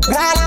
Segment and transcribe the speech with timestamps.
[0.00, 0.41] Gralha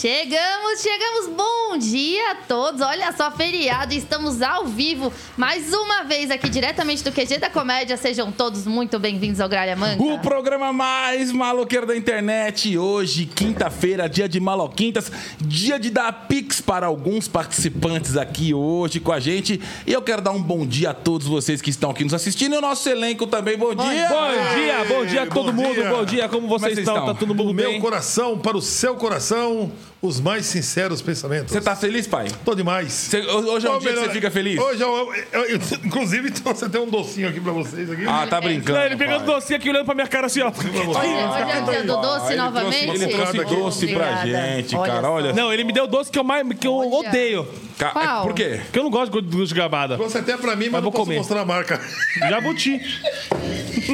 [0.00, 1.26] Chegamos, chegamos.
[1.34, 2.82] Bom dia a todos.
[2.82, 7.96] Olha só, feriado, estamos ao vivo mais uma vez aqui diretamente do QG da Comédia.
[7.96, 10.02] Sejam todos muito bem-vindos ao Gralha Manca.
[10.02, 12.76] O programa mais maloqueiro da internet.
[12.76, 19.12] Hoje, quinta-feira, dia de maloquintas, dia de dar pix para alguns participantes aqui hoje com
[19.12, 19.58] a gente.
[19.86, 22.54] E eu quero dar um bom dia a todos vocês que estão aqui nos assistindo
[22.54, 23.56] e o nosso elenco também.
[23.56, 24.08] Bom, dia!
[24.10, 25.88] Bom dia, bom dia a todo bom mundo, dia.
[25.90, 26.96] bom dia, como vocês vocês estão?
[26.96, 27.14] estão?
[27.14, 27.80] Tá todo Do mundo meu bem?
[27.80, 31.50] coração para o seu coração, os mais sinceros pensamentos.
[31.50, 32.26] Você tá feliz, pai?
[32.44, 32.92] Tô demais.
[32.92, 34.58] Você- hoje é um Ô, dia que melhor- você fica feliz?
[34.60, 38.04] Hoje eu, eu- eu- inclusive, você tem um docinho aqui pra vocês aqui.
[38.06, 38.78] Ah, tá brincando.
[38.78, 39.34] Não, ele pegando pai.
[39.34, 40.48] docinho aqui olhando pra minha cara assim, ó.
[40.48, 42.84] Hoje, hoje é o dia do doce Ele novamente.
[42.86, 44.26] trouxe- Ele trouxe doce pra Obrigada.
[44.56, 45.10] gente, cara.
[45.10, 45.32] Olha.
[45.32, 47.08] Não, ele me deu doce que eu, mais, que eu Olha.
[47.08, 47.48] odeio.
[47.78, 48.22] Ca- Qual?
[48.22, 48.60] Por quê?
[48.64, 49.96] Porque eu não gosto de doce de gabada.
[49.96, 51.16] Trouxe até pra mim, mas, Mas não vou posso comer.
[51.18, 51.80] mostrar a marca.
[52.30, 52.80] Jabuti.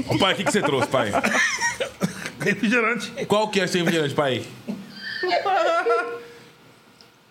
[0.09, 1.11] Ô, pai, o que, que você trouxe, pai?
[2.41, 3.11] Refrigerante.
[3.27, 4.43] Qual que é esse refrigerante, pai?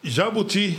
[0.04, 0.78] Jabuti.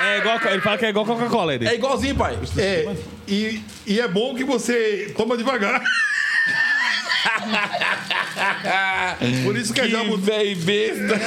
[0.00, 1.66] É igual, ele fala que é igual Coca-Cola, ele.
[1.66, 2.38] É igualzinho, pai.
[2.56, 2.96] É,
[3.26, 5.82] e, e é bom que você toma devagar.
[9.44, 10.22] Por isso que é Que jabuti.
[10.22, 11.18] véi besta.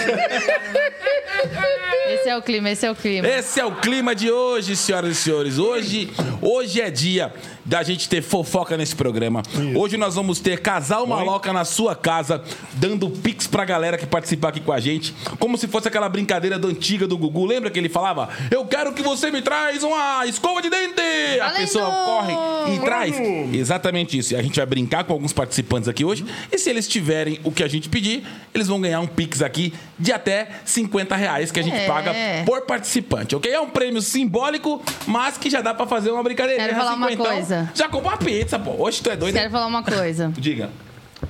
[2.14, 3.28] Esse é o clima, esse é o clima.
[3.28, 5.58] Esse é o clima de hoje, senhoras e senhores.
[5.58, 6.10] Hoje,
[6.42, 9.42] hoje é dia da gente ter fofoca nesse programa.
[9.76, 12.44] Hoje nós vamos ter casal maloca na sua casa,
[12.74, 16.60] dando pix pra galera que participar aqui com a gente, como se fosse aquela brincadeira
[16.60, 17.46] do antiga do Gugu.
[17.46, 21.02] Lembra que ele falava: "Eu quero que você me traz uma escova de dente".
[21.40, 21.62] A Valendo!
[21.62, 22.34] pessoa corre
[22.76, 23.16] e traz.
[23.54, 24.34] Exatamente isso.
[24.34, 27.52] E a gente vai brincar com alguns participantes aqui hoje, e se eles tiverem o
[27.52, 31.60] que a gente pedir, eles vão ganhar um pix aqui de até 50 reais que
[31.60, 31.88] a gente É.
[31.88, 32.14] paga
[32.46, 33.52] por participante, ok?
[33.52, 36.68] É um prêmio simbólico, mas que já dá pra fazer uma brincadeirinha.
[36.70, 37.72] Quero falar uma coisa.
[37.74, 38.72] Já comprou uma pizza, pô.
[38.78, 39.34] Hoje tu é doido.
[39.36, 40.32] Quero falar uma coisa.
[40.38, 40.70] Diga.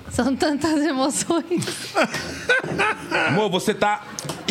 [0.10, 1.66] São tantas emoções.
[3.28, 4.04] Amor, você tá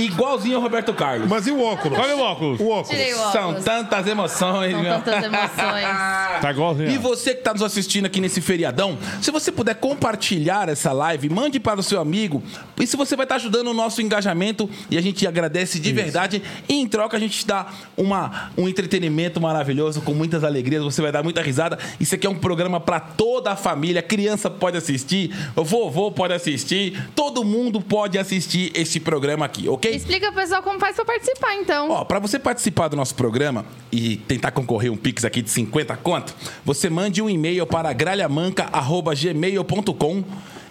[0.05, 1.28] igualzinho ao Roberto Carlos.
[1.28, 1.99] Mas e o óculos?
[1.99, 2.61] Olha o óculos.
[2.61, 2.88] O óculos.
[2.88, 3.32] Tirei o óculos.
[3.32, 4.94] São tantas emoções, São meu.
[4.94, 6.41] tantas emoções.
[6.41, 6.91] Tá igualzinho.
[6.91, 11.29] E você que está nos assistindo aqui nesse feriadão, se você puder compartilhar essa live,
[11.29, 12.43] mande para o seu amigo.
[12.79, 16.43] Isso você vai estar ajudando o nosso engajamento e a gente agradece de verdade.
[16.69, 17.67] E em troca a gente te dá
[17.97, 20.82] uma, um entretenimento maravilhoso, com muitas alegrias.
[20.82, 21.79] Você vai dar muita risada.
[21.99, 24.02] Isso aqui é um programa para toda a família.
[24.02, 29.89] Criança pode assistir, vovô pode assistir, todo mundo pode assistir esse programa aqui, ok?
[29.94, 31.90] Explica pro pessoal como faz pra participar, então.
[31.90, 35.96] Ó, para você participar do nosso programa e tentar concorrer um Pix aqui de 50
[35.98, 36.34] conto,
[36.64, 40.25] você mande um e-mail para gralhamanca.gmail.com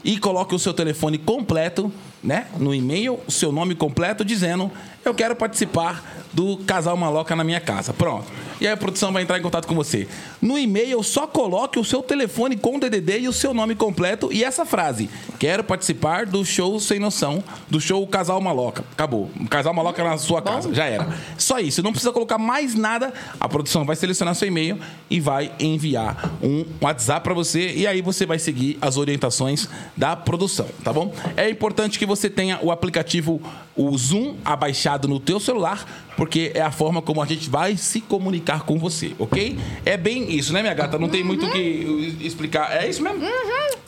[0.03, 1.91] e coloque o seu telefone completo,
[2.23, 2.47] né?
[2.57, 4.71] No e-mail, o seu nome completo, dizendo
[5.03, 7.93] eu quero participar do Casal Maloca na minha casa.
[7.93, 8.25] Pronto.
[8.61, 10.07] E aí a produção vai entrar em contato com você.
[10.41, 14.29] No e-mail, só coloque o seu telefone com o DDD e o seu nome completo
[14.31, 15.09] e essa frase.
[15.39, 18.83] Quero participar do show Sem Noção, do show Casal Maloca.
[18.91, 19.31] Acabou.
[19.49, 20.73] Casal Maloca na sua casa.
[20.73, 21.07] Já era.
[21.37, 21.81] Só isso.
[21.81, 23.13] Não precisa colocar mais nada.
[23.39, 24.77] A produção vai selecionar seu e-mail
[25.09, 30.15] e vai enviar um WhatsApp para você e aí você vai seguir as orientações da
[30.15, 31.13] produção, tá bom?
[31.37, 33.41] É importante que você tenha o aplicativo
[33.79, 35.85] o Zoom abaixado no teu celular,
[36.19, 39.57] porque é a forma como a gente vai se comunicar com você, ok?
[39.85, 40.99] É bem isso, né, minha gata?
[40.99, 42.75] Não tem muito o que explicar.
[42.75, 43.21] É isso mesmo?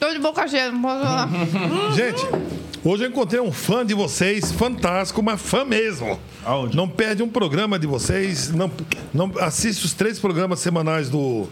[0.00, 1.28] Tô de boca cheia, não posso falar.
[1.94, 2.26] Gente,
[2.82, 6.18] hoje eu encontrei um fã de vocês, fantástico, mas fã mesmo.
[6.42, 6.74] Aonde?
[6.74, 8.72] Não perde um programa de vocês, não,
[9.12, 11.46] não assiste os três programas semanais do,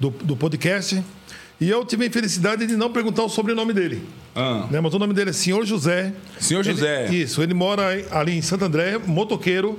[0.00, 1.00] do, do podcast.
[1.60, 4.02] E eu tive a infelicidade de não perguntar o sobrenome dele.
[4.34, 4.66] Ah.
[4.68, 6.12] Né, mas o nome dele é Senhor José.
[6.40, 7.06] Senhor Ele- José.
[7.14, 9.78] isso, ele mora ali em Santo André, motoqueiro,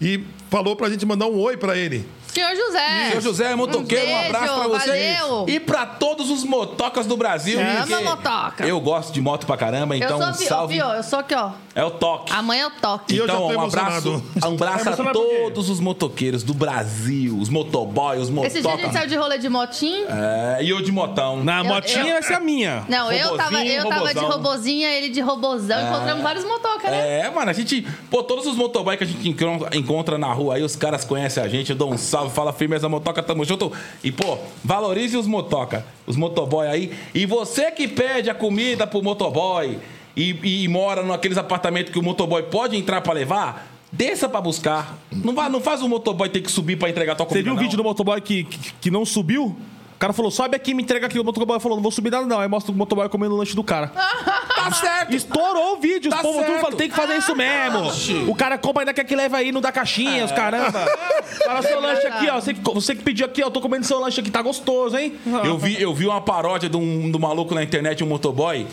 [0.00, 2.06] e falou pra gente mandar um oi pra ele.
[2.28, 3.10] Senhor José.
[3.12, 5.14] Seu José motoqueiro, um, beijo, abraço pra você.
[5.16, 5.46] valeu.
[5.48, 7.58] E pra todos os motocas do Brasil.
[7.58, 8.66] Chama motoca.
[8.66, 10.80] Eu gosto de moto pra caramba, então eu um sou salve.
[10.82, 11.52] ó, eu sou aqui, ó.
[11.76, 12.32] É o toque.
[12.32, 13.14] Amanhã eu toque.
[13.14, 14.24] E eu já então, tô um abraço, emocionado.
[14.50, 15.36] um abraço Tá a emocionado por quê?
[15.42, 18.92] todos os motoqueiros do Brasil, os motoboys, os Esse dia a gente motocas.
[18.92, 20.06] saiu de rolê de motinho.
[20.08, 21.44] É, e eu de motão.
[21.44, 22.82] Na Eu- motinha eu- vai ser a minha.
[22.88, 24.30] Não, eu tava, Robozinho, eu tava de robozão.
[24.38, 25.86] robozinha, ele de robozão.
[25.86, 27.20] Encontramos vários motocas, né?
[27.20, 27.86] É, mano, a gente.
[28.10, 31.42] Pô, todos os motoboys que a gente encon- encontra na rua aí, os caras conhecem
[31.42, 33.70] a gente, eu dou um salve, fala firmeza motoca, tamo junto.
[34.02, 36.90] E, pô, valorize os motoca, os motoboy aí.
[37.14, 39.78] E você que pede a comida pro motoboy
[40.16, 44.96] e, e mora naqueles apartamentos que o motoboy pode entrar pra levar, desça pra buscar.
[45.12, 47.44] Não, vai, não faz o motoboy ter que subir pra entregar tua Você comida.
[47.50, 49.54] viu o vídeo do motoboy que, que, que não subiu?
[49.94, 51.18] O cara falou, sobe aqui e me entrega aqui.
[51.18, 52.38] O motoboy falou, não vou subir nada não.
[52.38, 53.92] Aí mostra o motoboy comendo o lanche do cara.
[54.66, 55.14] Tá certo.
[55.14, 57.86] Estourou o vídeo, Tá os povos tudo falando, tem que fazer isso mesmo.
[57.86, 58.24] Oxi.
[58.26, 60.84] O cara compra ainda quer que leva aí, não dá caixinha, os caramba.
[61.46, 62.40] Fala seu lanche aqui, ó.
[62.40, 63.50] Você que, você que pediu aqui, ó.
[63.50, 65.14] Tô comendo seu lanche aqui, tá gostoso, hein?
[65.44, 68.66] Eu vi, eu vi uma paródia de um, do maluco na internet, um motoboy.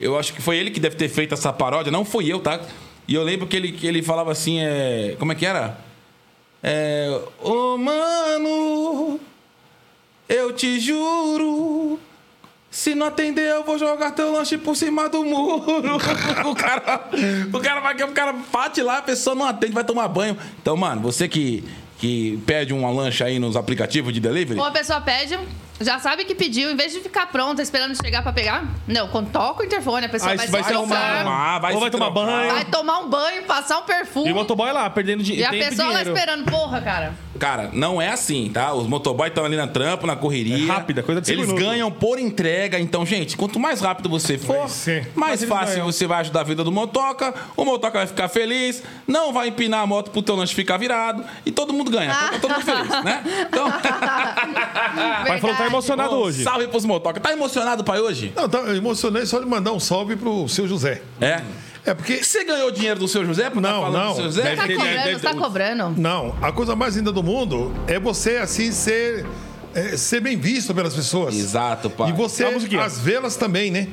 [0.00, 2.60] Eu acho que foi ele que deve ter feito essa paródia, não foi eu, tá?
[3.06, 5.16] E eu lembro que ele, que ele falava assim, é.
[5.18, 5.78] Como é que era?
[6.62, 7.20] É.
[7.42, 9.18] Ô, mano,
[10.28, 11.98] eu te juro.
[12.70, 15.96] Se não atender, eu vou jogar teu lanche por cima do muro.
[16.46, 17.08] o cara,
[17.52, 20.36] o cara vai, o cara bate lá, a pessoa não atende, vai tomar banho.
[20.60, 21.64] Então, mano, você que,
[21.98, 25.38] que pede uma lanche aí nos aplicativos de delivery, Uma pessoa pede,
[25.80, 29.30] já sabe que pediu, em vez de ficar pronta esperando chegar pra pegar, não, quando
[29.30, 30.96] toca o interfone, a pessoa Aí vai, vai se arrumar.
[30.96, 32.26] arrumar, arrumar, vai Ou se vai tomar trocar.
[32.26, 32.52] banho.
[32.54, 34.28] vai tomar um banho, passar um perfume.
[34.28, 36.10] E o motoboy lá, perdendo di E a tempo e pessoa lá dinheiro.
[36.18, 37.12] esperando, porra, cara.
[37.38, 38.72] Cara, não é assim, tá?
[38.74, 40.64] Os motoboys estão ali na trampa, na correria.
[40.64, 41.68] É rápida, coisa de cinco Eles minutos.
[41.68, 42.80] ganham por entrega.
[42.80, 45.02] Então, gente, quanto mais rápido você for, Vai ser.
[45.14, 45.86] mais Mas eles fácil ganham.
[45.86, 47.32] você vai ajudar a vida do motoca.
[47.56, 51.24] O motoca vai ficar feliz, não vai empinar a moto pro teu lanche ficar virado.
[51.46, 52.12] E todo mundo ganha.
[52.12, 53.22] Tá todo mundo feliz, né?
[53.48, 55.67] Então, tá Verdade.
[55.68, 56.42] Emocionado um hoje.
[56.42, 57.20] salve pros motoca.
[57.20, 58.32] Tá emocionado, pai, hoje?
[58.34, 61.02] Não, tá, eu emocionei só de mandar um salve pro seu José.
[61.20, 61.42] É.
[61.86, 62.22] É porque.
[62.22, 63.48] Você ganhou dinheiro do seu José?
[63.48, 64.08] Por tá Não, não.
[64.10, 64.42] Do seu José?
[64.42, 65.94] Deve Tá cobrando, deve- tá cobrando.
[66.00, 69.24] Não, a coisa mais linda do mundo é você, assim, ser,
[69.74, 71.34] é, ser bem visto pelas pessoas.
[71.34, 72.10] Exato, pai.
[72.10, 73.88] E você, as vê-las também, né?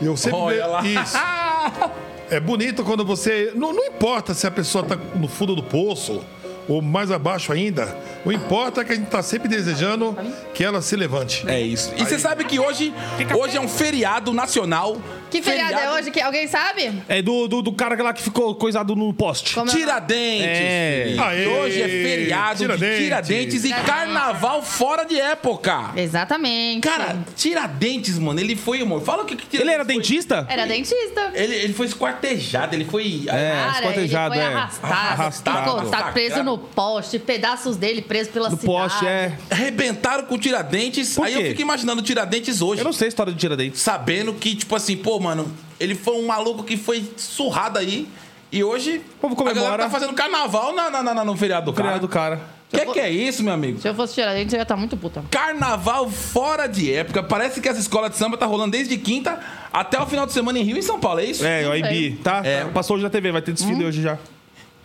[0.00, 0.82] Eu sempre Olha lá.
[0.86, 1.16] Isso.
[2.30, 3.50] É bonito quando você.
[3.56, 6.22] Não, não importa se a pessoa tá no fundo do poço
[6.70, 7.96] ou mais abaixo ainda.
[8.24, 10.16] O importa é que a gente tá sempre desejando
[10.54, 11.44] que ela se levante.
[11.48, 11.92] É isso.
[11.96, 12.94] E você sabe que hoje,
[13.36, 14.96] hoje é um feriado nacional.
[15.30, 16.10] Que feriado, é hoje?
[16.10, 16.92] Que alguém sabe?
[17.08, 19.54] É do, do, do cara lá que ficou coisado no poste.
[19.54, 19.78] Como é o nome?
[19.80, 20.46] Tiradentes.
[20.46, 21.16] É.
[21.18, 22.98] Aê, Hoje é feriado Tiradentes.
[22.98, 25.90] de Tiradentes e carnaval fora de época.
[25.96, 26.80] Exatamente.
[26.86, 29.02] Cara, Tiradentes, mano, ele foi, amor.
[29.02, 29.94] Fala o que, que Tiradentes Ele era foi.
[29.94, 30.46] dentista?
[30.48, 31.30] Era dentista.
[31.34, 33.24] Ele, ele foi esquartejado, ele foi.
[33.28, 34.46] É, Cara, ele esquartejado, foi é.
[34.46, 35.76] arrastado, Arrastado.
[35.80, 38.66] picotado, preso no poste, pedaços dele preso pela No cidade.
[38.66, 39.32] poste, é.
[39.50, 41.14] Arrebentaram com Tiradentes.
[41.14, 41.48] Por Aí eu quê?
[41.50, 42.80] fico imaginando Tiradentes hoje.
[42.80, 43.80] Eu não sei a história do Tiradentes.
[43.80, 48.08] Sabendo que, tipo assim, pô, mano, ele foi um maluco que foi surrado aí.
[48.52, 49.82] E hoje povo a galera comemora.
[49.84, 51.88] tá fazendo carnaval na, na, na- no feriado do cara.
[51.90, 52.40] Criado do cara.
[52.72, 53.80] O que, que é isso, meu amigo?
[53.80, 55.24] Se eu fosse tirar dente, eu ia estar muito puta.
[55.30, 57.20] Carnaval fora de época.
[57.22, 59.40] Parece que essa escola de samba tá rolando desde quinta
[59.72, 61.44] até o final de semana em Rio e São Paulo, é isso?
[61.44, 62.42] É, o IB, tá?
[62.44, 62.64] É.
[62.66, 64.18] Passou hoje na TV, vai ter desfile hoje já.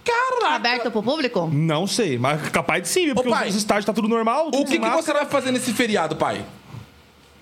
[0.04, 0.56] Caraca!
[0.56, 1.50] Aberto pro público?
[1.52, 4.48] Não sei, mas capaz de sim, porque pai, os estádios tá tudo normal.
[4.48, 5.02] O tudo que, que massa.
[5.02, 6.46] você vai fazer nesse feriado, pai?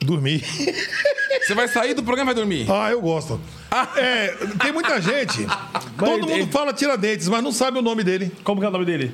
[0.04, 0.44] Dormir.
[1.46, 2.66] Você vai sair do programa e vai dormir?
[2.72, 3.40] Ah, eu gosto.
[3.98, 4.28] É,
[4.62, 5.46] tem muita gente.
[5.98, 8.32] todo ele- mundo fala Tiradentes, mas não sabe o nome dele.
[8.44, 9.14] Como que é o nome dele?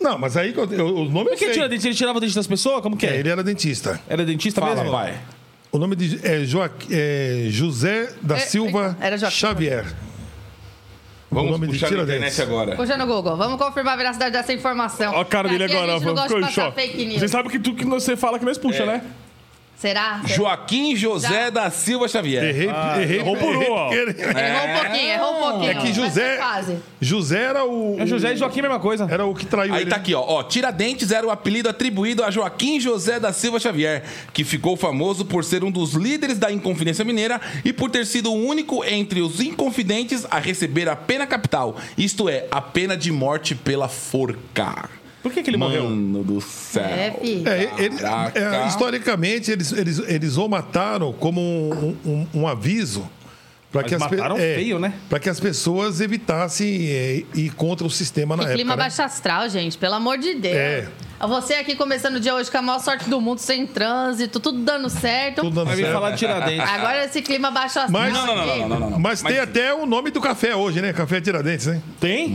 [0.00, 1.66] Não, mas aí eu- eu- o nome Por que tira?
[1.66, 2.82] Ele tirava o dente das pessoas?
[2.82, 3.18] Como que É, é?
[3.18, 4.00] ele era dentista.
[4.08, 4.90] Era dentista Fala, mesmo?
[4.92, 5.18] pai.
[5.72, 9.36] O nome de, é, Joaqui- é José da É, Silva era Joaquim.
[9.36, 9.84] Xavier.
[11.30, 12.32] Vamos nome de puxar na Tiradentes.
[12.34, 12.76] internet agora.
[12.76, 13.36] Puxa no Google.
[13.36, 15.12] Vamos confirmar a veracidade dessa informação.
[15.14, 16.80] Ó a cara dele Aqui agora, A gente não gosta de ficou em passar choque.
[16.80, 17.20] fake news.
[17.20, 18.86] Você sabe que tu que você fala que nós puxa, É.
[18.86, 19.02] né?
[19.80, 20.20] Será?
[20.26, 21.50] Joaquim José Já.
[21.50, 22.44] da Silva Xavier.
[22.44, 22.68] Errei,
[23.00, 23.90] errei, errou por um, ó.
[23.90, 24.14] errei.
[24.20, 25.70] Errou um pouquinho, errou um pouquinho.
[25.70, 26.38] É que José.
[27.00, 27.96] José era o.
[27.98, 29.08] É José e Joaquim, a mesma coisa.
[29.10, 29.90] Era o que traiu Aí ele.
[29.90, 30.42] tá aqui, ó, ó.
[30.42, 35.44] Tiradentes era o apelido atribuído a Joaquim José da Silva Xavier, que ficou famoso por
[35.44, 39.40] ser um dos líderes da Inconfidência Mineira e por ter sido o único entre os
[39.40, 44.99] inconfidentes a receber a pena capital, isto é, a pena de morte pela forca.
[45.22, 45.84] Por que, que ele morreu?
[45.84, 46.82] Mano do céu.
[46.84, 47.06] É.
[47.22, 47.96] É, ele-
[48.34, 53.06] é, historicamente, eles, eles, eles o mataram como um, um- um aviso
[53.70, 54.94] para que, as pe- mataram é, feio, né?
[55.08, 58.56] pra que as pessoas evitassem é, ir contra o sistema na Que época.
[58.58, 58.82] clima né?
[58.82, 59.76] baixo astral, gente.
[59.78, 60.56] Pelo amor de Deus.
[60.56, 60.88] É.
[61.28, 64.60] Você aqui começando o dia hoje com a maior sorte do mundo, sem trânsito, tudo
[64.60, 65.42] dando certo.
[65.42, 65.92] Tudo dando Vai certo.
[65.92, 66.66] falar de Tiradentes.
[66.70, 67.90] Agora esse clima baixo astral.
[67.90, 68.58] Mas- Não, não, não, aqui.
[68.60, 68.98] não, não, não, não.
[68.98, 70.94] Mas, tem até o nome do café hoje, né?
[70.94, 71.82] Café Tiradentes, né?
[72.00, 72.28] Tem?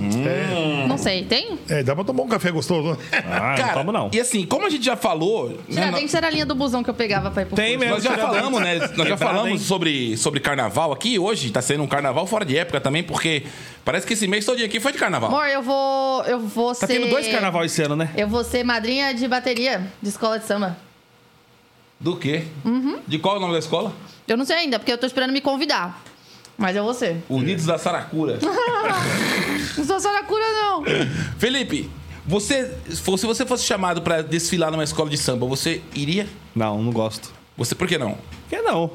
[0.87, 1.57] Não sei, tem?
[1.67, 2.91] É, dá pra tomar um café gostoso.
[2.91, 2.97] né?
[3.27, 4.09] Ah, Cara, não tomo não.
[4.13, 6.89] e assim, como a gente já falou, né, Tiradentes era a linha do busão que
[6.89, 7.79] eu pegava pra ir pro Tem curso.
[7.79, 7.95] mesmo.
[7.95, 8.37] Nós já Tiradentes.
[8.39, 8.89] falamos, né?
[8.95, 11.17] Nós já falamos sobre, sobre carnaval aqui.
[11.17, 13.43] Hoje tá sendo um carnaval fora de época também, porque
[13.85, 15.29] parece que esse mês todo dia aqui foi de carnaval.
[15.29, 16.23] Amor, eu vou.
[16.25, 16.99] Eu vou Tá ser.
[16.99, 18.09] tendo dois carnaval esse ano, né?
[18.17, 20.75] Eu vou ser madrinha de bateria de escola de samba.
[21.99, 22.43] Do quê?
[22.65, 22.99] Uhum.
[23.07, 23.93] De qual é o nome da escola?
[24.27, 26.03] Eu não sei ainda, porque eu tô esperando me convidar.
[26.57, 27.17] Mas eu vou ser.
[27.29, 28.39] Unidos da Saracura.
[29.77, 30.83] Não sou saracura, não.
[31.37, 31.89] Felipe,
[32.25, 36.27] você, se você fosse chamado pra desfilar numa escola de samba, você iria?
[36.55, 37.33] Não, não gosto.
[37.57, 38.11] Você por que não?
[38.13, 38.89] Por que não?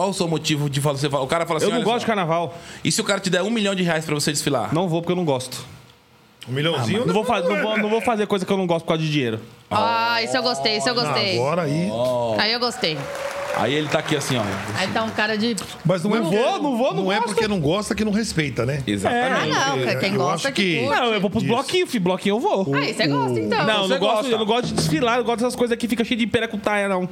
[0.00, 0.96] Qual o seu motivo de falar?
[0.96, 2.54] Você fala- o cara fala assim: Eu não gosto só, de carnaval.
[2.82, 4.72] E se o cara te der um milhão de reais pra você desfilar?
[4.72, 5.62] Não vou porque eu não gosto.
[6.48, 7.04] Um milhãozinho.
[7.04, 9.02] Não vou, fa- não, vou, não vou fazer coisa que eu não gosto por causa
[9.02, 9.40] de dinheiro.
[9.70, 11.36] Ah, isso eu gostei, isso eu gostei.
[11.38, 11.90] Agora aí.
[12.38, 12.96] Aí eu gostei.
[13.56, 14.42] Aí ele tá aqui assim, ó.
[14.78, 15.54] Aí tá um cara de.
[15.84, 18.06] Mas não, é Não porque- vou, não vou, não Não é porque não gosta que
[18.06, 18.82] não respeita, né?
[18.86, 19.48] Ah, Exatamente.
[19.94, 20.00] não.
[20.00, 20.78] Quem gosta que.
[20.80, 20.86] que-.
[20.88, 21.52] Não, eu vou pros Isso.
[21.52, 22.04] bloquinhos, filho.
[22.04, 22.74] Bloquinho eu vou.
[22.74, 23.66] Aí, você gosta então.
[23.66, 26.18] Não, não, gosto, eu não gosto de desfilar, eu gosto dessas coisas aqui, fica cheio
[26.18, 27.06] de peracutaia, não.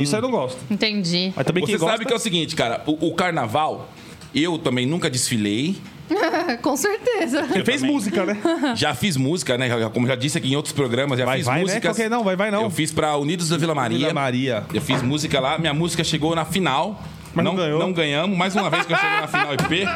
[0.00, 0.58] Isso aí eu não gosto.
[0.70, 1.32] Entendi.
[1.34, 1.92] Mas também Você gosta...
[1.92, 3.88] sabe que é o seguinte, cara, o, o carnaval,
[4.34, 5.76] eu também nunca desfilei.
[6.62, 7.46] Com certeza.
[7.52, 8.38] Ele fez música, né?
[8.74, 9.68] Já fiz música, né?
[9.92, 11.80] Como já disse aqui em outros programas, já Vai, fiz vai, né?
[11.80, 12.62] Qualquer não, vai, vai, não.
[12.62, 13.98] Eu fiz pra Unidos da Vila Maria.
[13.98, 14.64] Vila Maria.
[14.72, 17.02] Eu fiz música lá, minha música chegou na final.
[17.38, 17.78] Mas não ganhou.
[17.78, 19.92] Não ganhamos, mais uma vez que eu cheguei na final e perco.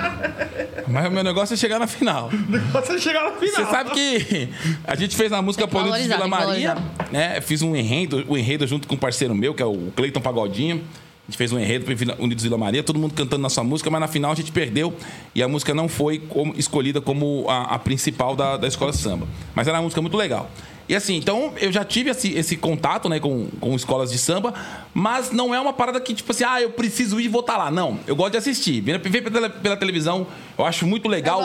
[0.89, 2.31] Mas o meu negócio é chegar na final.
[2.73, 3.55] Você chegar na final.
[3.55, 4.49] Você sabe que
[4.85, 6.77] a gente fez a música Polidos de Vila Maria,
[7.11, 7.41] né?
[7.41, 10.83] Fiz um enredo, o enredo junto com um parceiro meu, que é o Cleiton Pagodinho.
[11.27, 13.89] A gente fez um enredo para Vila- Unidos Vila Maria, todo mundo cantando nossa música,
[13.91, 14.93] mas na final a gente perdeu
[15.35, 19.27] e a música não foi como- escolhida como a, a principal da, da escola samba.
[19.55, 20.51] Mas era uma música muito legal.
[20.89, 24.53] E assim, então eu já tive esse, esse contato né, com, com escolas de samba,
[24.93, 27.57] mas não é uma parada que, tipo assim, ah, eu preciso ir e vou estar
[27.57, 27.71] lá.
[27.71, 28.81] Não, eu gosto de assistir.
[28.81, 30.27] Ver pela, pela televisão,
[30.59, 31.41] eu acho muito legal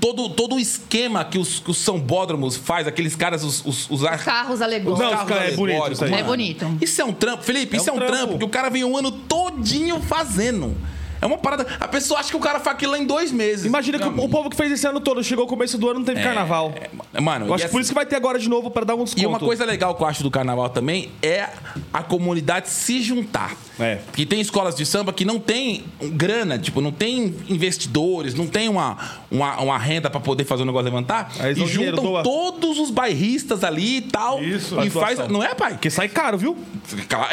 [0.00, 3.88] todo, todo o esquema que os, que os São Bódromos faz, aqueles caras, os, os,
[3.90, 5.04] os ar- Carros alegóricos.
[5.04, 6.12] Não, os caras é bonito isso aí.
[6.12, 6.78] É bonito.
[6.80, 8.16] Isso é um trampo, Felipe, isso é um um trampo.
[8.16, 8.38] trampo.
[8.38, 10.76] que o cara vem um ano todinho fazendo.
[11.20, 11.66] É uma parada.
[11.78, 13.64] A pessoa acha que o cara faz aquilo lá em dois meses.
[13.66, 16.06] Imagina que o povo que fez esse ano todo chegou no começo do ano não
[16.06, 16.72] teve carnaval.
[17.12, 18.84] É, Mano, Eu acho que por assim- isso que vai ter agora de novo pra
[18.84, 19.22] dar um desconto.
[19.22, 21.48] E uma coisa legal que eu acho do carnaval também é
[21.92, 23.56] a comunidade se juntar.
[23.80, 23.96] É.
[23.96, 28.68] Porque tem escolas de samba que não tem grana, tipo, não tem investidores, não tem
[28.68, 28.96] uma,
[29.30, 31.32] uma, uma renda pra poder fazer o negócio levantar.
[31.40, 32.22] Aí e juntam doa.
[32.22, 34.42] todos os bairristas ali e tal.
[34.42, 35.16] Isso, E faz.
[35.18, 35.32] doação.
[35.32, 35.72] Não é, pai?
[35.72, 36.56] Porque sai caro, viu?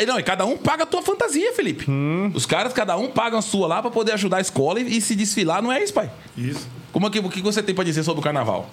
[0.07, 1.85] Não, e cada um paga a tua fantasia, Felipe.
[2.33, 5.01] Os caras, cada um paga a sua lá pra poder ajudar a escola e, e
[5.01, 6.09] se desfilar, não é isso, pai?
[6.37, 6.67] Isso.
[6.91, 8.69] Como é que, o que você tem pra dizer sobre o carnaval?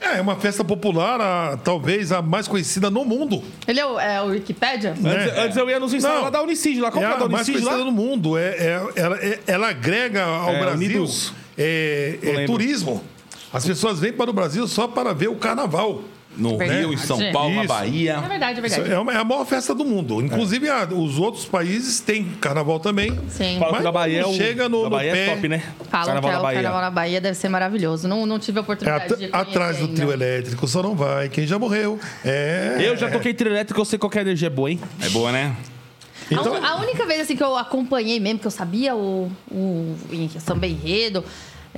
[0.00, 3.42] É, é uma festa popular, a- talvez a mais conhecida no mundo.
[3.66, 4.92] Ele é o, é o Wikipédia?
[4.92, 5.40] Antes, É.
[5.44, 6.22] antes eu ia nos Não.
[6.22, 6.90] lá da Unicid lá.
[6.92, 7.90] Qual é que é da a mais Unicid conhecida lá?
[7.90, 8.38] no mundo.
[8.38, 11.08] É, é- ela, é- ela agrega ao É, Brasil
[11.56, 13.02] é, é, turismo.
[13.52, 16.02] As pessoas vêm para o Brasil só para ver o carnaval.
[16.38, 16.80] No Verdade.
[16.80, 17.68] Rio, em São Paulo, na Isso.
[17.74, 18.12] Bahia.
[18.24, 18.92] É verdade, é verdade.
[18.92, 20.22] é, uma- é a maior festa do mundo.
[20.22, 23.18] Inclusive, a- os outros países têm carnaval também.
[23.28, 23.56] Sim.
[23.58, 24.32] Fala Mas da Bahia é o...
[24.32, 25.26] chega no- da no Bahia pé.
[25.26, 25.62] é top, né?
[25.90, 26.54] Falam Carnaval que é da o Bahia.
[26.62, 28.06] carnaval na Bahia deve ser maravilhoso.
[28.06, 30.24] Não, não tive a É oportunidade at- de atrás do trio ainda.
[30.24, 31.98] elétrico só não vai quem já morreu.
[32.24, 32.76] É.
[32.78, 34.78] Eu já toquei trio elétrico, eu sei qual que é a energia é boa, hein?
[35.02, 35.56] É boa, né?
[36.30, 39.96] Então, a, a única vez assim que eu acompanhei mesmo, que eu sabia o, o,
[40.12, 41.24] o samba enredo,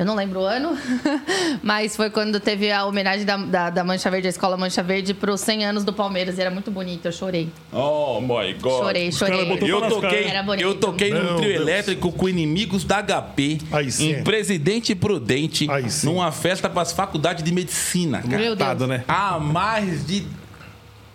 [0.00, 0.74] eu não lembro o ano,
[1.62, 5.12] mas foi quando teve a homenagem da, da, da Mancha Verde, a escola Mancha Verde,
[5.12, 6.38] para os 100 anos do Palmeiras.
[6.38, 7.50] E era muito bonito, eu chorei.
[7.70, 8.82] Oh my God.
[8.82, 9.58] Chorei, chorei.
[9.60, 10.26] Eu toquei,
[10.58, 11.60] eu toquei num trio Deus.
[11.60, 14.12] elétrico com inimigos da HP Aí sim.
[14.12, 16.06] em Presidente Prudente, Aí sim.
[16.06, 18.38] numa festa para as faculdades de medicina, cara.
[18.38, 18.88] Meu Deus.
[18.88, 19.04] Né?
[19.06, 20.26] Há mais de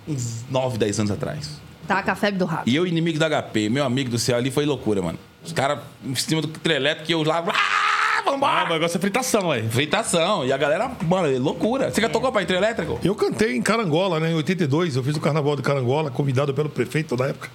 [0.08, 1.60] uns 9, 10 anos atrás.
[1.88, 2.63] Tá com a febre do rabo.
[2.68, 5.18] E eu, inimigo da HP, meu amigo do céu ali foi loucura, mano.
[5.44, 7.44] Os caras em cima do trio elétrico e eu lá.
[7.48, 7.85] Ah,
[8.25, 8.65] Ah, vambora!
[8.70, 9.67] o negócio é fritação, aí.
[9.70, 10.46] Fritação.
[10.46, 11.91] E a galera, mano, é loucura.
[11.91, 13.00] Você já tocou pra trio elétrico?
[13.03, 14.32] eu cantei em Carangola, né?
[14.32, 17.50] Em 82, eu fiz o carnaval de Carangola, convidado pelo prefeito da época.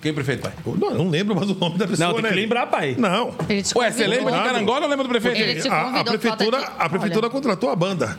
[0.00, 0.52] Quem prefeito, pai?
[0.66, 2.28] Eu Não, eu não lembro mais o nome da pessoa, Não, tem né?
[2.30, 2.96] que lembrar, pai.
[2.98, 3.32] Não.
[3.48, 4.24] Ele te Ué, você convidou.
[4.26, 5.40] lembra de Carangola ou lembra do prefeito?
[5.40, 7.30] Ele te A, a convidou, prefeitura, a prefeitura Olha.
[7.32, 8.18] contratou a banda.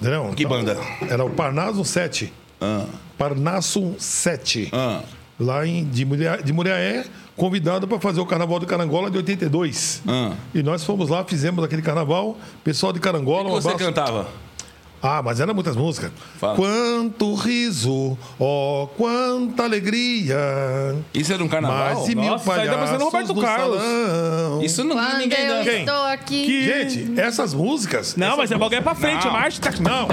[0.00, 0.32] Entendeu?
[0.36, 0.76] Que banda?
[1.08, 2.32] Era o Parnaso 7.
[2.60, 2.86] Ah,
[3.18, 4.68] Parnaso 7.
[4.72, 5.00] ah.
[5.42, 7.04] Lá em, de, Muriaé, de Muriaé,
[7.36, 10.02] convidado para fazer o Carnaval de Carangola de 82.
[10.06, 10.32] Ah.
[10.54, 12.36] E nós fomos lá, fizemos aquele carnaval.
[12.62, 13.84] Pessoal de Carangola, O que um você abraço.
[13.84, 14.28] cantava?
[15.02, 16.12] Ah, mas eram muitas músicas.
[16.38, 16.54] Fala.
[16.54, 20.36] Quanto riso, ó, quanta alegria.
[21.12, 21.94] Isso era um carnaval?
[21.96, 23.78] Mais de mil Nossa, aí tá palhaços Roberto Carlos.
[23.82, 24.62] salão.
[24.62, 25.70] Isso não Quando ninguém eu dança.
[25.70, 25.80] Quem?
[25.80, 26.46] estou aqui.
[26.46, 28.14] Que- Gente, essas músicas...
[28.16, 29.32] Não, essas mas é bagulho é pra frente, Não.
[29.32, 29.60] marcha.
[29.60, 30.08] tá- Não.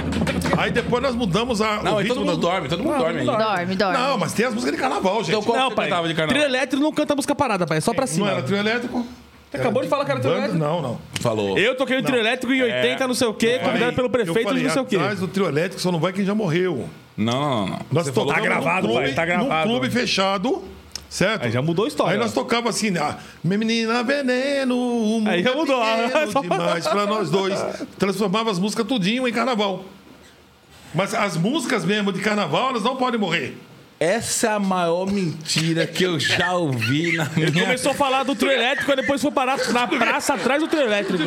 [0.57, 1.83] Aí depois nós mudamos a.
[1.83, 3.25] Não, o aí todo mundo da- dorme, todo mundo Não, dorme aí.
[3.25, 3.97] não Dorme, dorme.
[3.97, 5.29] Não, mas tem as músicas de carnaval, gente.
[5.29, 5.85] Então, qual Não, pai.
[5.85, 6.27] de carnaval?
[6.27, 7.77] Trio elétrico não canta música parada, pai.
[7.77, 8.31] É só pra Não cima.
[8.31, 9.05] era trio elétrico?
[9.51, 10.57] Você acabou de falar que era trio elétrico?
[10.59, 11.01] Não, não.
[11.21, 11.57] Falou.
[11.57, 14.59] Eu toquei o trio elétrico em 80, não sei o quê, convidado pelo prefeito falei,
[14.59, 14.95] de não sei o quê.
[14.95, 16.87] Atrás do trio elétrico só não vai quem já morreu.
[17.17, 17.79] Não, não, não.
[17.91, 19.67] Nós Você falou Tá gravado, num pai, clube, tá gravado.
[19.67, 20.63] Num clube fechado,
[21.09, 21.45] certo?
[21.45, 22.13] Aí já mudou a história.
[22.13, 25.81] Aí nós tocava assim, ah, menina veneno, o mundo Aí já é mudou.
[26.41, 27.59] demais pra nós dois.
[27.97, 29.83] Transformava as músicas tudinho em carnaval.
[30.93, 33.57] Mas as músicas mesmo de carnaval, elas não podem morrer.
[33.99, 37.51] Essa é a maior mentira que eu já ouvi na minha...
[37.51, 40.83] Começou a falar do trio elétrico, e depois foi parar na praça atrás do trio
[40.83, 41.23] elétrico.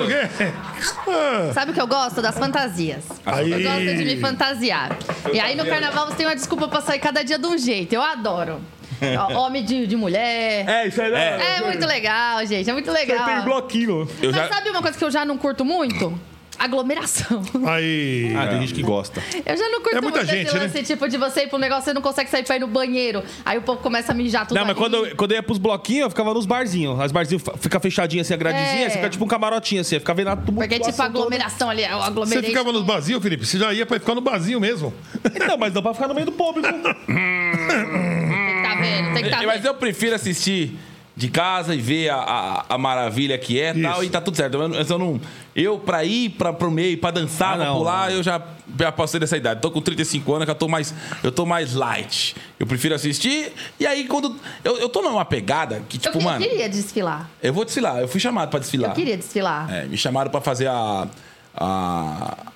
[1.07, 2.23] Ah, Sabe o que eu gosto?
[2.23, 3.05] Das fantasias.
[3.27, 3.53] Aí.
[3.53, 4.97] Eu gosto de me fantasiar.
[5.33, 7.93] E aí no carnaval você tem uma desculpa pra sair cada dia de um jeito.
[7.93, 8.59] Eu adoro.
[9.37, 10.67] Homem de, de mulher.
[10.67, 11.57] É, isso aí né?
[11.59, 12.71] É muito legal, gente.
[12.71, 13.43] É muito Tem legal.
[13.43, 14.09] bloquinho.
[14.23, 14.49] Eu Mas já...
[14.49, 16.19] sabe uma coisa que eu já não curto muito?
[16.65, 17.43] Aglomeração.
[17.67, 18.35] Aí.
[18.37, 19.23] Ah, tem gente que gosta.
[19.45, 20.61] Eu já não curto É muita muito gente, esse né?
[20.63, 22.67] lance, tipo, de você ir pra um negócio e não consegue sair pra ir no
[22.67, 23.23] banheiro.
[23.45, 24.79] Aí o povo começa a mijar tudo Não, mas ali.
[24.79, 26.99] quando eu, quando eu ia pros bloquinhos, eu ficava nos barzinhos.
[27.01, 28.89] As barzinhos fica fechadinha assim, a gradezinha, É.
[28.91, 32.13] você fica tipo um camarotinho assim, fica vendo a Porque, tipo, a aglomeração ali, o
[32.25, 33.45] Você ficava nos barzinhos, Felipe?
[33.47, 34.93] Você já ia pra ficar no barzinho mesmo.
[35.49, 36.69] Não, mas dá pra ficar no meio do público.
[36.69, 39.67] Tem que tá vendo, tem que tá Mas vendo.
[39.67, 40.77] eu prefiro assistir
[41.15, 44.35] de casa e ver a, a, a maravilha que é e tal, e tá tudo
[44.37, 44.55] certo.
[44.57, 45.21] Eu, eu não,
[45.55, 48.17] eu pra ir pra, pro meio, pra dançar, Ah, pra não, pular, não.
[48.17, 48.41] eu já,
[48.81, 49.61] já passei dessa idade.
[49.61, 52.35] Tô com 35 anos, que eu tô mais, eu tô mais light.
[52.59, 54.35] Eu prefiro assistir, e aí quando...
[54.65, 56.43] Eu, eu tô numa pegada que, Eu, tipo, que- mano...
[56.43, 57.29] queria desfilar.
[57.43, 58.93] Eu vou desfilar, eu fui chamado pra desfilar.
[58.93, 59.71] Eu queria desfilar.
[59.71, 61.07] É, me chamaram pra fazer a...
[61.55, 62.52] a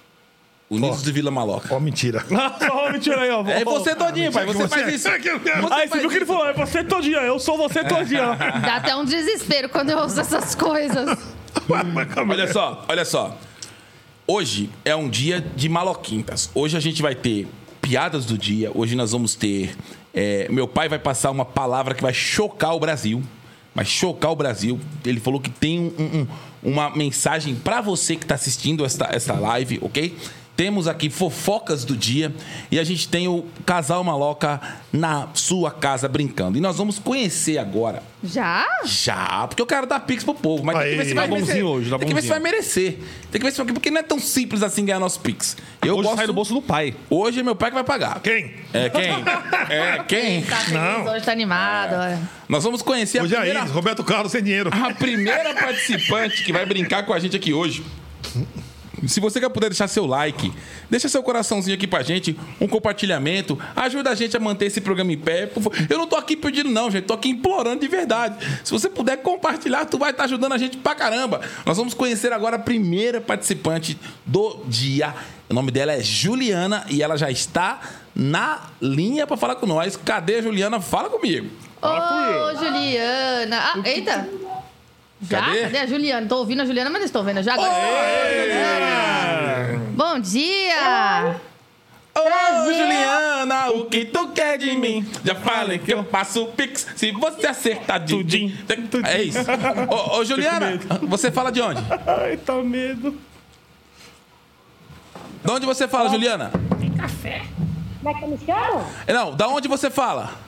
[0.68, 1.74] Unidos de Vila Maloca.
[1.74, 2.24] Ó, mentira.
[2.58, 3.46] Só mentira aí, ó.
[3.46, 4.44] É você todinho, pai.
[4.46, 5.08] Você faz isso.
[5.08, 5.62] É que eu quero.
[5.62, 8.34] Você Aí você viu que ele falou, é você todinha, eu sou você todinha.
[8.64, 11.18] Dá até um desespero quando eu ouço essas coisas.
[12.28, 13.36] Olha só, olha só.
[14.26, 16.50] Hoje é um dia de maloquintas.
[16.54, 17.46] Hoje a gente vai ter
[17.80, 18.70] piadas do dia.
[18.74, 19.76] Hoje nós vamos ter.
[20.12, 23.22] é, meu pai vai passar uma palavra que vai chocar o Brasil.
[23.74, 24.80] Vai chocar o Brasil.
[25.04, 26.26] Ele falou que tem um- um-
[26.72, 30.16] uma mensagem pra você que tá assistindo esta, esta live, ok?
[30.56, 32.34] Temos aqui fofocas do dia
[32.70, 34.58] e a gente tem o casal maloca
[34.90, 36.56] na sua casa brincando.
[36.56, 38.64] E nós vamos conhecer agora Já?
[38.86, 41.34] já, porque eu quero dar pix pro povo, mas tem que ver se vai Tá
[41.34, 41.64] bonzinho merecer.
[41.66, 42.98] hoje, tá tem que ver se vai merecer.
[43.30, 45.58] Tem que ver se vai, porque não é tão simples assim ganhar nosso pix.
[45.82, 46.16] Eu Hoje gosto.
[46.16, 46.94] sai do bolso do pai.
[47.10, 48.18] Hoje é meu pai que vai pagar.
[48.20, 48.54] Quem?
[48.72, 49.10] É quem?
[49.68, 50.42] É quem?
[50.42, 51.04] Tá feliz Não.
[51.12, 51.94] hoje, tá animado.
[51.96, 52.18] olha.
[52.48, 54.70] Nós vamos conhecer a Hoje é primeira, aí, Roberto Carlos sem dinheiro.
[54.72, 57.84] a primeira participante que vai brincar com a gente aqui hoje.
[59.06, 60.52] Se você quer puder deixar seu like,
[60.90, 65.12] deixa seu coraçãozinho aqui pra gente, um compartilhamento, ajuda a gente a manter esse programa
[65.12, 65.46] em pé.
[65.46, 65.86] por favor.
[65.88, 68.36] Eu não tô aqui pedindo não, gente, tô aqui implorando de verdade.
[68.64, 71.40] Se você puder compartilhar, tu vai estar ajudando a gente pra caramba.
[71.64, 75.14] Nós vamos conhecer agora a primeira participante do dia.
[75.48, 77.80] O nome dela é Juliana e ela já está
[78.14, 79.96] na linha pra falar com nós.
[79.96, 80.80] Cadê a Juliana?
[80.80, 81.48] Fala comigo.
[81.82, 83.58] Ô, Juliana.
[83.58, 84.28] Ah, eita.
[85.28, 85.40] Já?
[85.40, 85.60] Cadê?
[85.62, 85.78] Cadê?
[85.78, 86.26] a Juliana?
[86.26, 87.42] Tô ouvindo a Juliana, mas não estou vendo.
[87.42, 87.70] Já agora.
[88.30, 89.82] Juliana.
[89.94, 91.40] Bom dia!
[92.18, 95.06] Ô, Juliana, o que tu quer de mim?
[95.22, 98.56] Já falei que eu passo o pix se você acertar de Tudinho.
[99.04, 99.38] É isso.
[99.90, 101.82] Ô, ô, Juliana, você fala de onde?
[102.06, 103.18] Ai, tá medo.
[105.44, 106.50] De onde você fala, Juliana?
[106.52, 108.86] Como é que eu me chamo?
[109.08, 110.45] Não, da onde você fala?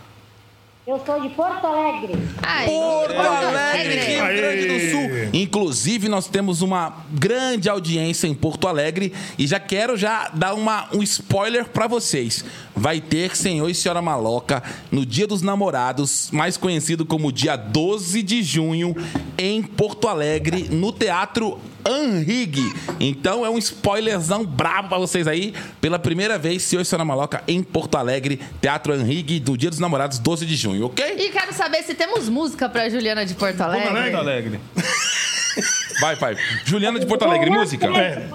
[0.88, 2.14] Eu sou de Porto Alegre.
[2.42, 4.24] Ai, Porto Alegre, Rio.
[4.24, 5.11] Grande do Sul.
[5.35, 10.88] Inclusive, nós temos uma grande audiência em Porto Alegre e já quero já dar uma,
[10.94, 12.42] um spoiler pra vocês.
[12.74, 18.22] Vai ter Senhor e Senhora Maloca no Dia dos Namorados, mais conhecido como dia 12
[18.22, 18.96] de junho,
[19.37, 22.61] em Porto Alegre, no Teatro Anrig.
[23.01, 25.55] Então é um spoilerzão brabo pra vocês aí.
[25.81, 29.79] Pela primeira vez, Senhor e Senhora Maloca em Porto Alegre, Teatro Anrig, do Dia dos
[29.79, 31.16] Namorados, 12 de junho, ok?
[31.18, 33.88] E quero saber se temos música pra Juliana de Porto Alegre.
[33.88, 34.12] Alegre.
[34.12, 34.61] Tá alegre.
[36.01, 36.37] Vai, pai.
[36.64, 37.87] Juliana de Porto Alegre, música.
[37.87, 38.29] É.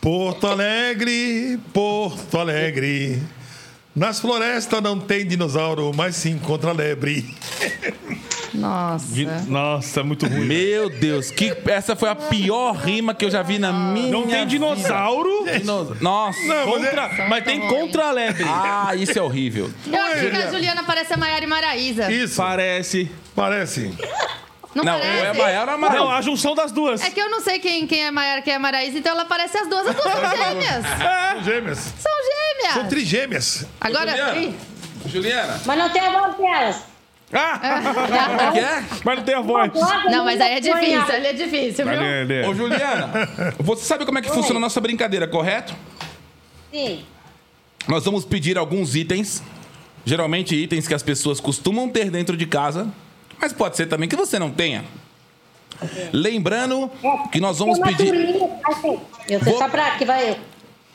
[0.00, 3.22] Porto Alegre, Porto Alegre.
[3.94, 7.24] Nas florestas não tem dinossauro, mas se encontra lebre.
[8.56, 9.14] Nossa.
[9.14, 10.46] De- Nossa, é muito ruim.
[10.46, 14.26] Meu Deus, que essa foi a pior rima que eu já vi na minha Não
[14.26, 15.44] tem dinossauro.
[15.44, 15.58] vida.
[15.60, 16.40] Dino- Nossa.
[16.40, 18.44] Não, mas é- Contra, mas tem contra lebre.
[18.48, 19.70] Ah, isso é horrível.
[19.86, 22.10] Eu acho que a Juliana parece a Maiara e Maraísa.
[22.10, 23.10] Isso, Parece.
[23.34, 23.92] parece.
[24.74, 25.24] Não, Não, parece?
[25.24, 26.12] é a Maiara ou a Não, Maraísa.
[26.14, 27.02] a junção das duas.
[27.02, 29.24] É que eu não sei quem, quem é Maiara e quem é Maraísa, então ela
[29.24, 29.86] parece as duas.
[29.86, 30.84] As duas são gêmeas.
[31.32, 31.78] São gêmeas.
[31.78, 32.74] São gêmeas.
[32.74, 33.66] São trigêmeas.
[33.80, 34.54] Agora, Juliana.
[35.06, 36.76] Juliana, Mas não tem a voz delas.
[37.32, 38.84] Ah, o que é?
[39.04, 39.72] mas não tem a voz.
[40.10, 42.48] não, mas aí é difícil, ali é difícil, viu?
[42.50, 43.10] Ô, Juliana,
[43.58, 45.74] você sabe como é que funciona a nossa brincadeira, correto?
[46.72, 47.04] Sim.
[47.88, 49.42] Nós vamos pedir alguns itens,
[50.04, 52.88] geralmente itens que as pessoas costumam ter dentro de casa,
[53.40, 54.84] mas pode ser também que você não tenha.
[56.12, 56.90] Lembrando
[57.30, 58.14] que nós vamos pedir.
[58.64, 60.30] assim, eu sei Vou- só pra que vai.
[60.30, 60.36] Eu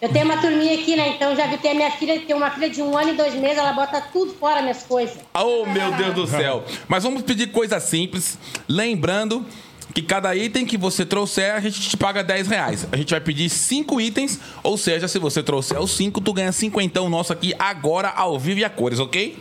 [0.10, 1.10] tenho uma turminha aqui, né?
[1.10, 3.36] Então já vi tem a minha filha, tem uma filha de um ano e dois
[3.36, 5.18] meses, ela bota tudo fora minhas coisas.
[5.34, 6.64] Oh, meu Deus do céu.
[6.88, 8.38] Mas vamos pedir coisa simples.
[8.68, 9.46] Lembrando
[9.94, 12.88] que cada item que você trouxer, a gente te paga 10 reais.
[12.92, 16.52] A gente vai pedir cinco itens, ou seja, se você trouxer os cinco, tu ganha
[16.52, 19.38] cinquentão nosso aqui agora, ao vivo e a cores, ok?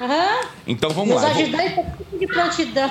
[0.00, 0.40] Aham.
[0.66, 1.28] Então vamos Meus lá.
[1.30, 2.90] Vou- ajudantes estão tudo de prontidão.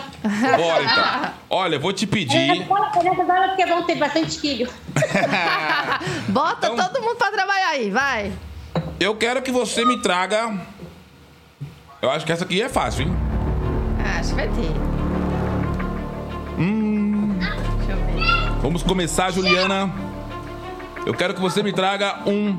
[0.57, 1.31] Bora então.
[1.49, 2.65] Olha, eu vou te pedir.
[2.67, 4.69] fala agora porque vão ter bastante filho.
[6.29, 8.31] Bota Então- todo mundo pra trabalhar aí, vai.
[8.99, 10.53] Eu quero que você me traga.
[12.01, 13.15] Eu acho que essa aqui é fácil, hein?
[14.05, 14.71] Ah, acho que vai ter.
[16.59, 17.37] Hum.
[17.39, 18.61] Deixa eu ver.
[18.61, 19.91] Vamos começar, Juliana.
[21.05, 22.57] Eu quero que você me traga um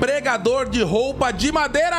[0.00, 1.96] pregador de roupa de madeira!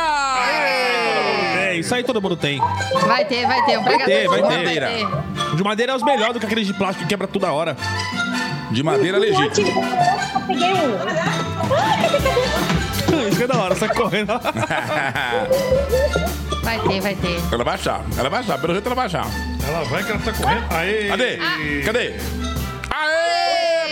[1.56, 2.60] É, isso aí todo mundo tem.
[3.06, 3.78] Vai ter, vai ter.
[3.78, 5.52] Um pregador ter, de vai roupa, ter.
[5.52, 7.76] O de madeira é os melhores do que aqueles de plástico que quebra toda hora.
[8.72, 9.70] De madeira legítima.
[10.48, 10.52] Um.
[13.28, 14.32] Isso que é da hora, sai correndo.
[16.62, 17.40] Vai ter, vai ter.
[17.52, 19.26] Ela vai achar, ela vai achar, pelo jeito ela vai achar.
[19.66, 20.64] Ela vai que ela tá correndo.
[20.70, 21.08] Aê!
[21.08, 21.38] Cadê?
[21.84, 22.14] Cadê?
[22.88, 23.41] Aê,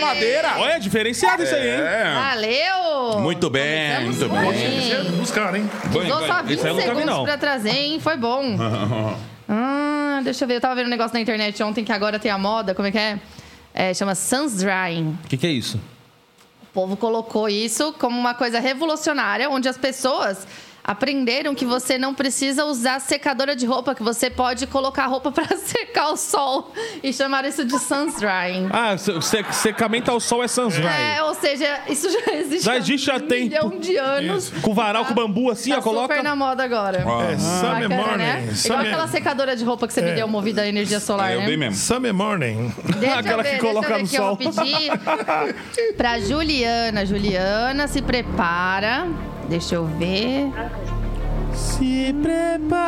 [0.01, 0.53] madeira!
[0.57, 1.81] Olha, é diferenciado isso aí, hein?
[1.81, 2.13] É.
[2.15, 3.19] Valeu!
[3.19, 4.79] Muito bem, muito Começamos bem.
[4.79, 5.11] bem.
[5.19, 5.69] Dos caras, hein?
[5.85, 6.27] Bem, Usou bem.
[6.27, 7.23] só 20 Esse aí eu nunca vi, segundos não.
[7.23, 7.99] pra trazer, hein?
[7.99, 8.55] Foi bom.
[9.49, 10.55] ah, deixa eu ver.
[10.55, 12.73] Eu tava vendo um negócio na internet ontem que agora tem a moda.
[12.73, 13.19] Como é que é?
[13.73, 15.17] É, chama Suns Drying.
[15.23, 15.79] O que, que é isso?
[16.63, 20.47] O povo colocou isso como uma coisa revolucionária, onde as pessoas
[20.83, 25.31] aprenderam que você não precisa usar secadora de roupa, que você pode colocar a roupa
[25.31, 26.71] para secar o sol
[27.03, 28.67] e chamaram isso de suns drying.
[28.71, 30.85] Ah, se- se- secamento ao sol é Sunsdry.
[30.85, 33.31] É, ou seja, isso já existe Já há existe há um tempo.
[33.43, 34.49] milhão de anos.
[34.61, 36.13] Com varal, com bambu assim, Tá ó, coloca.
[36.15, 36.97] super na moda agora.
[37.31, 38.17] É Summer Bacana, Morning.
[38.23, 38.39] né?
[38.41, 40.15] Igual Summer, aquela secadora de roupa que você me É.
[40.15, 41.45] deu movida a energia solar, É, eu né?
[41.45, 41.75] bem mesmo.
[41.75, 42.73] Summer Morning.
[42.99, 44.37] Deixa Aquela ver, que coloca no sol.
[44.41, 44.91] eu vou pedir
[45.95, 47.05] pra Juliana.
[47.05, 49.07] Juliana, se prepara.
[49.51, 50.49] Deixa eu ver.
[51.53, 52.79] Se prepara.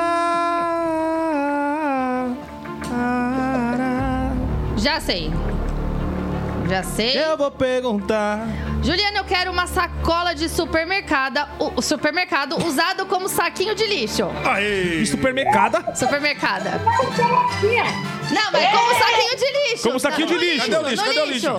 [4.77, 5.29] Já sei.
[6.69, 7.21] Já sei.
[7.21, 8.47] Eu vou perguntar.
[8.81, 11.45] Juliana, eu quero uma sacola de supermercado,
[11.75, 14.29] o supermercado usado como saquinho de lixo.
[14.45, 15.05] Aê!
[15.05, 15.93] Supermercada?
[15.93, 16.69] Supermercado.
[18.31, 19.83] Não, mas como saquinho de lixo.
[19.83, 20.71] Como saquinho de lixo.
[20.71, 21.03] Cadê o lixo?
[21.03, 21.51] Cadê o lixo?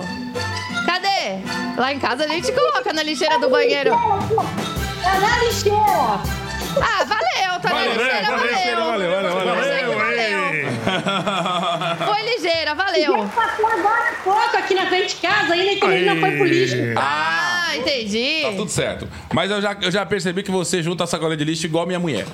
[0.87, 1.79] Cadê?
[1.79, 3.91] Lá em casa a gente coloca na lixeira do banheiro.
[5.05, 5.77] Tá na lixeira.
[5.77, 8.27] Ah, valeu, tá Valeu, na lixeira,
[8.81, 9.11] valeu, valeu.
[9.11, 9.97] valeu, valeu, valeu.
[9.97, 10.41] Valeu,
[12.07, 13.29] Foi ligeira, valeu.
[13.35, 16.43] Passou agora há pouco aqui na frente de casa ainda que ele não foi pro
[16.45, 16.75] lixo.
[16.97, 18.41] Ah, entendi.
[18.43, 19.07] Tá tudo certo.
[19.33, 21.99] Mas eu já, eu já percebi que você junta a sacola de lixo igual minha
[21.99, 22.25] mulher.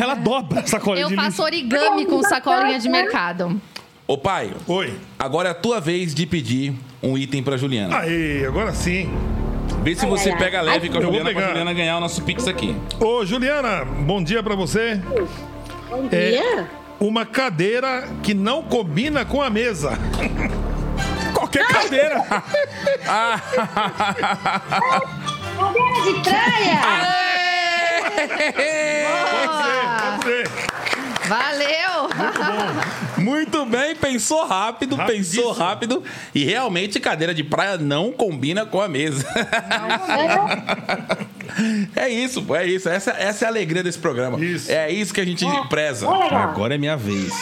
[0.00, 1.42] Ela dobra essa cola Eu de faço lixo.
[1.42, 3.60] origami com sacolinha de mercado.
[4.06, 4.94] Ô pai, Oi.
[5.18, 7.98] agora é a tua vez de pedir um item pra Juliana.
[8.00, 9.10] Aê, agora sim.
[9.84, 10.38] Vê se você ai, ai.
[10.42, 11.46] pega leve com a Eu Juliana pra.
[11.48, 12.74] Juliana ganhar o nosso Pix aqui.
[12.98, 14.96] Ô, Juliana, bom dia pra você.
[15.90, 16.70] Bom É, dia.
[16.98, 19.98] uma cadeira que não combina com a mesa.
[21.34, 22.20] Qualquer cadeira.
[25.54, 26.80] Cadeira de praia.
[29.04, 30.00] Boa.
[30.00, 30.48] Pode ser.
[31.28, 32.08] Valeu.
[32.16, 32.93] Muito
[33.66, 36.02] bem, pensou rápido, pensou rápido.
[36.34, 39.26] E realmente cadeira de praia não combina com a mesa.
[41.96, 42.88] é isso, pô, é isso.
[42.88, 44.42] Essa, essa é a alegria desse programa.
[44.42, 44.70] Isso.
[44.70, 46.08] É isso que a gente preza.
[46.08, 47.32] Agora é minha vez.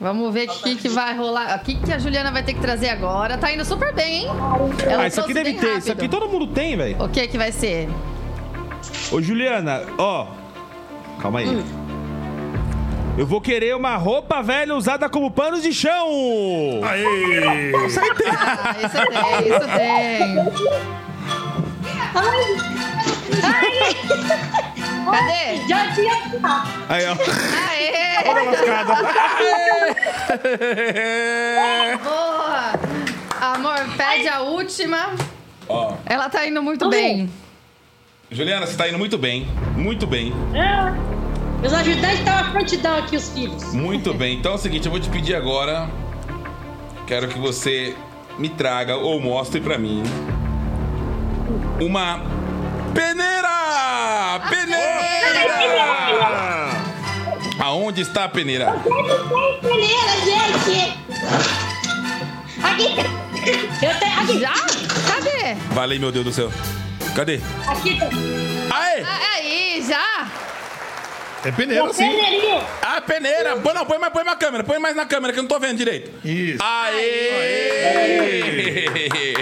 [0.00, 1.56] Vamos ver o que, que vai rolar.
[1.56, 3.38] O que, que a Juliana vai ter que trazer agora.
[3.38, 4.26] Tá indo super bem, hein?
[4.84, 5.60] Ela Ah, isso aqui deve ter.
[5.64, 5.78] rápido.
[5.78, 7.00] Isso aqui todo mundo tem, velho.
[7.02, 7.88] O que que vai ser?
[9.12, 10.26] Ô, Juliana, ó.
[11.20, 11.48] Calma aí.
[11.48, 11.81] Hum.
[13.16, 16.08] Eu vou querer uma roupa velha usada como pano de chão.
[16.82, 17.74] Aê!
[17.74, 20.34] Ah, isso tem, isso tem.
[25.10, 25.68] Cadê?
[25.68, 26.14] Já tinha.
[26.88, 27.16] Aí, ó.
[27.68, 27.92] Aê!
[32.02, 32.72] Boa!
[33.40, 35.10] Amor, pede a última.
[35.68, 37.28] Ó, Ela tá indo muito bem.
[38.30, 39.46] Juliana, você tá indo muito bem.
[39.76, 40.32] Muito bem.
[41.62, 43.72] Meus ajudantes estão à prontidão aqui, os filhos.
[43.72, 44.36] Muito bem.
[44.38, 45.88] Então é o seguinte, eu vou te pedir agora.
[47.06, 47.96] Quero que você
[48.38, 50.02] me traga ou mostre pra mim
[51.80, 52.20] uma
[52.94, 54.40] peneira!
[54.48, 55.02] Peneira!
[57.60, 58.72] Aonde está a peneira?
[58.82, 58.92] Tem
[59.60, 60.98] peneira, gente!
[62.62, 62.96] Aqui!
[63.84, 64.20] Eu tenho.
[64.20, 64.38] Aqui!
[64.40, 64.54] Já?
[65.12, 65.54] Cadê?
[65.72, 66.50] Valei, meu Deus do céu.
[67.14, 67.40] Cadê?
[67.68, 67.98] Aqui!
[68.70, 69.02] Aê!
[69.02, 70.26] Ah, Aí, já?
[71.44, 72.08] É peneira, sim.
[72.08, 72.62] Peneirinha!
[72.80, 73.56] A peneira!
[73.56, 75.48] Põe, não, põe mais, põe mais na câmera, põe mais na câmera que eu não
[75.48, 76.10] tô vendo direito.
[76.24, 76.62] Isso.
[76.62, 78.42] Aê!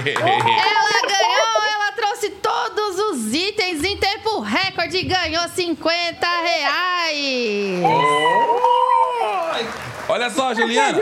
[0.07, 7.83] Ela ganhou, ela trouxe todos os itens em tempo recorde e ganhou 50 reais.
[10.09, 10.99] Olha só, Juliana.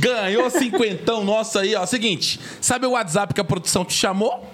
[0.00, 1.84] Ganhou cinquentão nosso aí, ó.
[1.84, 4.49] Seguinte, sabe o WhatsApp que a produção te chamou?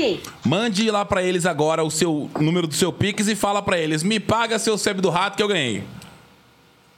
[0.00, 0.20] Sim.
[0.44, 4.02] Mande lá pra eles agora o seu número do seu Pix e fala pra eles:
[4.02, 5.84] me paga seu sebo do rato que eu ganhei.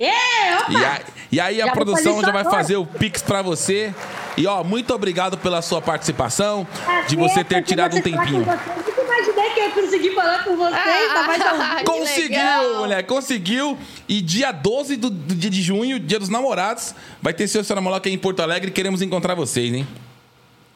[0.00, 0.72] Opa!
[0.72, 1.00] E, a-
[1.32, 2.56] e aí a Já vou produção já vai agora.
[2.56, 3.92] fazer o Pix pra você.
[4.36, 6.66] E ó, muito obrigado pela sua participação,
[7.08, 8.46] de você ter tirado um tempinho.
[8.46, 11.12] Eu imaginei que eu ia conseguir falar com vocês.
[11.12, 11.76] tá mais ao vivo.
[11.78, 12.76] que Conseguiu, legal.
[12.78, 13.78] mulher, conseguiu.
[14.08, 17.74] E dia 12 do, do dia de junho, dia dos namorados, vai ter seu seu
[17.74, 18.70] namorado aqui em Porto Alegre.
[18.70, 19.86] Queremos encontrar vocês, hein?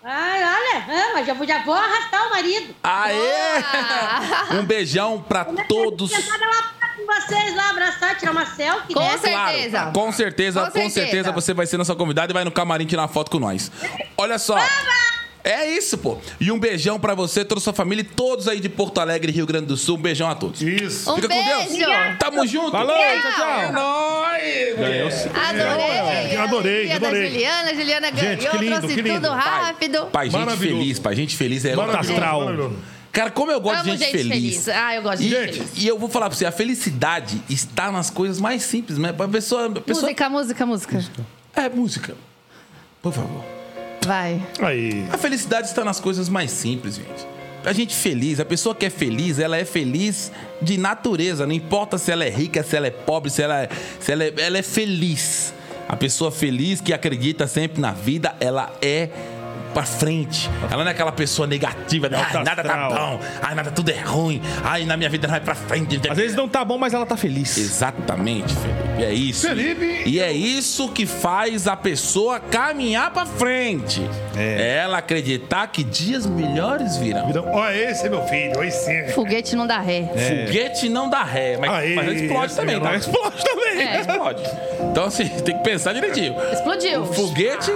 [0.04, 2.74] Ai, olha ama, já vou, já vou arrastar o marido.
[2.82, 4.56] Aê!
[4.58, 6.10] Um beijão pra todos.
[6.10, 9.18] Sentada lá com vocês lá, abraçar, tirar uma selfie, Com né?
[9.18, 9.70] certeza.
[9.78, 11.32] Claro, com certeza, Com com certeza, certeza.
[11.32, 13.70] você vai ser nossa convidada e vai no camarim tirar uma foto com nós.
[14.16, 14.56] Olha só.
[15.44, 16.18] É isso, pô.
[16.40, 19.32] E um beijão pra você, toda a sua família e todos aí de Porto Alegre,
[19.32, 19.96] Rio Grande do Sul.
[19.96, 20.62] Um beijão a todos.
[20.62, 21.10] Isso.
[21.10, 21.68] Um Fica com Deus.
[21.72, 21.86] beijo.
[22.18, 22.70] Tamo junto.
[22.70, 23.60] Falou, tchau, tchau.
[23.60, 24.78] É nóis.
[24.78, 25.28] Ganhou sim.
[25.28, 25.84] Adorei.
[25.84, 27.22] É, adorei, adorei.
[27.22, 29.14] Da Juliana, Juliana ganhou, Gente, que lindo, trouxe que lindo.
[29.20, 30.06] tudo rápido.
[30.06, 30.78] Pai, gente Maravilhoso.
[30.80, 31.16] feliz, pai.
[31.16, 32.72] Gente feliz é Maravilhoso, astral.
[33.10, 34.68] Cara, como eu gosto Amo de gente, feliz.
[34.68, 35.82] Ah, eu gosto de gente Gente, feliz.
[35.84, 39.10] E eu vou falar pra você, a felicidade está nas coisas mais simples, né?
[39.10, 40.04] A pessoa, a pessoa...
[40.06, 41.04] Música, música, música.
[41.54, 42.14] É música.
[43.02, 43.44] Por favor.
[44.06, 44.42] Vai.
[44.60, 45.06] Aí.
[45.12, 47.32] A felicidade está nas coisas mais simples, gente.
[47.64, 51.46] A gente feliz, a pessoa que é feliz, ela é feliz de natureza.
[51.46, 53.68] Não importa se ela é rica, se ela é pobre, se ela é,
[54.00, 55.54] se ela é, ela é feliz.
[55.88, 59.10] A pessoa feliz que acredita sempre na vida, ela é
[59.72, 60.48] pra frente.
[60.70, 62.18] Ela não é aquela pessoa negativa, né?
[62.32, 65.40] Ai, nada tá bom, ai, nada tudo é ruim, ai, na minha vida não vai
[65.40, 66.00] pra frente.
[66.08, 67.56] Às vezes não tá bom, mas ela tá feliz.
[67.56, 69.02] Exatamente, Felipe.
[69.02, 69.48] É isso.
[69.48, 74.02] Felipe- E é isso que faz a pessoa caminhar pra frente.
[74.36, 74.78] É.
[74.82, 77.28] Ela acreditar que dias melhores virão.
[77.30, 79.08] Então, ó, esse é meu filho, esse é.
[79.08, 80.08] Foguete não dá ré.
[80.46, 82.94] Foguete não dá ré, mas, Aê, mas explode também, é tá?
[82.96, 83.82] Explode também.
[83.82, 84.00] É.
[84.00, 84.42] Explode.
[84.90, 86.34] Então, assim, tem que pensar direitinho.
[86.52, 87.04] Explodiu.
[87.06, 87.70] Foguete,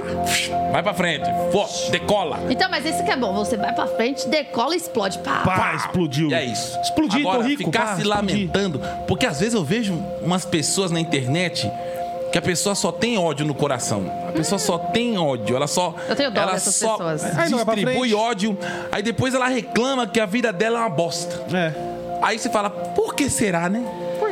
[0.72, 1.26] vai pra frente.
[1.52, 2.38] Fo- decola.
[2.50, 3.32] Então, mas isso que é bom.
[3.34, 5.18] Você vai pra frente, decola e explode.
[5.18, 5.42] Pá.
[5.44, 6.30] Pá, explodiu.
[6.30, 6.78] E é isso.
[6.80, 7.64] Explodi, Agora, tô rico.
[7.64, 8.08] ficar pá, se explodi.
[8.30, 8.80] lamentando.
[9.06, 11.70] Porque às vezes eu vejo umas pessoas na internet
[12.32, 14.10] que a pessoa só tem ódio no coração.
[14.28, 15.56] A pessoa só tem ódio.
[15.56, 15.94] Ela só.
[16.08, 17.22] Eu tenho dó ela dessas só pessoas.
[17.22, 18.58] Pra distribui ódio.
[18.92, 21.44] Aí depois ela reclama que a vida dela é uma bosta.
[21.56, 21.72] É.
[22.22, 23.84] Aí você fala, por que será, né?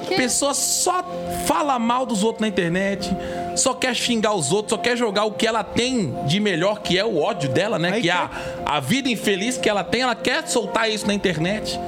[0.06, 0.14] Quê?
[0.14, 1.04] A pessoa só
[1.46, 3.10] fala mal dos outros na internet,
[3.56, 6.98] só quer xingar os outros, só quer jogar o que ela tem de melhor, que
[6.98, 7.92] é o ódio dela, né?
[7.94, 8.30] Aí que é a,
[8.66, 11.78] a vida infeliz que ela tem, ela quer soltar isso na internet.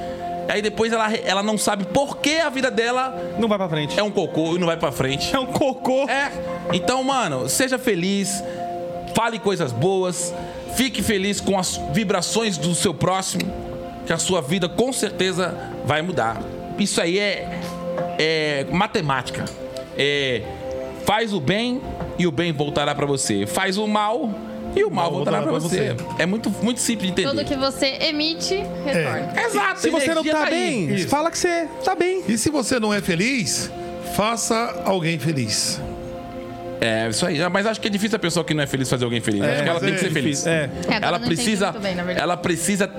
[0.49, 3.99] Aí depois ela, ela não sabe por que a vida dela Não vai pra frente.
[3.99, 5.35] é um cocô e não vai pra frente.
[5.35, 6.09] É um cocô.
[6.09, 6.31] É.
[6.71, 8.41] Então, mano, seja feliz,
[9.13, 10.33] fale coisas boas,
[10.75, 13.43] fique feliz com as vibrações do seu próximo,
[14.05, 15.53] que a sua vida com certeza
[15.85, 16.41] vai mudar.
[16.79, 17.59] Isso aí é,
[18.17, 19.45] é matemática.
[19.97, 20.41] É,
[21.05, 21.81] faz o bem
[22.17, 23.45] e o bem voltará pra você.
[23.45, 24.29] Faz o mal
[24.75, 25.95] e o mal voltará pra você.
[26.19, 27.45] É muito, muito simples de Tudo entender.
[27.45, 28.55] que você emite,
[28.85, 29.33] retorna.
[29.41, 29.79] Exato.
[29.79, 30.49] Se você não tá aí.
[30.51, 31.07] bem, Isso.
[31.07, 32.23] fala que você tá bem.
[32.27, 33.71] E se você não é feliz,
[34.15, 35.81] faça alguém feliz.
[36.79, 37.39] É, isso aí.
[37.49, 39.41] Mas acho que é difícil a pessoa que não é feliz fazer alguém feliz.
[39.41, 40.45] acho que ela tem que é ser feliz.
[40.45, 40.69] É.
[40.89, 41.71] É, ela precisa.
[41.71, 42.91] bem, ela precisa.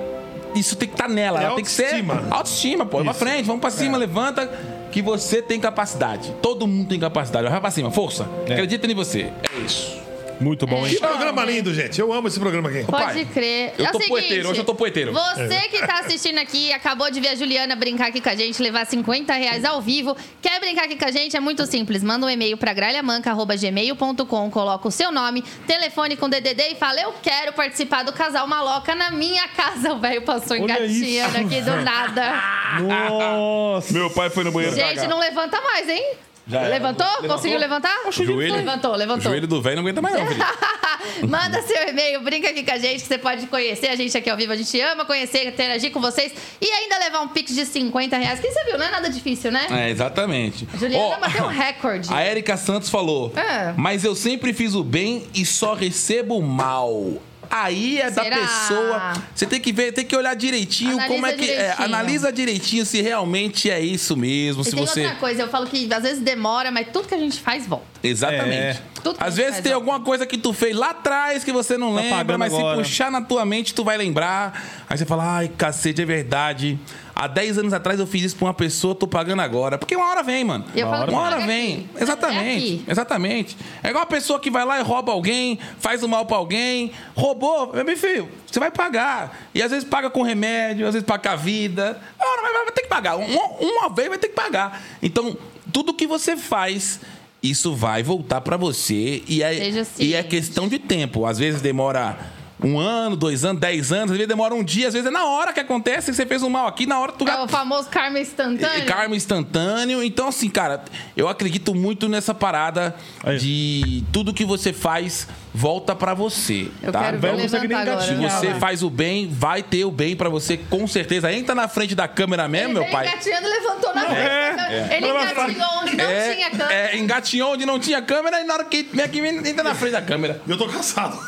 [0.55, 1.41] Isso tem que estar nela.
[1.41, 1.85] É ela tem que ser.
[1.85, 2.25] autoestima.
[2.31, 2.97] Autoestima, pô.
[2.97, 3.25] Vai pra Isso.
[3.25, 4.51] frente, vamos pra cima, levanta.
[4.91, 6.35] Que você tem capacidade.
[6.43, 7.49] Todo mundo tem capacidade.
[7.49, 8.29] Vai pra cima, força.
[8.45, 9.31] Acredita em você.
[9.55, 10.08] É isso.
[10.41, 10.95] Muito bom, hein?
[10.95, 12.01] Que programa lindo, gente.
[12.01, 12.85] Eu amo esse programa aqui.
[12.85, 13.75] Pode pai, crer.
[13.79, 15.13] eu é o tô seguinte, poeteiro, hoje eu tô poeteiro.
[15.13, 18.63] Você que tá assistindo aqui, acabou de ver a Juliana brincar aqui com a gente,
[18.63, 20.17] levar 50 reais ao vivo.
[20.41, 21.37] Quer brincar aqui com a gente?
[21.37, 22.03] É muito simples.
[22.03, 27.15] Manda um e-mail pra gralhamanca.gmail.com, coloca o seu nome, telefone com DDD e fala: Eu
[27.23, 29.89] quero participar do casal maloca na minha casa.
[29.99, 32.35] O velho passou engatinhando aqui do nada.
[32.83, 33.93] Nossa.
[33.93, 34.77] Meu pai foi no banheiro.
[34.77, 36.05] Gente, não levanta mais, hein?
[36.49, 36.69] Já era.
[36.71, 37.07] levantou?
[37.27, 37.95] Conseguiu levantar?
[38.07, 39.31] O joelho, Levantou, o levantou.
[39.31, 41.29] joelho do velho não aguenta mais, não.
[41.29, 44.31] Manda seu e-mail, brinca aqui com a gente, que você pode conhecer a gente aqui
[44.31, 44.53] ao vivo.
[44.53, 48.41] A gente ama conhecer, interagir com vocês e ainda levar um pix de 50 reais.
[48.41, 48.79] Quem você viu?
[48.79, 49.67] Não é nada difícil, né?
[49.71, 50.67] É, exatamente.
[50.79, 52.09] Juliana Ó, bateu um recorde.
[52.13, 53.75] A Érica Santos falou: É.
[53.77, 57.21] Mas eu sempre fiz o bem e só recebo o mal.
[57.51, 58.37] Aí é da Será?
[58.37, 59.13] pessoa.
[59.35, 61.45] Você tem que ver, tem que olhar direitinho Analisa como é que.
[61.45, 61.85] é, direitinho.
[61.85, 64.63] analisa direitinho se realmente é isso mesmo.
[64.63, 65.01] E se tem você.
[65.03, 67.87] outra coisa, eu falo que às vezes demora, mas tudo que a gente faz volta.
[68.03, 68.53] Exatamente.
[68.79, 68.83] É.
[69.03, 69.75] Tudo que a Às vezes tem volta.
[69.77, 72.77] alguma coisa que tu fez lá atrás que você não Tá lembra, mas agora.
[72.77, 74.85] se puxar na tua mente, tu vai lembrar.
[74.89, 76.79] Aí você fala, ai, cacete, é verdade.
[77.21, 79.77] Há 10 anos atrás eu fiz isso pra uma pessoa, tô pagando agora.
[79.77, 80.65] Porque uma hora vem, mano.
[80.73, 81.75] Eu falo que Uma hora vem.
[81.75, 81.89] aqui.
[81.97, 82.57] É Exatamente.
[82.57, 82.85] aqui.
[82.87, 83.57] Exatamente.
[83.83, 86.93] É igual uma pessoa que vai lá e rouba alguém, faz o mal pra alguém,
[87.17, 87.73] roubou.
[87.85, 89.37] Meu filho, você vai pagar.
[89.53, 92.01] E às vezes paga com remédio, às vezes paga com a vida.
[92.21, 93.17] Ora, mas vai ter que pagar.
[93.17, 94.81] Uma, uma vez vai ter que pagar.
[95.03, 95.37] Então,
[95.73, 97.01] tudo que você faz.
[97.43, 101.25] Isso vai voltar pra você e é, e é questão de tempo.
[101.25, 102.19] Às vezes demora
[102.63, 105.25] um ano, dois anos, dez anos, às vezes demora um dia, às vezes é na
[105.27, 107.89] hora que acontece, que você fez um mal aqui, na hora tu É o famoso
[107.89, 108.83] karma instantâneo.
[108.83, 110.03] e- Karma instantâneo.
[110.03, 110.83] Então, assim, cara,
[111.17, 113.39] eu acredito muito nessa parada Aí.
[113.39, 116.69] de tudo que você faz volta pra você.
[116.83, 117.05] Eu tá?
[117.05, 118.31] quero ver você agora.
[118.31, 121.33] Você faz o bem, vai ter o bem pra você, com certeza.
[121.33, 123.09] Entra na frente da câmera mesmo, Ele meu pai.
[123.09, 124.21] engatinhando levantou na frente.
[124.21, 124.51] é.
[124.51, 124.97] câmera.
[124.97, 126.75] Ele engatinhou onde não é, tinha câmera.
[126.75, 129.93] é, engatinhou onde não tinha câmera e na hora que vem aqui, entra na frente
[129.93, 130.41] da câmera.
[130.47, 131.19] Eu tô cansado.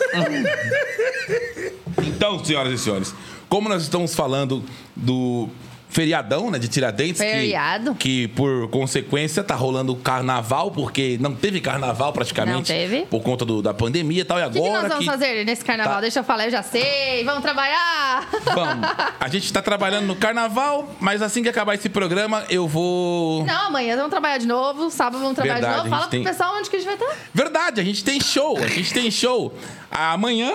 [2.03, 3.15] Então, senhoras e senhores,
[3.49, 5.49] como nós estamos falando do
[5.91, 7.95] feriadão, né, de Tiradentes, que- Feriado.
[7.95, 12.57] Que, por consequência tá rolando o carnaval, porque não teve carnaval praticamente.
[12.57, 13.03] Não teve.
[13.07, 14.39] Por conta do- da pandemia e tal.
[14.39, 15.95] E O que, que agora nós vamos que fazer nesse carnaval?
[15.97, 17.25] tá- Deixa eu falar, eu já sei.
[17.25, 18.29] Vamos trabalhar!
[18.55, 18.89] Vamos.
[19.19, 23.45] A gente tá trabalhando no carnaval, mas assim que acabar esse programa, eu vou.
[23.45, 24.91] Não, amanhã vamos trabalhar de novo.
[24.91, 25.91] Sábado vamos trabalhar Verdade, de novo.
[25.91, 27.17] Fala pro tem- pessoal onde que a gente vai estar.
[27.35, 28.57] Verdade, a gente tem show.
[28.59, 29.55] A gente tem show
[29.91, 30.53] amanhã,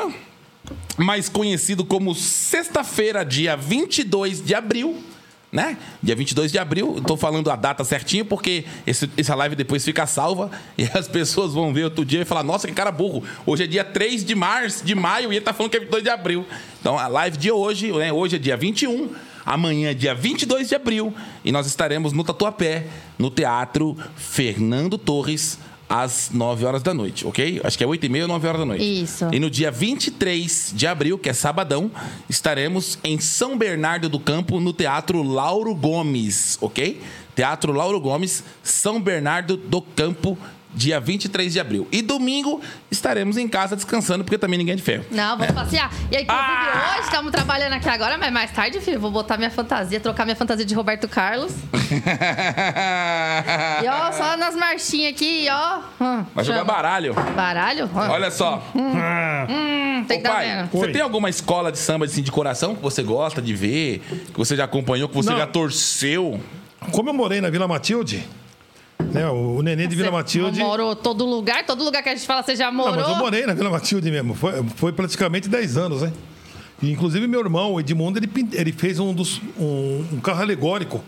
[0.98, 5.04] mais conhecido como sexta-feira, dia 22 de abril.
[5.56, 5.78] Né?
[6.04, 10.06] Dia 22 de abril, tô falando a data certinho porque esse, essa live depois fica
[10.06, 13.24] salva e as pessoas vão ver outro dia e falar: Nossa, que cara burro.
[13.46, 16.04] Hoje é dia 3 de março, de maio e ele tá falando que é 22
[16.04, 16.46] de abril.
[16.82, 18.12] Então a live de hoje, né?
[18.12, 19.12] Hoje é dia 21,
[19.46, 22.88] amanhã é dia 22 de abril e nós estaremos no Tatuapé,
[23.18, 25.58] no Teatro Fernando Torres,
[25.90, 27.62] às 9 horas da noite, ok?
[27.64, 29.04] Acho que é 8 e meia ou 9 horas da noite.
[29.04, 29.28] Isso.
[29.32, 31.92] E no dia 23 de abril, que é sabadão,
[32.30, 37.02] estaremos em São Bernardo do Campo, no Teatro Lauro Gomes, ok?
[37.36, 40.38] Teatro Lauro Gomes, São Bernardo do Campo,
[40.76, 41.88] dia 23 de abril.
[41.92, 42.62] E domingo
[42.92, 45.06] estaremos em casa descansando, porque também ninguém é de ferro.
[45.12, 45.92] Não, vamos passear.
[46.12, 46.92] E aí, inclusive, Ah!
[46.98, 50.36] hoje estamos trabalhando aqui agora, mas mais tarde, filho, vou botar minha fantasia, trocar minha
[50.36, 51.54] fantasia de Roberto Carlos.
[53.84, 55.80] E ó, só nas marchinhas aqui, ó.
[56.02, 56.74] Hum, Vai jogar chama.
[56.74, 57.14] baralho.
[57.36, 57.86] Baralho?
[57.86, 58.64] Hum, Olha só.
[58.76, 60.70] hum, tem Ô, que dar pai, vendo.
[60.72, 64.00] você tem alguma escola de samba assim, de coração que você gosta de ver,
[64.32, 65.38] que você já acompanhou, que você Não.
[65.38, 66.40] já torceu?
[66.92, 68.24] Como eu morei na Vila Matilde,
[69.00, 70.60] né, o neném de Vila Você Matilde.
[70.60, 71.66] morou todo lugar?
[71.66, 72.96] Todo lugar que a gente fala, você já Não, morou?
[72.96, 74.34] mas eu morei na Vila Matilde mesmo.
[74.36, 76.12] Foi, foi praticamente 10 anos, né?
[76.82, 81.04] E, inclusive, meu irmão, o Edmundo, ele, ele fez um, dos, um, um carro alegórico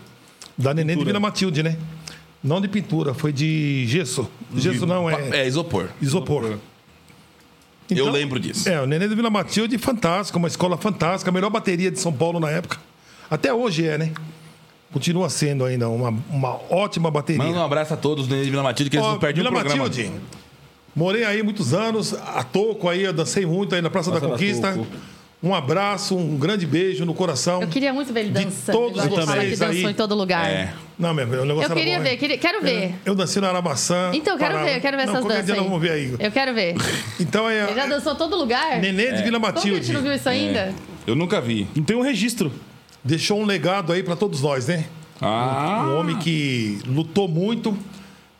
[0.56, 1.76] da neném de Vila Matilde, né?
[2.42, 4.28] Não de pintura, foi de gesso.
[4.54, 5.88] Gesso não, é, É isopor.
[6.00, 6.56] isopor.
[7.90, 8.68] Então, Eu lembro disso.
[8.68, 12.12] É, o Neném de Vila Matilde, fantástico, uma escola fantástica, a melhor bateria de São
[12.12, 12.76] Paulo na época.
[13.30, 14.12] Até hoje é, né?
[14.92, 17.42] Continua sendo ainda uma, uma ótima bateria.
[17.44, 19.60] Manda um abraço a todos do Vila Matilde, que eles Ó, não perdem Vila o
[19.60, 19.84] programa.
[19.84, 20.10] Matilde.
[20.96, 24.32] Morei aí muitos anos, a toco aí, eu dancei muito aí na Praça, da Praça
[24.32, 24.72] da Conquista.
[24.72, 24.86] Toco.
[25.40, 27.62] Um abraço, um grande beijo no coração.
[27.62, 28.76] Eu queria muito ver ele dançando.
[28.76, 29.92] todos ele fala que vocês dançou aí.
[29.92, 30.50] em todo lugar.
[30.50, 30.74] É.
[30.98, 32.94] Não, meu, o negócio Eu era queria bom, ver, queria, quero ver.
[33.04, 34.10] Eu dancei na Aramaçã.
[34.14, 34.64] Então, eu quero Pará.
[34.64, 35.60] ver, eu quero ver não, essas danças dia aí.
[35.60, 36.14] nós vamos ver aí.
[36.18, 36.74] Eu quero ver.
[37.20, 38.80] Então é Ele já dançou todo lugar?
[38.80, 39.92] Neném de Vila Como que a gente Matilde.
[39.92, 40.74] não viu isso ainda?
[41.06, 41.68] Eu nunca vi.
[41.76, 42.50] Não tem um registro.
[43.04, 44.86] Deixou um legado aí pra todos nós, né?
[45.20, 47.76] Ah, Um homem que lutou muito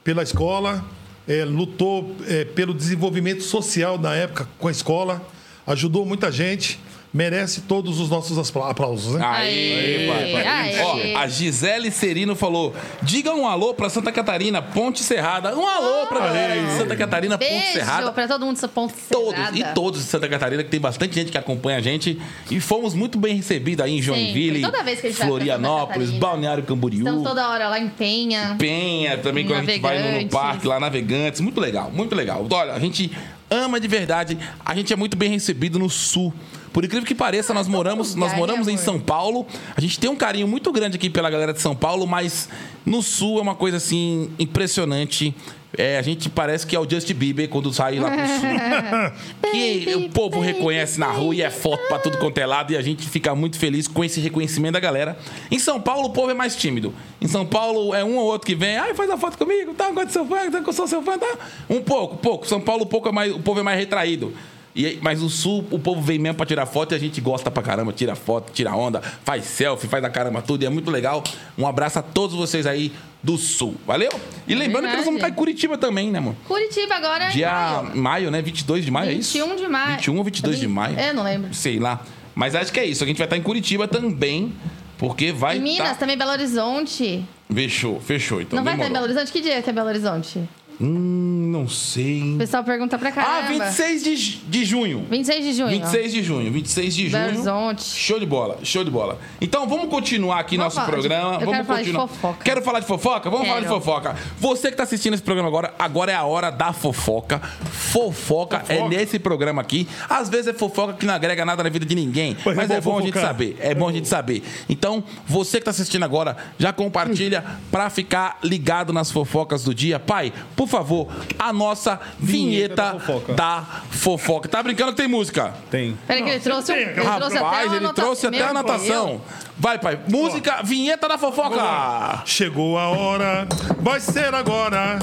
[0.04, 0.84] pela escola,
[1.26, 5.22] é, lutou é, pelo desenvolvimento social na época com a escola,
[5.66, 6.78] ajudou muita gente,
[7.12, 9.24] merece todos os nossos apla- aplausos, né?
[9.24, 10.46] Aê, pai, pai.
[10.46, 11.14] Aê.
[11.16, 15.56] Ó, a Gisele Serino falou: diga um alô pra Santa Catarina, Ponte Serrada.
[15.56, 18.12] Um alô pra galera de Santa Catarina, Ponte Beijo Serrada.
[18.12, 19.58] pra todo mundo dessa ponte Todos, cerrada.
[19.58, 22.20] e todos de Santa Catarina, que tem bastante gente que acompanha a gente.
[22.50, 25.36] E fomos muito bem recebidos aí em Joinville, toda vez que a gente vai pra
[25.36, 26.10] Florianópolis.
[26.10, 26.98] Balneário Camboriú.
[27.00, 28.56] Estamos toda hora lá em Penha.
[28.58, 31.40] Penha, também quando a gente vai no, parque lá, Navegantes.
[31.40, 32.46] Muito legal, muito legal.
[32.50, 33.10] Olha, a gente
[33.50, 34.38] ama de verdade.
[34.64, 36.32] A gente é muito bem recebido no Sul.
[36.72, 38.84] Por incrível que pareça, nós moramos, nós moramos né, em amor?
[38.84, 39.46] São Paulo.
[39.76, 42.48] A gente tem um carinho muito grande aqui pela galera de São Paulo, mas
[42.84, 45.34] no Sul é uma coisa assim impressionante.
[45.76, 49.50] É, a gente parece que é o Justin Bieber quando sai lá pro sul.
[49.52, 52.76] que o povo reconhece na rua e é foto pra tudo quanto é lado e
[52.76, 55.18] a gente fica muito feliz com esse reconhecimento da galera.
[55.50, 56.94] Em São Paulo, o povo é mais tímido.
[57.20, 59.90] Em São Paulo, é um ou outro que vem, ai, faz a foto comigo, tá,
[59.90, 61.36] gosto de seu fã, tá, eu sou seu fã, tá?
[61.68, 62.46] Um pouco, pouco.
[62.46, 64.32] São Paulo, pouco é mais, o povo é mais retraído.
[64.76, 67.50] E, mas o sul, o povo vem mesmo pra tirar foto e a gente gosta
[67.50, 70.90] pra caramba, tira foto, tira onda, faz selfie, faz a caramba tudo, e é muito
[70.90, 71.24] legal.
[71.56, 72.92] Um abraço a todos vocês aí
[73.22, 74.10] do sul, valeu?
[74.46, 76.34] E lembrando que nós vamos estar em Curitiba também, né, amor?
[76.46, 77.50] Curitiba agora é Dia
[77.82, 77.96] maio.
[77.96, 78.40] maio, né?
[78.40, 79.32] 22 de maio, é isso?
[79.32, 79.96] 21 de maio.
[79.96, 80.98] 21 ou 22 de maio?
[80.98, 81.52] É, não lembro.
[81.52, 82.00] Sei lá.
[82.34, 83.02] Mas acho que é isso.
[83.02, 84.52] A gente vai estar em Curitiba também,
[84.96, 85.94] porque vai Em Minas, tá...
[85.96, 87.24] também Belo Horizonte.
[87.52, 88.40] Fechou, fechou.
[88.40, 89.16] Então não vai estar em Belo demorou.
[89.16, 89.32] Horizonte?
[89.32, 90.48] Que dia que é Belo Horizonte?
[90.80, 92.34] Hum, não sei.
[92.34, 93.64] O pessoal pergunta pra Ah, caramba.
[93.64, 95.04] 26 de, de junho.
[95.10, 95.68] 26 de junho.
[95.70, 97.34] 26 de junho, 26 de Belo junho.
[97.36, 97.82] Horizonte.
[97.84, 99.18] Show de bola, show de bola.
[99.40, 101.34] Então vamos continuar aqui Vamos nosso falar de- programa.
[101.34, 102.08] eu vamos quero falar de continuar.
[102.08, 102.44] fofoca.
[102.44, 103.30] Quero falar de fofoca?
[103.30, 103.80] Vamos falar de Quero.
[103.80, 104.16] fofoca.
[104.38, 107.40] Você que tá assistindo esse programa agora, agora é a hora da fofoca.
[107.40, 109.88] Fofoca, é nesse programa aqui.
[110.08, 112.74] Às vezes é fofoca que não agrega nada na vida de ninguém, Mas mas é
[112.76, 113.28] é bom bom a gente fofocar.
[113.32, 113.56] saber.
[113.60, 114.42] É bom a gente saber.
[114.68, 119.98] Então, você que tá assistindo agora, já compartilha pra ficar ligado nas fofocas do dia.
[119.98, 121.08] Pai, por favor,
[121.38, 123.34] a nossa vinheta, Vinheta da fofoca.
[123.34, 124.48] da fofoca.
[124.48, 125.54] Tá brincando que tem música?
[125.70, 125.96] Tem.
[126.06, 128.50] Peraí que ele trouxe, tem, ele trouxe até Rapaz, uma ele anota- trouxe até a
[128.50, 129.06] anotação.
[129.06, 129.20] Deus.
[129.58, 129.98] Vai, pai.
[130.08, 132.22] Música, vinheta da fofoca.
[132.24, 133.46] Chegou a hora,
[133.80, 134.98] vai ser agora.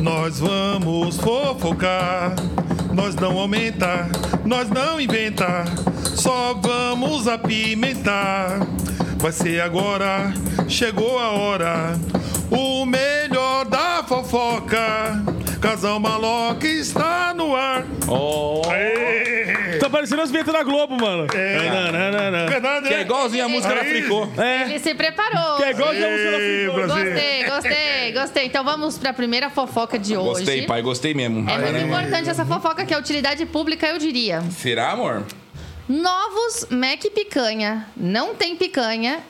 [0.00, 2.34] Nós vamos fofocar,
[2.92, 4.08] nós não aumentar,
[4.44, 5.64] nós não inventar,
[6.14, 8.58] só vamos apimentar.
[9.16, 10.34] Vai ser agora,
[10.68, 11.98] chegou a hora,
[12.50, 15.22] o melhor da fofoca.
[15.60, 17.86] Casal Maloca está no ar.
[18.06, 18.60] Oh.
[18.70, 19.78] Aê!
[19.78, 21.26] Tá parecendo as vinhetas da Globo, mano.
[21.34, 21.70] É.
[21.70, 22.46] Nananana.
[22.46, 23.02] Verdade, Que é né?
[23.02, 23.80] igualzinho a música da.
[23.84, 24.28] Fricô.
[24.36, 25.56] É, Ele se preparou.
[25.56, 26.86] que é igual a música da Fricô.
[26.86, 28.46] Gostei, gostei, gostei.
[28.46, 30.40] Então vamos para a primeira fofoca de hoje.
[30.40, 31.48] Gostei, pai, gostei mesmo.
[31.48, 34.42] É muito importante essa fofoca que é utilidade pública, eu diria.
[34.50, 35.24] Será, amor?
[35.88, 39.20] Novos Mac Picanha não tem picanha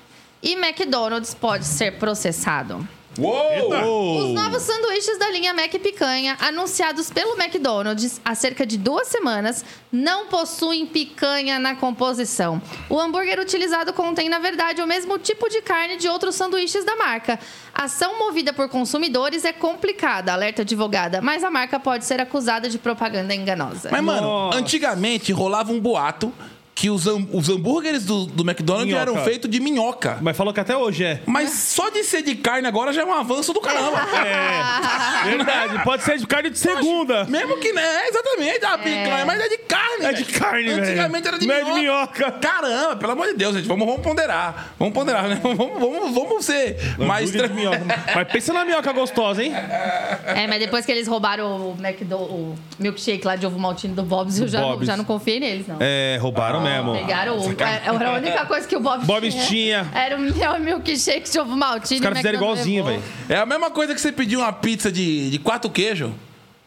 [0.42, 2.86] e McDonald's pode ser processado.
[3.18, 4.26] Uou!
[4.26, 9.64] Os novos sanduíches da linha Mac Picanha, anunciados pelo McDonald's há cerca de duas semanas,
[9.92, 12.60] não possuem picanha na composição.
[12.90, 16.96] O hambúrguer utilizado contém, na verdade, o mesmo tipo de carne de outros sanduíches da
[16.96, 17.38] marca.
[17.72, 22.68] A ação movida por consumidores é complicada, alerta advogada, mas a marca pode ser acusada
[22.68, 23.90] de propaganda enganosa.
[23.92, 24.58] Mas, mano, Nossa.
[24.58, 26.32] antigamente rolava um boato
[26.74, 29.02] que os, ham- os hambúrgueres do, do McDonald's Minhoca.
[29.10, 30.18] eram feitos de minhoca.
[30.20, 31.20] Mas falou que até hoje é.
[31.24, 33.98] Mas só de ser de carne agora já é um avanço do caramba.
[34.26, 35.30] É.
[35.36, 35.84] Verdade.
[35.84, 37.24] Pode ser de carne de segunda.
[37.26, 38.08] Mesmo que, né?
[38.08, 40.04] Exatamente, a picanha, mas é de carne.
[40.04, 40.38] É de velho.
[40.40, 40.82] carne, velho.
[40.82, 41.74] Antigamente era de Não é minhoca.
[41.74, 41.80] de
[42.24, 42.32] minhoca.
[42.40, 43.68] Caramba, pelo amor de Deus, gente.
[43.68, 44.74] Vamos, vamos ponderar.
[44.78, 45.40] Vamos ponderar, né?
[45.44, 47.30] Vamos, vamos, vamos ser mais.
[47.30, 47.84] Hambúrguer de minhoca.
[48.14, 49.52] Mas pensa na minhoca gostosa, hein?
[49.54, 54.02] É, mas depois que eles roubaram o, McDo, o milkshake lá de ovo maltine do
[54.02, 54.86] Bob's, eu já, não, Bob's.
[54.86, 55.76] já não confiei neles, não.
[55.80, 56.92] É, roubaram mesmo.
[56.94, 57.50] Pegaram o.
[57.52, 57.54] é-
[57.94, 59.86] Era a única coisa que o Bob's, Bob's tinha.
[59.94, 62.00] Era o meu milkshake de ovo maltine.
[62.00, 63.02] Os caras fizeram igualzinho, velho.
[63.28, 66.10] É a mesma coisa que você pedir uma pizza de, de quatro queijos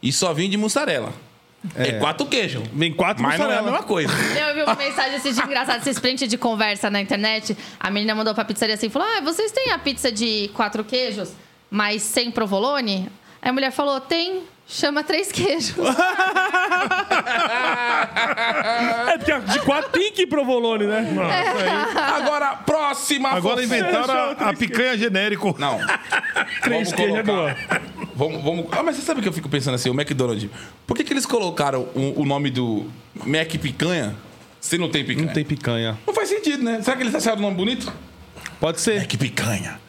[0.01, 1.11] e só vinha de mussarela.
[1.75, 2.63] É, quatro queijos.
[2.71, 3.71] Vem quatro Mas não é a mussarela.
[3.71, 4.13] mesma coisa.
[4.39, 7.57] Eu vi uma mensagem assim de engraçado, esse sprint de conversa na internet.
[7.79, 11.31] A menina mandou pra pizzaria assim, falou, ah, vocês têm a pizza de quatro queijos,
[11.69, 13.09] mas sem provolone?
[13.41, 15.75] Aí a mulher falou, tem, chama três queijos.
[19.07, 21.07] É porque de quatro tem que ir provolone, né?
[22.15, 25.55] Agora, próxima Agora inventaram a, a picanha genérico.
[25.57, 25.79] Não.
[26.61, 27.55] Três queijos é boa.
[28.15, 28.67] Vamos, vamos...
[28.71, 29.89] Ah, mas você sabe o que eu fico pensando assim?
[29.89, 30.49] O McDonald's.
[30.85, 32.85] Por que, que eles colocaram o, o nome do
[33.25, 34.15] Mac Picanha
[34.59, 35.27] se não tem picanha?
[35.27, 35.97] Não tem picanha.
[36.05, 36.81] Não faz sentido, né?
[36.81, 37.91] Será que eles acharam o nome bonito?
[38.59, 38.99] Pode ser.
[39.01, 39.79] Mac Picanha.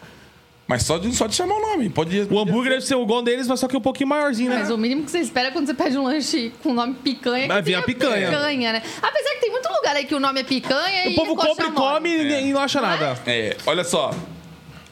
[0.69, 1.89] Mas só de, só de chamar o nome.
[1.89, 4.59] Pode O hambúrguer deve ser igual deles, mas só que um pouquinho maiorzinho, né?
[4.59, 7.39] Mas o mínimo que você espera quando você pede um lanche com o nome picanha
[7.45, 8.73] é que Vai vir tenha a picanha.
[8.75, 8.83] né?
[9.01, 11.69] Apesar que tem muito lugar aí que o nome é picanha e O povo compra
[11.69, 13.19] e come e- e não acha nada.
[13.27, 14.13] É, olha só.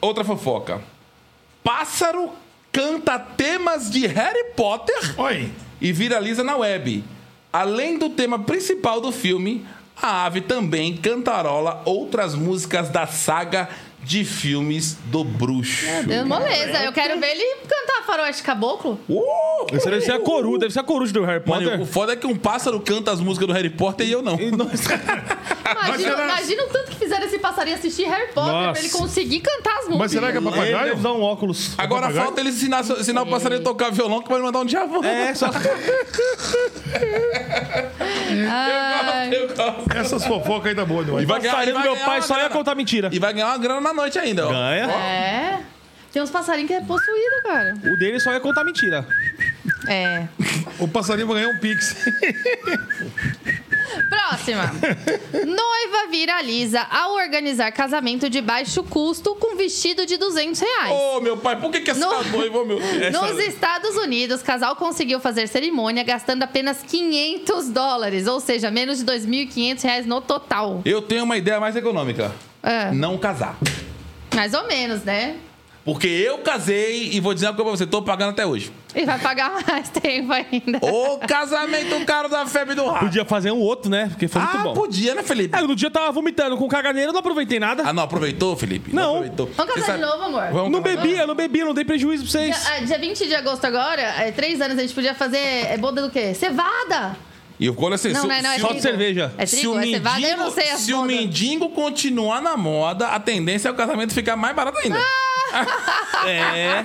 [0.01, 0.81] Outra fofoca.
[1.63, 2.31] Pássaro
[2.71, 5.51] canta temas de Harry Potter Oi.
[5.79, 7.03] e viraliza na web.
[7.53, 9.65] Além do tema principal do filme,
[9.95, 13.69] a ave também cantarola outras músicas da saga
[14.07, 15.85] de filmes do bruxo.
[15.85, 16.83] Meu Deus, moleza.
[16.83, 18.97] Eu quero ver ele cantar Faroeste Caboclo.
[19.09, 19.75] Uh!
[19.75, 21.71] Esse deve ser a coruja, deve ser a coruja do Harry Potter.
[21.71, 24.21] Mano, o foda é que um pássaro canta as músicas do Harry Potter e eu
[24.21, 24.37] não.
[24.39, 24.77] Imagina,
[26.15, 28.71] será- imagina o tanto que fizeram esse passarinho assistir Harry Potter Nossa.
[28.71, 29.97] pra ele conseguir cantar as músicas.
[29.99, 30.77] Mas será que é Ele papagaio?
[30.85, 31.71] deve usar um óculos.
[31.77, 32.25] Agora papagaio?
[32.25, 35.03] falta ele ensinar, ensinar o passarinho a tocar violão que vai mandar um diabo.
[35.03, 35.51] É, só.
[38.49, 39.97] Ai, Eu gosto.
[39.97, 42.15] Essas fofocas aí da boa, E vai ganhar, Passarinho e vai do meu ganhar pai
[42.19, 42.55] uma só ia grana.
[42.55, 43.09] contar mentira.
[43.11, 44.49] E vai ganhar uma grana na noite ainda, ó.
[44.49, 44.85] Ganha.
[44.91, 45.59] é.
[46.13, 47.75] Tem uns passarinhos que é possuído, cara.
[47.83, 49.05] O dele só ia contar mentira.
[49.87, 50.25] É.
[50.79, 51.95] O passarinho vai ganhar um pix.
[54.09, 54.71] Próxima.
[55.33, 60.91] Noiva viraliza ao organizar casamento de baixo custo com vestido de 200 reais.
[60.91, 63.11] Ô, meu pai, por que que essa No- noiva, meu Deus?
[63.13, 69.05] Nos Estados Unidos, casal conseguiu fazer cerimônia gastando apenas 500 dólares, ou seja, menos de
[69.05, 70.81] 2.500 reais no total.
[70.85, 72.31] Eu tenho uma ideia mais econômica.
[72.63, 73.57] É, Não casar.
[74.37, 75.35] Mais ou menos, né?
[75.83, 78.73] Porque eu casei e vou dizer uma coisa pra você, tô pagando até hoje.
[78.93, 80.79] E vai pagar mais tempo ainda.
[80.81, 83.05] O casamento caro da febre do rato.
[83.05, 84.07] Podia fazer um outro, né?
[84.09, 84.73] Porque foi muito Ah, bom.
[84.73, 85.57] podia, né, Felipe?
[85.57, 87.83] É, no dia eu tava vomitando com caganeira, eu não aproveitei nada.
[87.85, 88.93] Ah, não aproveitou, Felipe?
[88.93, 89.11] Não.
[89.15, 89.49] aproveitou.
[89.55, 90.47] Vamos casar sabe- de novo, amor?
[90.51, 90.97] Vamos não casar.
[91.01, 92.53] bebi, eu não bebi, eu não dei prejuízo pra vocês.
[92.65, 95.77] Dia, ah, dia 20 de agosto agora, é, três anos, a gente podia fazer é,
[95.77, 96.33] boda do quê?
[96.33, 97.15] Cevada!
[97.59, 98.81] E eu olha assim, Não, se, não é, não, é se, Só trigo.
[98.83, 99.33] de cerveja.
[99.37, 101.15] É se trigo, o é cevada, eu não sei as se o bodas.
[101.15, 104.99] mendigo continuar na moda, a tendência é o casamento ficar mais barato ainda.
[106.27, 106.83] É.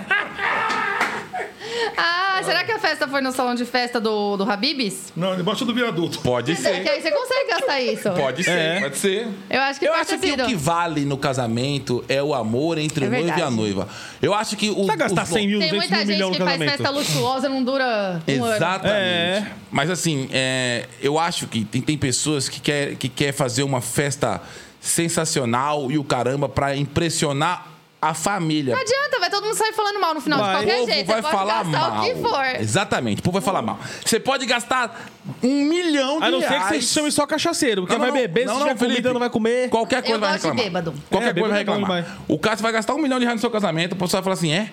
[1.97, 5.12] Ah, será que a festa foi no salão de festa do, do Habibs?
[5.16, 6.18] Não, debaixo do viaduto.
[6.20, 6.68] Pode Que ser.
[6.88, 8.11] aí você consegue gastar isso.
[8.11, 8.80] Pode ser, É.
[8.80, 9.28] pode ser.
[9.51, 10.43] Eu acho que Eu pode acho ter que sido.
[10.45, 13.57] o que vale no casamento é o amor entre É o noivo e a verdade.
[13.57, 13.88] noiva.
[14.20, 14.84] Eu acho que o.
[14.86, 16.78] Vai gastar os- 100 mil, Tem 200 muita mil gente milhões que no faz casamento.
[16.82, 18.55] festa luxuosa não dura um ano.
[18.57, 18.97] Exatamente.
[18.97, 19.47] É.
[19.70, 23.80] Mas assim, é, eu acho que tem, tem pessoas que quer, que quer fazer uma
[23.80, 24.40] festa
[24.80, 27.72] sensacional e o caramba pra impressionar
[28.03, 28.74] a família.
[28.74, 30.48] Não adianta, vai todo mundo sair falando mal no final Vai.
[30.48, 31.07] de O qualquer povo jeito.
[31.07, 32.00] vai falar gastar mal.
[32.00, 32.44] o que for.
[32.61, 33.78] Exatamente, o povo vai falar mal.
[34.05, 35.09] Você pode gastar
[35.40, 36.84] um milhão de A não ser que reais.
[36.84, 37.82] você chame só cachaceiro.
[37.82, 38.94] Porque Não, vai não, beber, não, se não, tiver Felipe.
[38.96, 39.68] comida, não vai comer.
[39.70, 40.64] Qualquer coisa Eu vai gosto de reclamar.
[40.82, 40.94] bêbado.
[41.09, 42.16] Qualquer É, coisa vai bêbado é reclamar.
[42.26, 44.24] O cara você vai gastar um milhão de reais no seu casamento, o pessoal vai
[44.24, 44.70] falar assim, é?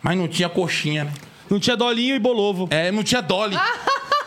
[0.00, 1.12] Mas não tinha coxinha, né?
[1.50, 2.68] Não tinha dolinho e bolovo.
[2.70, 3.20] É, não tinha.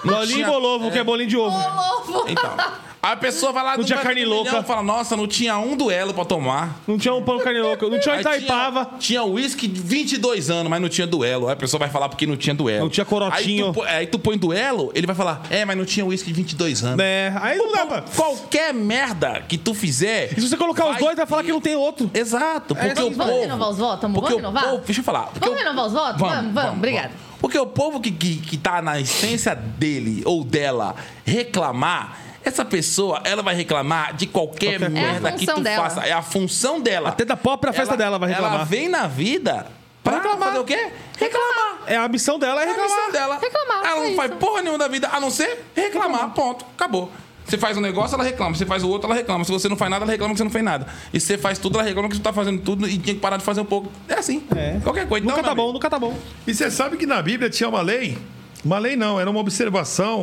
[0.03, 1.55] Não dolinho tinha- e bolovo, que é bolinho de ovo.
[1.55, 2.25] Ovo.
[2.27, 2.55] Então.
[3.03, 4.59] A pessoa vai lá Não tinha carne louca.
[4.59, 6.75] e fala, nossa, não tinha um duelo pra tomar.
[6.87, 7.89] Não tinha um pão carne louca.
[7.89, 8.91] Não tinha Aí Itaipava.
[8.99, 11.47] Tinha, uísque de 22 anos, mas não tinha duelo.
[11.47, 12.81] Aí a pessoa vai falar porque não tinha duelo.
[12.83, 13.65] Não tinha corotinho.
[13.67, 16.27] Aí tu, pô- aí tu põe duelo, ele vai falar, é, mas não tinha uísque
[16.27, 16.99] de 22 anos.
[17.03, 18.01] É, aí não dá pra...
[18.15, 20.33] Qualquer merda que tu fizer.
[20.37, 22.09] E se você colocar os dois, vai falar que não tem outro.
[22.13, 23.41] Exato, porque assim, o vamos povo.
[23.41, 24.01] renovar os votos?
[24.03, 24.63] Vamos porque renovar?
[24.63, 25.29] o povo, deixa eu falar.
[25.39, 26.21] Vamos o- renovar os votos?
[26.21, 27.11] Vamos, vamos, obrigada.
[27.39, 30.93] Porque o povo que, que, que tá na essência dele ou dela
[31.25, 35.29] reclamar, essa pessoa, ela vai reclamar de qualquer, Qualquer merda.
[35.29, 35.83] É que tu dela.
[35.89, 36.01] faça.
[36.07, 37.09] É a função dela.
[37.09, 38.55] Até da própria festa dela vai reclamar.
[38.55, 39.67] Ela vem na vida
[40.03, 40.47] pra reclamar.
[40.49, 40.89] fazer o quê?
[41.17, 41.79] Reclamar.
[41.87, 42.95] É a missão dela é É a reclamar.
[42.97, 43.39] missão dela.
[43.39, 44.39] Reclamar, Ela não faz isso.
[44.39, 46.29] porra nenhuma da vida, a não ser reclamar.
[46.31, 46.65] Ponto.
[46.75, 47.11] Acabou.
[47.43, 48.55] Você faz um negócio, ela reclama.
[48.55, 49.43] Você faz o outro, ela reclama.
[49.43, 50.87] Se você não faz nada, ela reclama que você não fez nada.
[51.13, 53.19] E se você faz tudo, ela reclama que você tá fazendo tudo e tinha que
[53.19, 53.91] parar de fazer um pouco.
[54.07, 54.43] É assim.
[54.55, 54.79] É.
[54.83, 55.25] Qualquer coisa.
[55.25, 56.15] Nunca Então, tá bom, nunca tá bom.
[56.47, 58.17] E você sabe que na Bíblia tinha uma lei?
[58.63, 60.21] Uma lei não, era uma observação,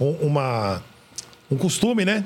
[0.00, 0.80] um, uma,
[1.50, 2.24] um costume, né?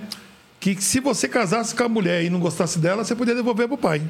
[0.58, 3.78] Que se você casasse com a mulher e não gostasse dela, você podia devolver pro
[3.78, 4.02] pai.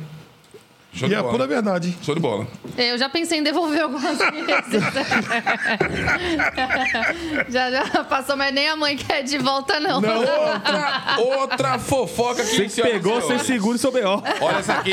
[0.92, 1.32] Show e de é a bola.
[1.34, 1.96] pura verdade.
[2.02, 2.48] Show de bola.
[2.76, 4.82] Eu já pensei em devolver algumas vezes.
[7.48, 9.96] já, já passou, mas nem a mãe quer de volta, não.
[9.96, 14.22] Outra, outra fofoca que Você pegou, você você segura o seu B.O.
[14.40, 14.92] Olha essa aqui.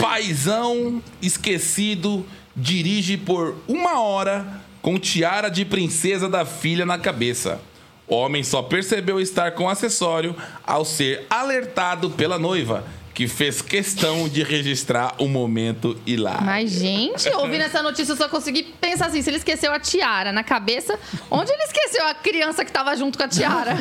[0.00, 4.46] Paizão esquecido dirige por uma hora
[4.80, 7.60] com tiara de princesa da filha na cabeça.
[8.06, 10.36] Homem só percebeu estar com o acessório
[10.66, 12.84] ao ser alertado pela noiva,
[13.14, 16.42] que fez questão de registrar o momento hilário.
[16.42, 20.32] Mas, gente, ouvindo essa notícia, eu só consegui pensar assim: se ele esqueceu a tiara
[20.32, 20.98] na cabeça,
[21.30, 23.76] onde ele esqueceu a criança que tava junto com a tiara?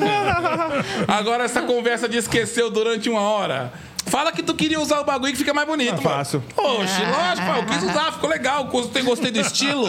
[1.07, 3.73] Agora essa conversa de esqueceu durante uma hora.
[4.05, 5.89] Fala que tu queria usar o bagulho que fica mais bonito.
[5.91, 6.09] Ah, mano.
[6.09, 6.43] fácil.
[6.55, 8.65] Oxe, lógico, pô, eu quis usar, ficou legal.
[8.65, 9.87] Gostei, gostei do estilo.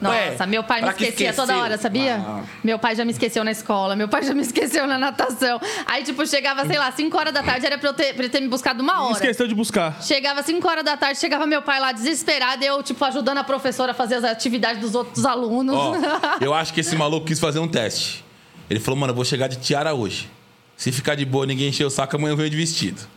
[0.00, 1.34] Nossa, Ué, meu pai me esquecia esqueceu?
[1.34, 2.16] toda hora, sabia?
[2.26, 2.40] Ah.
[2.62, 5.60] Meu pai já me esqueceu na escola, meu pai já me esqueceu na natação.
[5.84, 8.32] Aí, tipo, chegava, sei lá, 5 horas da tarde, era pra, eu ter, pra ele
[8.32, 9.12] ter me buscado uma hora.
[9.14, 10.02] Esqueceu de buscar.
[10.02, 13.92] Chegava 5 horas da tarde, chegava meu pai lá desesperado, eu, tipo, ajudando a professora
[13.92, 15.76] a fazer as atividades dos outros alunos.
[15.76, 15.94] Ó,
[16.40, 18.24] eu acho que esse maluco quis fazer um teste.
[18.70, 20.30] Ele falou, mano, eu vou chegar de tiara hoje.
[20.76, 23.00] Se ficar de boa, ninguém encher o saco, amanhã eu venho de vestido.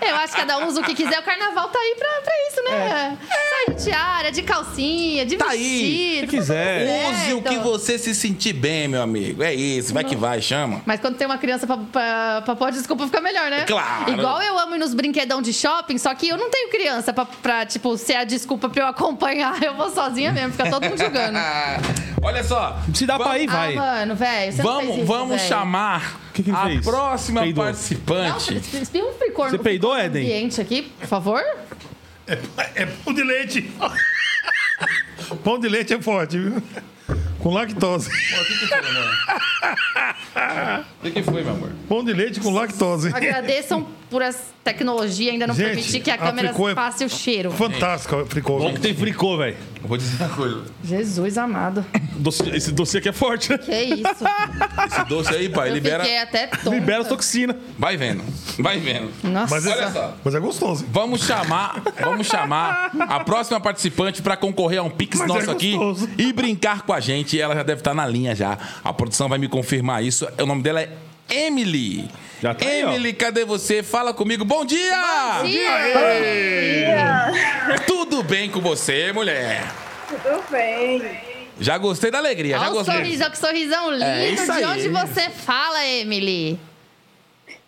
[0.00, 2.32] Eu acho que cada um usa o que quiser, o carnaval tá aí pra, pra
[2.48, 3.18] isso, né?
[3.28, 5.58] Sair de tiara, de calcinha, de Tá aí.
[6.20, 6.30] vestido.
[6.30, 6.86] Se quiser.
[6.86, 9.42] tá Use o que você se sentir bem, meu amigo.
[9.42, 10.82] É isso, vai que vai, chama.
[10.84, 13.64] Mas quando tem uma criança pra, pra, pra pôr desculpa, fica melhor, né?
[13.64, 14.10] Claro.
[14.12, 17.24] Igual eu amo ir nos brinquedão de shopping, só que eu não tenho criança pra,
[17.24, 19.62] pra, tipo, ser a desculpa pra eu acompanhar.
[19.62, 21.38] Eu vou sozinha mesmo, fica todo mundo julgando.
[22.22, 22.78] Olha só.
[22.94, 23.74] Se dá pra ir, vai.
[23.76, 25.48] Ah, mano, velho, você não Vamos, fez isso, vamos velho.
[25.48, 26.84] chamar Que que a fez?
[26.84, 27.64] próxima Peidou.
[27.64, 28.54] Não, participante.
[28.82, 30.22] espirra um fricor Você no- peidou, no Éden?
[30.24, 31.42] ambiente aqui, por favor.
[32.26, 32.38] É,
[32.74, 33.70] é pão de leite.
[35.44, 36.62] pão de leite é forte, viu?
[37.38, 38.08] Com lactose.
[38.08, 40.84] O que, que foi, meu amor?
[40.98, 41.72] O que, que foi, meu amor?
[41.88, 43.08] Pão de leite com lactose.
[43.14, 44.22] Agradeçam por
[44.62, 47.50] tecnologia ainda não Gente, permitir que a a câmera Fricô é- passe o cheiro.
[47.50, 48.58] Fantástico, fricô.
[48.58, 49.56] Bom que tem fricô, velho.
[49.82, 50.62] Eu vou dizer uma coisa.
[50.82, 51.84] Jesus amado.
[52.16, 53.58] Doce- Esse doce aqui é forte, né?
[53.58, 54.24] Que isso?
[54.86, 56.04] Esse doce aí, pai, Eu libera.
[56.22, 56.70] até tonta.
[56.70, 57.56] Libera as toxinas.
[57.78, 58.22] Vai vendo.
[58.58, 59.10] Vai vendo.
[59.24, 59.52] Nossa.
[59.54, 60.16] Mas, Olha é, só.
[60.24, 60.86] mas é gostoso.
[60.90, 65.50] Vamos chamar, vamos chamar a próxima participante para concorrer a um Pix Mas é nosso
[65.50, 66.08] aqui gostoso.
[66.16, 67.38] e brincar com a gente.
[67.38, 68.56] Ela já deve estar na linha já.
[68.82, 70.26] A produção vai me confirmar isso.
[70.40, 70.88] O nome dela é
[71.28, 72.08] Emily.
[72.42, 72.80] Já tá aí.
[72.82, 73.82] Emily, cadê você?
[73.82, 74.44] Fala comigo.
[74.44, 75.42] Bom dia!
[75.44, 77.32] Dia!
[77.86, 79.62] Tudo bem com você, mulher?
[80.08, 81.02] Tudo bem.
[81.60, 82.94] Já gostei da alegria, já Olha o gostei.
[82.96, 84.04] sorrisão, que sorrisão lindo.
[84.04, 84.64] É isso De aí.
[84.64, 86.58] onde você fala, Emily?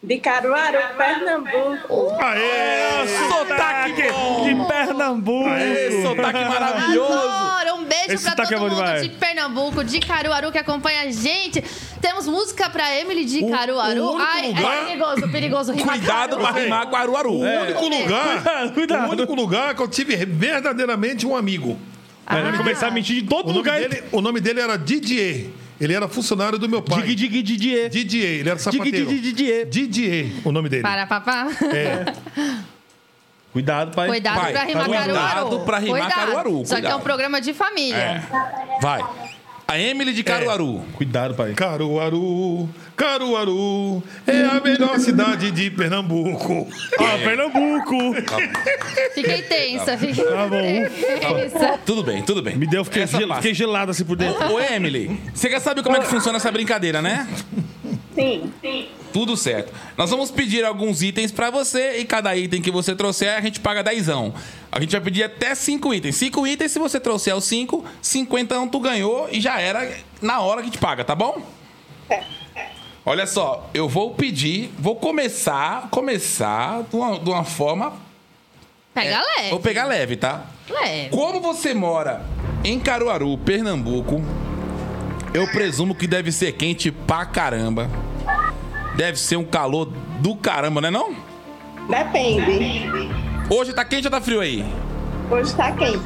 [0.02, 2.12] De Caruaru, Pernambuco.
[2.20, 3.06] Aê!
[3.28, 4.44] Sotaque bom!
[4.44, 5.48] de Pernambuco.
[5.50, 7.12] Ê, sotaque maravilhoso!
[7.12, 7.75] Adoro!
[7.86, 9.02] Um beijo Esse pra é todo mundo demais.
[9.02, 11.62] de Pernambuco, de Caruaru, que acompanha a gente.
[12.00, 14.04] Temos música pra Emily de O- Caruaru.
[14.04, 16.64] o Ai, lugar- é perigoso, perigoso rimar Cuidado pra Caruaru.
[16.64, 17.32] rimar com Aruaru.
[17.32, 21.78] O único lugar, Cuidado, o único lugar que eu tive verdadeiramente um amigo.
[22.26, 22.52] Ah.
[22.56, 23.78] começar a mentir de todo O nome, lugar.
[23.78, 25.46] dele, o nome dele era Didier.
[25.80, 27.02] Ele era funcionário do meu pai.
[27.02, 27.88] Dig, dig, didier.
[27.88, 29.06] Didier, ele era Dig, sapateiro.
[29.06, 29.66] dig, didier.
[29.68, 30.82] Didier, o nome dele.
[30.82, 31.46] Para, papá.
[31.72, 32.12] É.
[33.52, 34.08] Cuidado, pai.
[34.08, 35.60] Cuidado Pai, pra rimar cuidado Caruaru.
[35.60, 36.18] pra rimar Cuidado.
[36.26, 37.02] Caruaru, Isso aqui é um cuidado.
[37.02, 38.22] programa de família.
[38.82, 39.02] Vai.
[39.68, 40.84] A Emily de Caruaru.
[40.94, 41.52] Cuidado, pai.
[41.54, 46.68] Caruaru, Caruaru é a melhor cidade de Pernambuco.
[47.00, 48.14] Ah, Pernambuco.
[49.14, 50.60] Fiquei tensa, fiquei Tá bom.
[51.34, 51.78] tensa.
[51.84, 52.56] Tudo bem, tudo bem.
[52.56, 53.40] Me deu, fiquei, Essa gel- passa.
[53.42, 54.52] fiquei gelado assim por dentro.
[54.52, 57.26] Ô, Emily, você já sabe como é que funciona essa brincadeira, né?
[58.16, 58.88] Sim, sim.
[59.12, 59.72] Tudo certo.
[59.96, 63.60] Nós vamos pedir alguns itens pra você e cada item que você trouxer, a gente
[63.60, 64.34] paga dezão.
[64.72, 66.16] A gente vai pedir até cinco itens.
[66.16, 70.62] Cinco itens, se você trouxer os cinco, 50 tu ganhou e já era na hora
[70.62, 71.42] que te paga, tá bom?
[73.04, 77.92] Olha só, eu vou pedir, vou começar, começar de uma, de uma forma...
[78.92, 79.50] Pega leve.
[79.50, 80.46] Vou pegar leve, tá?
[80.68, 81.10] Leve.
[81.10, 82.24] Como você mora
[82.64, 84.22] em Caruaru, Pernambuco,
[85.36, 87.90] eu presumo que deve ser quente pra caramba.
[88.96, 91.14] Deve ser um calor do caramba, né não?
[91.90, 92.88] Depende.
[93.50, 94.64] Hoje tá quente ou tá frio aí?
[95.30, 96.00] Hoje tá quente.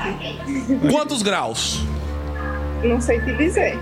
[0.91, 1.81] Quantos graus?
[2.83, 3.79] Não sei te dizer.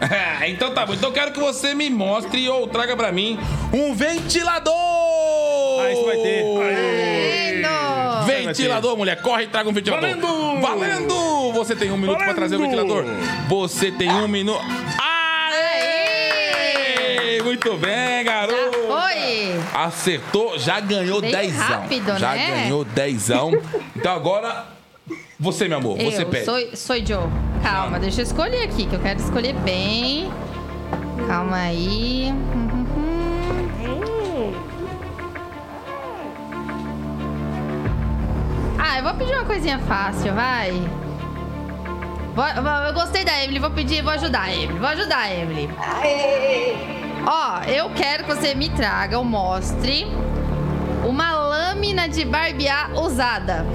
[0.46, 0.92] então tá bom.
[0.92, 3.38] Então eu quero que você me mostre ou traga pra mim
[3.72, 4.74] um ventilador!
[5.80, 6.42] Ah, isso vai ter.
[6.42, 7.19] Lindo.
[8.46, 9.20] Ventilador, mulher.
[9.22, 10.08] Corre e traga um ventilador.
[10.08, 10.60] Valendo!
[10.60, 11.52] Valendo!
[11.52, 12.36] Você tem um minuto pra Valendo!
[12.38, 13.04] trazer o ventilador.
[13.48, 14.60] Você tem um minuto.
[16.00, 17.42] Aê!
[17.42, 18.78] Muito bem, garoto.
[18.86, 19.60] Foi.
[19.74, 21.66] Acertou, já ganhou Bem dezão.
[21.66, 22.46] rápido, já né?
[22.62, 23.52] ganhou dezão.
[23.96, 24.66] Então agora,
[25.38, 26.44] você, meu amor, você eu pede.
[26.44, 27.24] sou, sou Joe.
[27.62, 30.30] Calma, deixa eu escolher aqui, que eu quero escolher bem.
[31.26, 32.32] Calma aí.
[38.82, 40.72] Ah, eu vou pedir uma coisinha fácil, vai.
[42.34, 42.44] Vou-
[42.86, 44.78] eu gostei da Emily, vou pedir, vou ajudar a Emily.
[44.78, 45.68] Vou ajudar a Emily.
[45.78, 46.74] Aê!
[47.26, 50.06] Ó, eu quero que você me traga ou mostre
[51.06, 53.66] uma lâmina de barbear usada.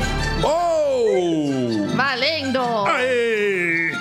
[0.43, 1.95] Oh!
[1.95, 2.59] Valendo!
[2.87, 3.91] Aê!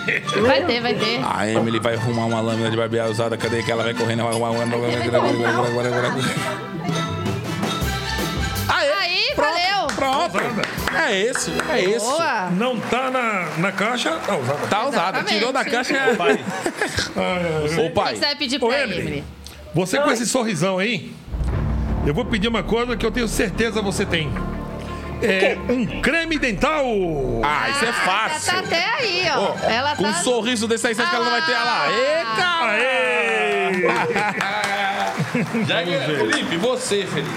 [0.47, 1.21] Vai ter, vai ter.
[1.25, 3.37] A Emily vai arrumar uma lâmina de barbear usada.
[3.37, 4.23] Cadê que ela vai correndo?
[4.23, 4.63] Vai arrumar uma
[8.69, 8.93] Aê!
[9.01, 9.87] Aí, Pronto, valeu!
[9.97, 10.74] Pronto!
[10.97, 12.05] É isso, é isso.
[12.07, 12.51] Boa!
[12.51, 14.67] Não tá na, na caixa, tá usada.
[14.69, 15.35] Tá usada, Exatamente.
[15.35, 15.95] tirou da caixa.
[16.17, 16.45] Pai.
[17.17, 19.01] Ô O que pai, você vai pedir Ô, pra Emily.
[19.01, 19.25] Emily?
[19.75, 21.13] Você com esse sorrisão aí,
[22.07, 24.33] eu vou pedir uma coisa que eu tenho certeza você tem.
[25.23, 26.85] É um creme dental.
[27.43, 28.53] ah, isso é Ah, fácil.
[28.53, 29.55] Tá até aí, ó.
[29.69, 30.09] Ela com tá.
[30.11, 31.53] um sorriso desse aí, você acha que ela não vai ter?
[31.53, 31.87] Olha lá.
[31.91, 32.73] Ê, cara!
[32.73, 33.85] Aê!
[35.67, 35.83] Já.
[36.17, 37.31] Felipe, você, Felipe.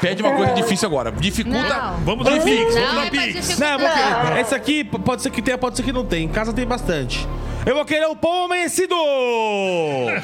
[0.00, 1.10] Pede uma coisa difícil agora.
[1.12, 1.74] Dificulta.
[1.74, 1.96] Não.
[1.98, 3.58] Vamos dar Pix, vamos dar é Pix.
[3.58, 4.40] Não, vou querer.
[4.40, 6.24] Esse aqui pode ser que tenha, pode ser que não tenha.
[6.24, 7.26] Em casa tem bastante.
[7.64, 8.94] Eu vou querer o pão amanhecido!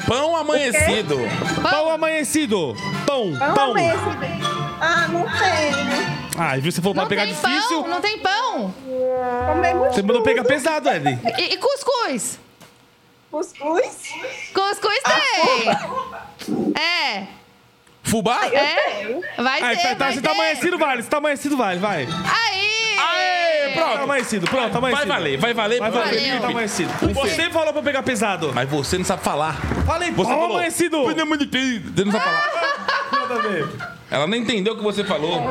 [0.07, 1.17] Pão amanhecido.
[1.61, 2.73] Pão amanhecido!
[3.05, 3.73] Pão, pão.
[3.73, 4.63] ver se...
[4.79, 6.13] Ah, não tem.
[6.37, 6.71] Ah, viu?
[6.71, 7.81] Você falou pra Não pegar tem difícil.
[7.83, 8.73] pão, não tem pão.
[9.91, 11.19] Você mandou pegar pesado, Ed.
[11.37, 12.39] E, e cuscuz?
[13.29, 14.13] cuscuz.
[14.53, 16.81] Cuscuz tem.
[16.81, 17.27] É,
[18.03, 18.39] Fubá?
[18.45, 19.19] é.
[19.41, 21.01] Vai Aí, ter, tá, tá, vai se tá amanhecido, vale.
[21.03, 22.03] Se tá amanhecido, vale, vai.
[22.03, 22.97] Aí!
[22.99, 24.03] Aê, Tá pronto.
[24.03, 25.07] amanhecido, pronto, tá Vai amanhecido.
[25.13, 25.79] valer, vai valer.
[25.79, 26.41] Vai valer, Valeu.
[26.41, 26.91] tá amanhecido.
[27.13, 28.51] Você falou pra eu pegar pesado.
[28.53, 29.55] Mas você não sabe falar.
[29.85, 30.51] Falei, Você falou.
[30.51, 31.03] amanhecido.
[31.03, 31.15] Você
[32.05, 32.49] não sabe falar.
[33.11, 33.67] Nada a ver.
[34.11, 35.41] Ela nem entendeu o que você falou.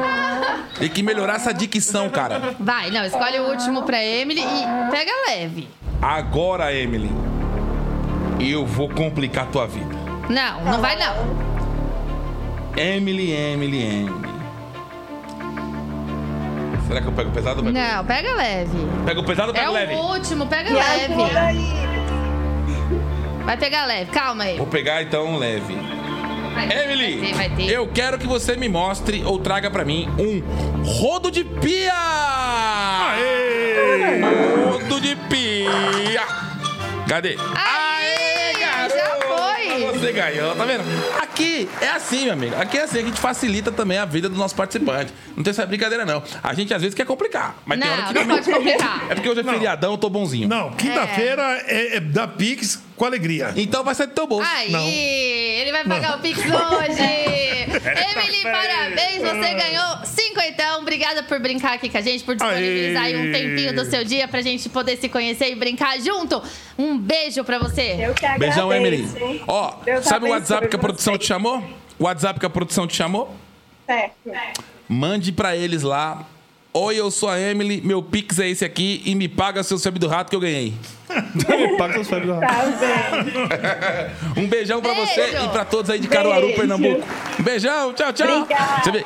[0.78, 2.54] Tem que melhorar essa dicção, cara.
[2.60, 5.68] Vai, não, escolhe o último pra Emily e pega leve.
[6.00, 7.10] Agora, Emily,
[8.40, 9.94] eu vou complicar a tua vida.
[10.28, 11.51] Não, não vai não.
[12.76, 14.32] Emily, Emily, Emily.
[16.86, 17.94] Será que eu pego pesado ou pego leve?
[17.94, 18.78] Não, pega leve.
[19.06, 19.94] Pego pesado ou É pego o leve?
[19.94, 21.14] último, pega Me leve.
[23.44, 24.56] Vai pegar leve, calma aí.
[24.56, 25.74] Vou pegar então leve.
[26.54, 27.70] Vai Emily, vai ter, vai ter.
[27.72, 31.92] eu quero que você me mostre ou traga pra mim um rodo de pia!
[33.14, 34.20] Aê!
[34.70, 36.26] Rodo de pia!
[37.08, 37.38] Cadê?
[37.56, 38.86] Aí, já
[39.78, 40.82] Você ganhou, tá vendo?
[41.20, 42.56] Aqui é assim, meu amigo.
[42.56, 45.12] Aqui é assim, a gente facilita também a vida do nosso participante.
[45.36, 46.22] Não tem essa brincadeira, não.
[46.42, 49.06] A gente às vezes quer complicar, mas tem hora Não, que não pode complicar.
[49.10, 50.48] É porque hoje é feriadão, eu tô bonzinho.
[50.48, 53.52] Não, quinta-feira é, é da Pix com alegria.
[53.56, 54.48] Então vai sair do teu bolso.
[54.48, 54.86] Aí, Não.
[54.86, 57.61] ele vai pagar o Pix hoje.
[58.16, 60.80] Emily, parabéns, você ganhou cinquentão.
[60.80, 64.28] Obrigada por brincar aqui com a gente, por disponibilizar aí um tempinho do seu dia
[64.28, 66.42] pra gente poder se conhecer e brincar junto.
[66.78, 67.96] Um beijo pra você.
[68.00, 68.38] Eu que agradeço.
[68.38, 69.42] Beijão, Emily.
[69.46, 71.18] Ó, Deus sabe o WhatsApp que a produção você.
[71.18, 71.62] te chamou?
[71.98, 73.34] O WhatsApp que a produção te chamou?
[73.86, 74.14] Certo.
[74.88, 76.26] Mande pra eles lá.
[76.74, 79.98] Oi, eu sou a Emily, meu Pix é esse aqui e me paga seu sub
[79.98, 80.72] do rato que eu ganhei.
[81.76, 82.30] Paga seus febres.
[82.40, 83.22] Tá
[84.34, 84.42] bem.
[84.44, 86.56] Um beijão pra você e pra todos aí de Caruaru, Beijo.
[86.58, 87.06] Pernambuco.
[87.38, 88.38] Um beijão, tchau, tchau.
[88.38, 88.82] Obrigada.
[88.82, 89.04] Você vê,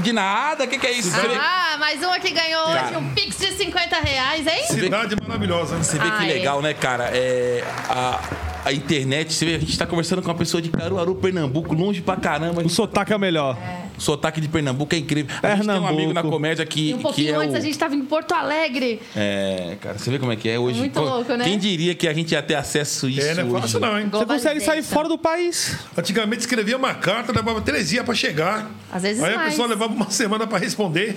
[0.00, 1.12] De nada, o que, que é isso?
[1.38, 2.98] Ah, mais um aqui ganhou hoje Cara.
[2.98, 4.64] um pix de 50 reais, hein?
[4.66, 5.76] Cidade maravilhosa.
[5.76, 6.26] você vê que é.
[6.26, 7.10] legal, né, cara?
[7.14, 8.18] É, a,
[8.66, 12.00] a internet, você vê, a gente tá conversando com uma pessoa de Caruaru, Pernambuco, longe
[12.02, 12.62] pra caramba.
[12.64, 13.56] O sotaque é o melhor.
[13.96, 15.34] O sotaque de Pernambuco é incrível.
[15.42, 16.30] A gente tem um amigo na Pernambuco.
[16.32, 17.56] comédia que, E um que pouquinho é antes o...
[17.58, 19.00] a gente tava em Porto Alegre.
[19.14, 20.80] É, cara, você vê como é que é hoje.
[20.80, 21.44] Muito Co- louco, né?
[21.44, 23.60] Quem diria que a gente ia ter acesso a isso É, não é hoje?
[23.62, 24.08] fácil não, hein?
[24.10, 25.76] Você consegue sair fora do país.
[25.96, 28.68] Antigamente escrevia uma carta, levava três dias pra chegar.
[28.92, 29.50] Às vezes Aí a mais.
[29.50, 31.16] pessoa levava uma semana pra responder.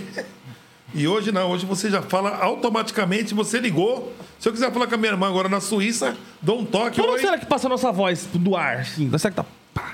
[0.94, 4.12] E hoje não, hoje você já fala automaticamente, você ligou.
[4.40, 7.00] Se eu quiser falar com a minha irmã agora na Suíça, dou um toque.
[7.00, 8.78] Como será que passa a nossa voz do ar?
[8.80, 9.10] Assim?
[9.18, 9.46] Será que tá...
[9.74, 9.94] pá?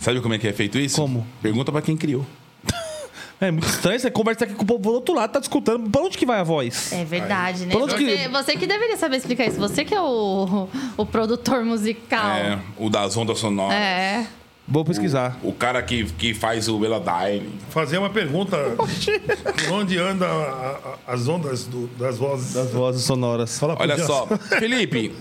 [0.00, 0.96] Sabe como é que é feito isso?
[1.00, 1.26] Como?
[1.40, 2.24] Pergunta pra quem criou.
[3.40, 4.00] É muito estranho.
[4.00, 5.88] Você conversa aqui com o povo do outro lado, tá escutando.
[5.88, 6.92] Pra onde que vai a voz?
[6.92, 7.72] É verdade, né?
[7.72, 9.60] Você, que- você que deveria saber explicar isso.
[9.60, 12.30] Você que é o, o produtor musical.
[12.34, 13.76] É, o das ondas sonoras.
[13.78, 14.26] É.
[14.70, 15.38] Vou pesquisar.
[15.42, 17.48] O cara que, que faz o Melodyne.
[17.70, 18.56] Fazer uma pergunta.
[18.76, 22.54] Por onde anda a- a- as ondas do- das vozes?
[22.54, 23.58] As vozes sonoras.
[23.58, 24.26] Fala pro Olha só,
[24.58, 25.12] Felipe.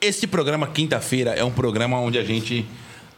[0.00, 2.64] Este programa, quinta-feira, é um programa onde a gente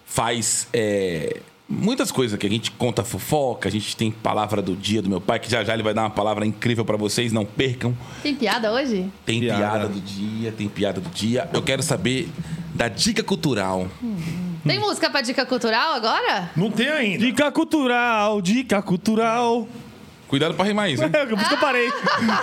[0.07, 1.37] faz é,
[1.69, 2.47] muitas coisas aqui.
[2.47, 5.63] A gente conta fofoca, a gente tem palavra do dia do meu pai, que já
[5.63, 7.97] já ele vai dar uma palavra incrível pra vocês, não percam.
[8.23, 9.07] Tem piada hoje?
[9.25, 9.59] Tem Piada.
[9.59, 9.89] piada.
[9.89, 11.49] do dia, tem piada do dia.
[11.53, 12.29] Eu quero saber
[12.75, 13.87] da dica cultural.
[14.67, 16.51] Tem música pra dica cultural agora?
[16.57, 17.19] Não tem ainda.
[17.25, 19.67] Dica cultural, dica cultural.
[20.29, 21.11] Cuidado pra rimar isso, hein?
[21.15, 21.91] É, por isso que eu parei.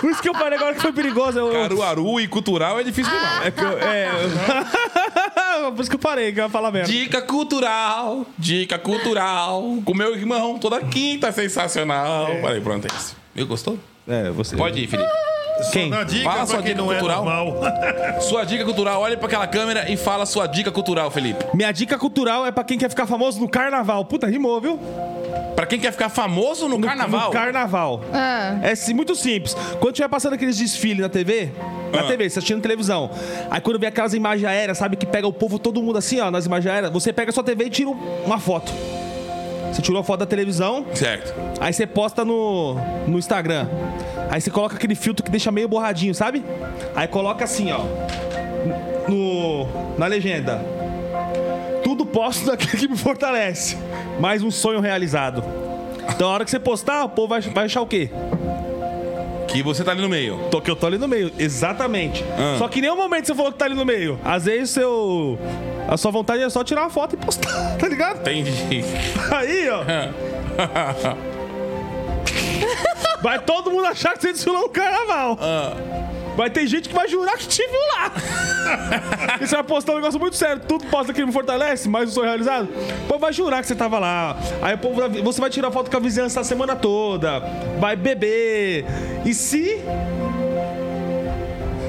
[0.00, 1.38] Por isso que eu parei agora que foi perigoso.
[1.38, 3.46] Eu, Caruaru e cultural é difícil rimar.
[3.46, 4.10] é que eu- é,
[5.74, 6.88] por isso que eu parei, que eu ia falar merda.
[6.88, 9.78] Dica cultural, dica cultural.
[9.84, 12.28] Com meu irmão, toda quinta é sensacional.
[12.40, 13.16] Falei, pronto, é isso.
[13.34, 13.76] Viu, gostou?
[14.06, 14.56] É, você.
[14.56, 15.08] Pode ir, Felipe.
[15.72, 15.88] Quem?
[15.90, 17.22] Na dica Fala sua dica não cultural.
[17.22, 17.60] é normal.
[18.20, 21.44] Sua dica cultural, olhe pra aquela câmera e fala sua dica cultural, Felipe.
[21.54, 24.04] Minha dica cultural é pra quem quer ficar famoso no carnaval.
[24.04, 24.78] Puta, rimou, viu?
[25.56, 27.26] Pra quem quer ficar famoso no, carnaval.
[27.28, 28.00] No carnaval.
[28.12, 28.58] Ah.
[28.62, 29.54] É sim, muito simples.
[29.80, 31.50] Quando tiver passando aqueles desfiles na TV,
[31.92, 32.04] na Ah.
[32.04, 33.10] TV, você assistindo televisão,
[33.50, 36.30] aí quando vê aquelas imagens aéreas, sabe, que pega o povo, todo mundo assim, ó,
[36.30, 38.70] nas imagens aéreas, você pega a sua TV e tira um- uma foto.
[39.72, 41.32] Você tirou a foto da televisão, Certo.
[41.60, 42.74] aí você posta no,
[43.06, 43.66] no Instagram.
[44.30, 46.44] Aí você coloca aquele filtro que deixa meio borradinho, sabe?
[46.94, 47.80] Aí coloca assim, ó.
[49.08, 49.66] No,
[49.98, 50.60] na legenda.
[51.82, 53.76] Tudo posto daquele que me fortalece.
[54.20, 55.42] Mais um sonho realizado.
[56.14, 58.10] Então, a hora que você postar, o povo vai, vai achar o quê?
[59.50, 60.38] Que você tá ali no meio.
[60.50, 62.24] Tô, que eu tô ali no meio, exatamente.
[62.38, 62.56] Ah.
[62.58, 64.18] Só que em nenhum momento você falou que tá ali no meio.
[64.24, 65.38] Às vezes seu.
[65.88, 68.20] A sua vontade é só tirar uma foto e postar, tá ligado?
[68.20, 68.84] Entendi.
[69.30, 69.82] Aí, ó.
[73.22, 75.36] Vai todo mundo achar que você desfilou no carnaval.
[76.40, 78.12] Vai ter gente que vai jurar que te viu lá.
[79.38, 80.62] e você vai postar um negócio muito sério.
[80.66, 82.66] Tudo posta que me fortalece, mais um sonho realizado.
[83.04, 84.34] O povo vai jurar que você tava lá.
[84.62, 87.40] Aí o povo você vai tirar foto com a vizinhança a semana toda.
[87.78, 88.86] Vai beber.
[89.22, 89.82] E se.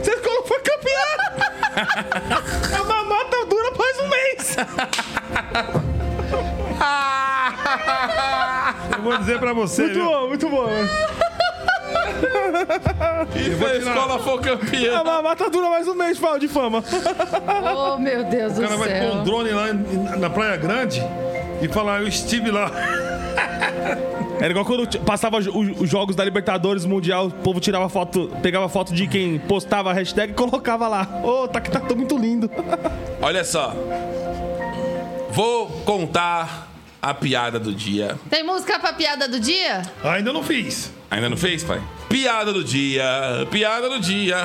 [0.04, 1.00] Você não foi campeã!
[2.78, 4.58] a mamata dura mais um mês.
[8.98, 9.84] Eu vou dizer pra você.
[9.84, 10.06] Muito viu?
[10.06, 10.68] bom, muito bom.
[13.36, 15.04] E se a escola for A campeã?
[15.04, 16.84] mamata dura mais um mês de fama.
[17.76, 19.24] Oh, meu Deus O do cara vai pôr um céu.
[19.24, 19.74] drone lá
[20.18, 21.02] na Praia Grande
[21.62, 22.72] e falar, eu estive lá.
[24.40, 28.68] Era igual quando passava os, os jogos da Libertadores Mundial, o povo tirava foto, pegava
[28.68, 31.08] foto de quem postava a hashtag e colocava lá.
[31.24, 32.50] Ô, tá que tá tão muito lindo.
[33.22, 33.76] Olha só.
[35.30, 36.71] Vou contar
[37.02, 38.18] a piada do dia.
[38.30, 39.82] Tem música pra piada do dia?
[40.04, 40.92] Ainda não fiz.
[41.10, 41.82] Ainda não fez, pai?
[42.08, 43.04] Piada do dia,
[43.52, 44.38] piada do dia.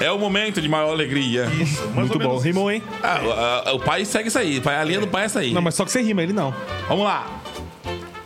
[0.00, 1.44] É o momento de maior alegria.
[1.60, 2.82] Isso, Muito bom, rimou, hein?
[3.02, 3.32] Ah, o-
[3.70, 4.62] a- o pai segue isso aí.
[4.64, 5.52] A linha do pai é essa aí.
[5.52, 6.54] Não, mas só que você rima, ele não.
[6.88, 7.26] Vamos lá.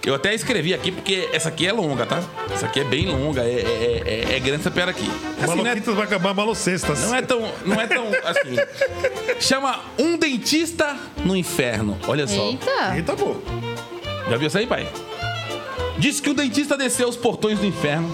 [0.08, 2.22] Eu até escrevi aqui porque essa aqui é longa, tá?
[2.50, 4.02] Essa aqui é bem longa, é, é,
[4.32, 5.02] é- é grande essa piada aqui.
[5.36, 7.00] Assim, não, é, Maloquitas vai acabar malocestas.
[7.02, 7.52] não é tão.
[7.66, 8.56] Não é tão assim.
[9.38, 11.98] Chama Um Dentista no Inferno.
[12.08, 12.42] Olha só.
[12.42, 12.96] Eita.
[12.96, 13.36] Eita, pô.
[14.30, 14.88] Já viu isso aí, pai?
[15.98, 18.10] Diz que o dentista desceu os portões do inferno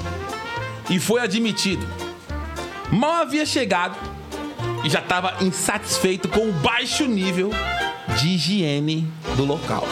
[0.90, 1.86] e foi admitido.
[2.90, 3.96] Mal havia chegado
[4.84, 7.50] e já estava insatisfeito com o baixo nível
[8.18, 9.86] de higiene do local.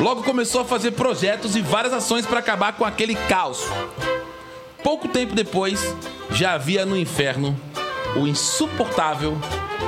[0.00, 3.62] Logo começou a fazer projetos e várias ações para acabar com aquele caos.
[4.82, 5.94] Pouco tempo depois,
[6.30, 7.54] já havia no inferno
[8.16, 9.36] o insuportável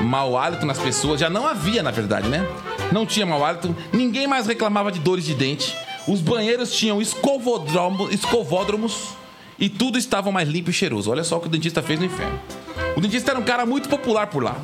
[0.02, 1.18] mau hálito nas pessoas.
[1.18, 2.46] Já não havia, na verdade, né?
[2.92, 5.74] Não tinha mau hálito, ninguém mais reclamava de dores de dente.
[6.06, 9.08] Os banheiros tinham escovódromos
[9.58, 11.10] e tudo estava mais limpo e cheiroso.
[11.10, 12.38] Olha só o que o dentista fez no inferno.
[12.94, 14.58] O dentista era um cara muito popular por lá.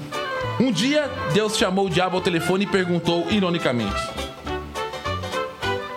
[0.60, 3.96] Um dia, Deus chamou o diabo ao telefone e perguntou ironicamente: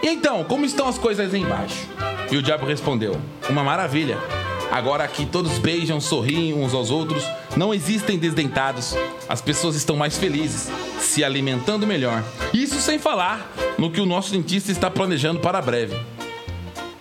[0.01, 1.87] E então, como estão as coisas aí embaixo?
[2.31, 4.17] E o diabo respondeu: Uma maravilha.
[4.71, 7.25] Agora aqui todos beijam, sorriem uns aos outros,
[7.57, 8.95] não existem desdentados,
[9.27, 12.23] as pessoas estão mais felizes, se alimentando melhor.
[12.53, 15.97] Isso sem falar no que o nosso dentista está planejando para breve.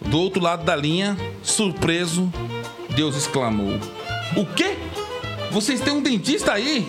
[0.01, 2.29] Do outro lado da linha, surpreso,
[2.97, 3.79] Deus exclamou:
[4.37, 4.77] O quê?
[5.53, 6.87] Vocês têm um dentista aí?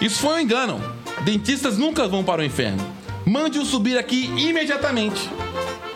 [0.00, 0.80] Isso foi um engano.
[1.20, 2.82] Dentistas nunca vão para o inferno.
[3.26, 5.30] Mande-o subir aqui imediatamente.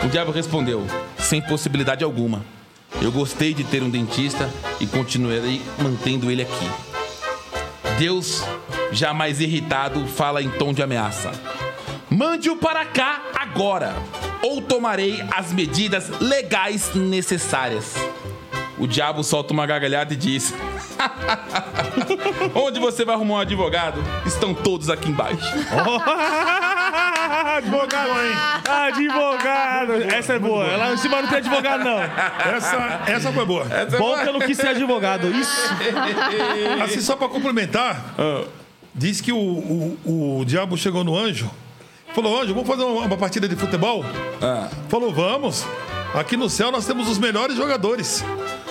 [0.07, 0.87] O diabo respondeu:
[1.19, 2.45] Sem possibilidade alguma.
[3.03, 4.49] Eu gostei de ter um dentista
[4.79, 6.71] e continuarei mantendo ele aqui.
[7.99, 8.41] Deus,
[8.93, 11.33] jamais irritado, fala em tom de ameaça:
[12.09, 13.97] Mande-o para cá agora,
[14.43, 17.95] ou tomarei as medidas legais necessárias.
[18.79, 20.55] O diabo solta uma gargalhada e diz:
[22.55, 24.03] Onde você vai arrumar um advogado?
[24.25, 25.45] Estão todos aqui embaixo.
[27.57, 28.33] advogado, hein?
[28.69, 29.93] Advogado.
[30.15, 30.77] Essa é boa.
[30.77, 31.99] Lá em cima não tem advogado, não.
[32.55, 33.65] Essa, essa foi boa.
[33.99, 35.29] Bom que eu não quis ser advogado.
[35.29, 35.71] Isso.
[36.83, 38.15] Assim, só pra complementar,
[38.95, 41.51] diz que o, o, o diabo chegou no anjo,
[42.15, 44.05] falou, anjo, vamos fazer uma, uma partida de futebol?
[44.41, 44.69] Ah.
[44.89, 45.67] Falou, vamos.
[46.15, 48.25] Aqui no céu nós temos os melhores jogadores.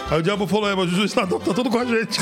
[0.10, 2.20] Aí o diabo falou, é, mas o juiz tá, tá tudo com a gente.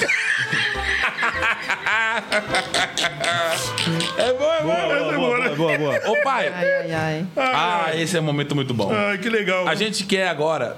[4.18, 4.72] É bom, é bom.
[4.72, 5.56] Essa é boa, né?
[5.56, 5.96] Boa, boa.
[6.10, 7.26] Ô pai, Ai, ai, ai.
[7.36, 8.90] ah, esse é um momento muito bom.
[8.94, 9.68] Ai, que legal.
[9.68, 10.78] A gente quer agora.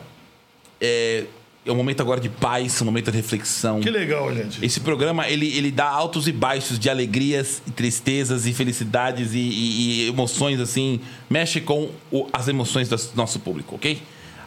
[0.82, 1.26] É,
[1.66, 3.80] é um momento agora de paz, um momento de reflexão.
[3.80, 4.64] Que legal, gente.
[4.64, 9.38] Esse programa ele, ele dá altos e baixos de alegrias e tristezas e felicidades e,
[9.40, 11.00] e- e emoções assim,
[11.30, 14.00] mexe com o- as emoções do nosso público, ok?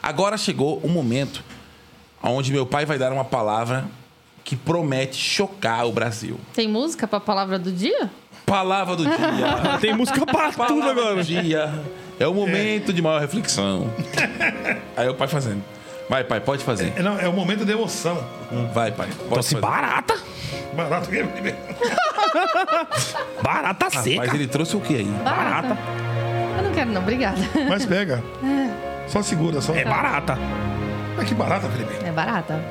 [0.03, 1.43] Agora chegou o momento
[2.23, 3.85] onde meu pai vai dar uma palavra
[4.45, 6.39] que promete chocar o Brasil.
[6.55, 8.11] Tem música pra palavra do dia?
[8.47, 9.17] Palavra do dia.
[9.81, 11.15] Tem música pra tudo Palavra agora.
[11.17, 11.83] do dia.
[12.19, 13.91] É o momento de maior reflexão.
[14.97, 15.63] Aí o pai fazendo.
[16.09, 16.95] Vai, pai, pode fazer.
[16.97, 18.25] É, não, é um momento de emoção.
[18.73, 19.09] Vai, pai.
[19.19, 19.61] Pode Tosse fazer.
[19.61, 20.15] barata.
[20.75, 21.23] Barato que
[23.43, 24.17] Barata seca.
[24.17, 25.05] Mas ele trouxe o que aí?
[25.05, 25.77] Barata.
[26.57, 27.39] Eu não quero, não, obrigada.
[27.69, 28.25] Mas pega.
[29.09, 29.75] Só segura, só.
[29.75, 30.39] É barata.
[31.19, 31.93] Mas que barata, Felipe.
[32.05, 32.65] É barata.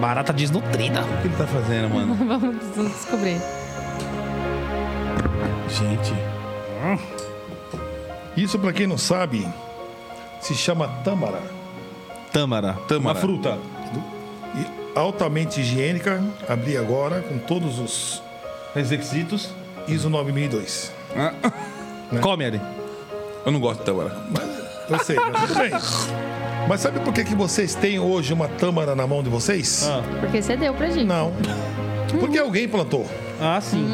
[0.00, 1.02] Barata desnutrida.
[1.02, 2.14] O que ele tá fazendo, mano?
[2.74, 3.38] Vamos descobrir.
[5.68, 6.14] Gente.
[8.34, 9.46] Isso, pra quem não sabe,
[10.40, 11.42] se chama tâmara.
[12.32, 12.72] Tâmara.
[12.88, 12.98] Tâmara.
[12.98, 13.58] Uma fruta.
[14.54, 16.24] E altamente higiênica.
[16.48, 18.22] Abri agora com todos os
[18.74, 19.50] Requisitos.
[19.86, 20.92] ISO 9002.
[22.22, 22.60] Come, Ari.
[23.44, 24.16] Eu não gosto de tâmara.
[24.88, 26.25] Eu sei, mas tudo bem.
[26.68, 29.88] Mas sabe por que, que vocês têm hoje uma tâmara na mão de vocês?
[29.88, 30.02] Ah.
[30.20, 31.06] Porque você deu pra gente.
[31.06, 31.32] Não.
[32.18, 33.06] Porque alguém plantou.
[33.40, 33.86] Ah, sim.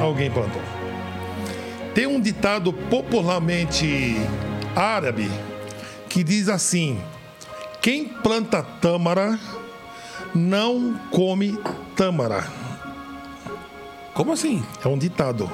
[0.00, 0.62] Alguém plantou.
[1.94, 4.16] Tem um ditado popularmente
[4.74, 5.30] árabe
[6.08, 7.00] que diz assim:
[7.80, 9.38] quem planta tâmara
[10.34, 11.58] não come
[11.96, 12.44] tâmara.
[14.14, 14.62] Como assim?
[14.84, 15.50] É um ditado.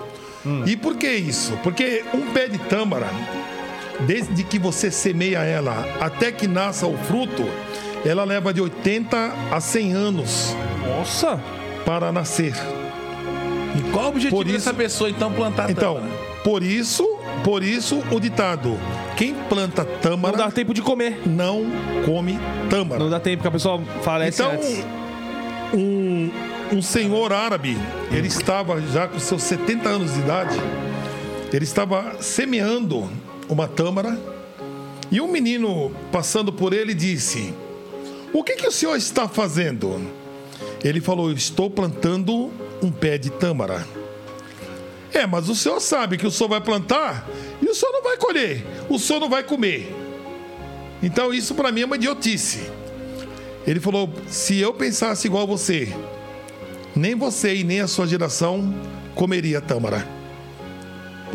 [0.65, 1.59] E por que isso?
[1.63, 3.09] Porque um pé de tâmara,
[4.01, 7.45] desde que você semeia ela até que nasça o fruto,
[8.05, 11.41] ela leva de 80 a 100 anos Nossa.
[11.85, 12.55] para nascer.
[13.77, 16.13] E qual o objetivo Por isso- dessa pessoa então plantar Então, tâmara?
[16.45, 17.05] por isso,
[17.45, 18.79] por isso o ditado:
[19.17, 21.21] quem planta Não tâmara dá tempo de comer.
[21.27, 21.67] não
[22.05, 22.39] come
[22.71, 23.03] tâmara.
[23.03, 24.85] Não dá tempo que a pessoa falece Então, antes.
[25.75, 26.31] um,
[26.73, 27.77] um senhor árabe,
[28.11, 30.57] ele estava já com seus 70 anos de idade,
[31.53, 33.11] ele estava semeando
[33.49, 34.19] uma tâmara
[35.11, 37.55] e um menino passando por ele disse:
[38.33, 40.01] O que, que o senhor está fazendo?
[40.83, 42.51] Ele falou: Estou plantando
[42.83, 43.87] um pé de tâmara.
[45.13, 47.29] É, mas o senhor sabe que o senhor vai plantar
[47.63, 49.95] e o senhor não vai colher, o senhor não vai comer.
[51.03, 52.71] Então isso para mim é uma idiotice.
[53.67, 55.95] Ele falou: se eu pensasse igual você,
[56.95, 58.75] nem você e nem a sua geração
[59.15, 60.16] comeria tâmara.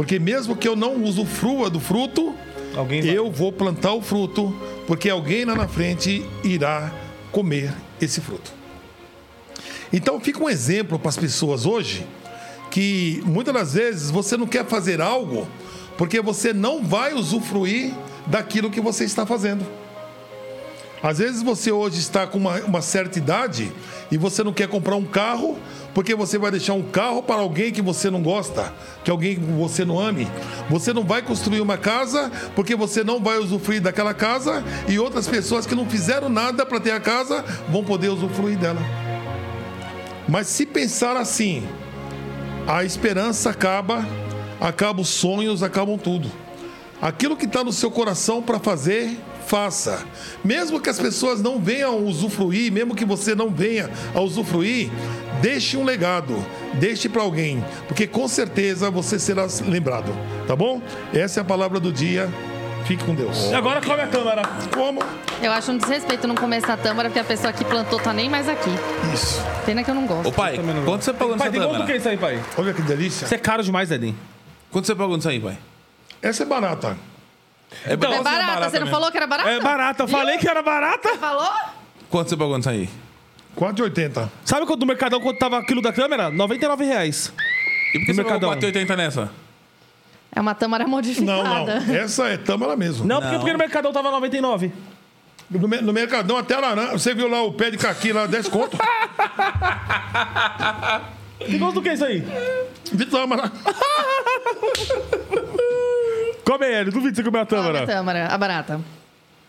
[0.01, 2.33] Porque mesmo que eu não usufrua do fruto,
[2.75, 3.15] Alguém vai.
[3.15, 4.51] eu vou plantar o fruto,
[4.87, 6.91] porque alguém lá na frente irá
[7.31, 7.71] comer
[8.01, 8.51] esse fruto.
[9.93, 12.03] Então fica um exemplo para as pessoas hoje
[12.71, 15.47] que muitas das vezes você não quer fazer algo
[15.99, 17.93] porque você não vai usufruir
[18.25, 19.63] daquilo que você está fazendo.
[21.03, 23.71] Às vezes você hoje está com uma, uma certa idade
[24.11, 25.57] e você não quer comprar um carro
[25.93, 29.41] porque você vai deixar um carro para alguém que você não gosta, que alguém que
[29.41, 30.27] você não ame.
[30.69, 35.27] Você não vai construir uma casa porque você não vai usufruir daquela casa e outras
[35.27, 38.81] pessoas que não fizeram nada para ter a casa vão poder usufruir dela.
[40.27, 41.67] Mas se pensar assim,
[42.67, 44.05] a esperança acaba,
[44.59, 46.29] acaba os sonhos, acabam tudo.
[47.01, 49.17] Aquilo que está no seu coração para fazer,
[49.51, 50.05] faça.
[50.45, 54.89] Mesmo que as pessoas não venham usufruir, mesmo que você não venha a usufruir,
[55.41, 56.33] deixe um legado,
[56.75, 60.15] deixe para alguém, porque com certeza você será lembrado,
[60.47, 60.81] tá bom?
[61.13, 62.29] Essa é a palavra do dia.
[62.85, 63.51] Fique com Deus.
[63.51, 64.41] E agora come a câmera.
[64.73, 65.01] Como?
[65.41, 68.27] Eu acho um desrespeito não comer essa tâmara, porque a pessoa que plantou tá nem
[68.27, 68.71] mais aqui.
[69.13, 69.39] Isso.
[69.65, 70.29] Pena que eu não gosto.
[70.29, 71.97] Ô pai, não quanto você pagou Pai, nessa tem quanto que é câmera?
[71.97, 72.43] isso aí, pai?
[72.57, 73.25] Olha que delícia.
[73.25, 74.17] Isso é caro demais, Edinho.
[74.71, 75.57] Quanto você pagou nisso aí, pai?
[76.21, 76.97] Essa é barata.
[77.85, 78.97] É Então, É barata, barata você não mesmo.
[78.99, 79.49] falou que era barata?
[79.49, 80.03] É barata.
[80.03, 81.17] Eu falei que era barata.
[81.17, 81.51] Falou?
[82.09, 82.89] Quanto você pagou nisso aí?
[83.57, 84.29] 4,80.
[84.45, 86.29] Sabe quanto no Mercadão quanto tava aquilo da câmera?
[86.29, 87.33] 99 reais.
[87.93, 88.71] E por que No você pagou Mercadão.
[88.71, 89.29] 4,80 nessa?
[90.33, 91.79] É uma tâmara Não, modificada.
[91.81, 91.93] não.
[91.95, 93.05] Essa é tâmara mesmo.
[93.05, 93.39] Não, porque, Não.
[93.39, 94.71] porque no Mercadão tava 99.
[95.49, 96.93] No, no Mercadão até laranja.
[96.93, 98.77] Você viu lá o pé de caqui lá, 10 conto?
[101.39, 102.23] Que gosto do que é isso aí?
[102.93, 103.51] De tâmara.
[106.51, 107.85] Come ele, duvido você comer a Come a tâmara.
[107.87, 108.81] tâmara, a barata.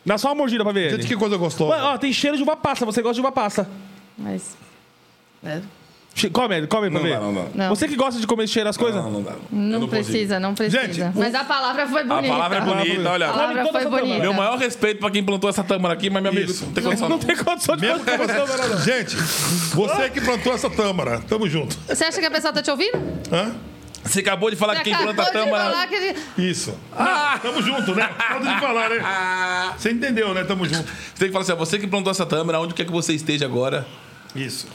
[0.05, 1.09] Dá só uma mordida pra ver Gente, ele.
[1.09, 1.77] que coisa gostosa.
[1.85, 2.85] Ó, tem cheiro de uva passa.
[2.85, 3.69] Você gosta de uva passa.
[4.19, 4.57] Mas.
[5.45, 5.61] é,
[6.15, 7.15] Che- Come ele, come pra Não ver.
[7.15, 7.43] dá, não dá.
[7.55, 7.69] Não.
[7.71, 9.03] Você que gosta de comer cheiro as coisas?
[9.03, 9.31] Não, não dá.
[9.33, 9.89] Eu Não, consigo.
[10.05, 10.83] precisa, não precisa.
[10.87, 12.29] Gente, Mas a palavra foi A bonita.
[12.35, 13.27] palavra é bonita, A olha.
[13.29, 14.03] palavra Come toda foi essa tâmara.
[14.07, 14.21] bonita.
[14.23, 16.67] Meu maior respeito pra quem plantou essa tâmara aqui, mas meu amigo Isso.
[16.67, 17.09] não tem condição.
[17.09, 17.25] Não não.
[17.25, 18.79] tem condição de que comer essa tâmara, não.
[18.81, 21.75] Gente, você que plantou essa tâmara, tamo junto.
[21.89, 22.99] Você acha que a pessoa tá te ouvindo?
[23.33, 23.53] Hã?
[24.05, 25.65] Você acabou de falar que quem Acabou planta tâmara.
[25.71, 26.75] falar que ele- Isso.
[26.99, 28.09] Não, tamo junto, né?
[28.33, 29.01] Pode de falar, né?
[29.05, 30.43] Ah, Você entendeu, né?
[30.45, 30.85] Tamo junto.
[30.89, 33.13] Você tem que falar assim, ó, você que plantou essa tâmara, onde quer que você
[33.15, 33.87] esteja agora.
[34.35, 34.67] Isso.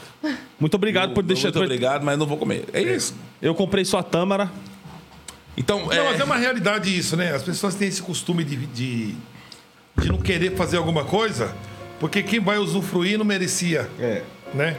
[0.58, 1.48] Muito obrigado por deixar.
[1.48, 2.64] Muito obrigado, mas não vou comer.
[2.72, 3.14] É isso.
[3.42, 4.50] Eu comprei sua tâmara.
[5.56, 7.34] Então, Não, mas é é, uma realidade isso, né?
[7.34, 9.14] As pessoas têm esse costume de, de,
[10.00, 11.52] de não querer fazer alguma coisa,
[11.98, 13.90] porque quem vai usufruir não merecia.
[13.98, 14.22] É.
[14.54, 14.76] Né?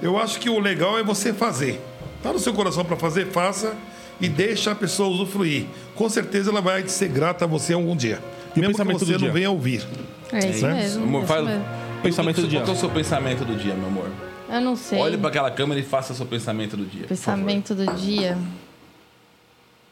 [0.00, 1.78] Eu acho que o legal é você fazer.
[2.22, 3.74] Tá no seu coração para fazer, faça
[4.20, 5.64] e deixa a pessoa usufruir.
[5.94, 8.18] Com certeza ela vai ser grata a você algum dia.
[8.54, 9.86] E o Mesmo que pensamento você não venha ouvir.
[10.32, 10.74] É isso Né?
[10.74, 11.04] mesmo.
[11.04, 11.60] amor, isso faz.
[12.02, 12.60] Pensamento do dia.
[12.60, 14.10] Qual é o seu pensamento do dia, meu amor?
[14.52, 14.98] Eu não sei.
[14.98, 17.06] Olhe para aquela câmera e faça seu pensamento do dia.
[17.06, 18.36] Pensamento do dia.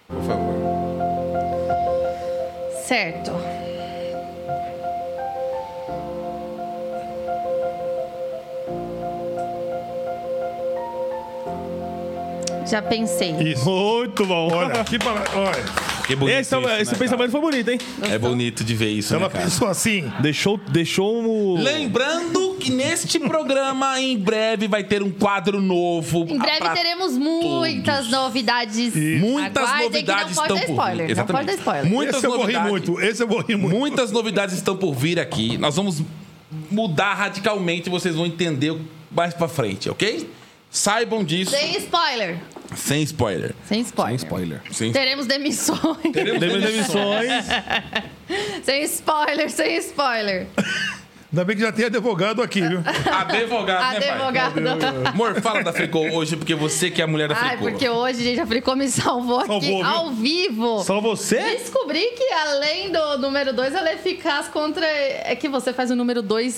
[0.09, 0.55] Por favor.
[2.85, 3.31] Certo.
[12.69, 13.31] Já pensei.
[13.41, 13.65] Isso.
[13.65, 14.53] Muito bom.
[14.53, 15.25] Olha, que para...
[15.39, 15.65] Olha,
[16.07, 17.79] Que bonito Esse, é isso, esse né, pensamento foi bonito, hein?
[18.01, 18.13] cara?
[18.15, 19.45] É bonito de ver isso, ela né, cara?
[19.45, 20.11] pensou assim.
[20.21, 21.63] Deixou, deixou um.
[21.63, 26.27] Lembrando que neste programa, em breve, vai ter um quadro novo.
[26.29, 28.11] Em breve teremos muitas todos.
[28.11, 28.95] novidades.
[28.95, 31.07] Muitas Aguardem que novidades não pode estão dar por spoiler.
[31.07, 31.17] vir.
[31.17, 31.87] Não pode dar spoiler.
[31.87, 32.71] Muitas esse eu vou rir novidades.
[32.71, 33.01] muito.
[33.01, 33.77] Esse eu vou rir muito.
[33.77, 35.57] Muitas novidades estão por vir aqui.
[35.59, 36.03] Nós vamos
[36.71, 38.75] mudar radicalmente, vocês vão entender
[39.11, 40.29] mais pra frente, ok?
[40.71, 42.39] Saibam disso Sem spoiler.
[42.77, 43.55] Sem spoiler.
[43.67, 44.19] Sem spoiler.
[44.19, 44.63] spoiler.
[44.71, 46.13] Sem Teremos demissões.
[46.13, 47.45] Teremos demissões.
[48.65, 50.47] sem spoiler, sem spoiler.
[51.31, 52.81] Ainda bem que já tem advogado aqui, viu?
[53.13, 54.09] Advogado, né, pai?
[54.47, 55.07] Advogado.
[55.09, 57.65] Amor, fala da Fricô hoje, porque você que é a mulher da Ai, Fricô.
[57.71, 59.87] porque hoje, gente, a Fricô me salvou aqui Salvou, viu?
[59.87, 60.83] ao vivo.
[60.85, 61.39] Só você?
[61.59, 64.87] Descobri que além do número 2, ela é eficaz contra.
[64.87, 66.57] É que você faz o número 2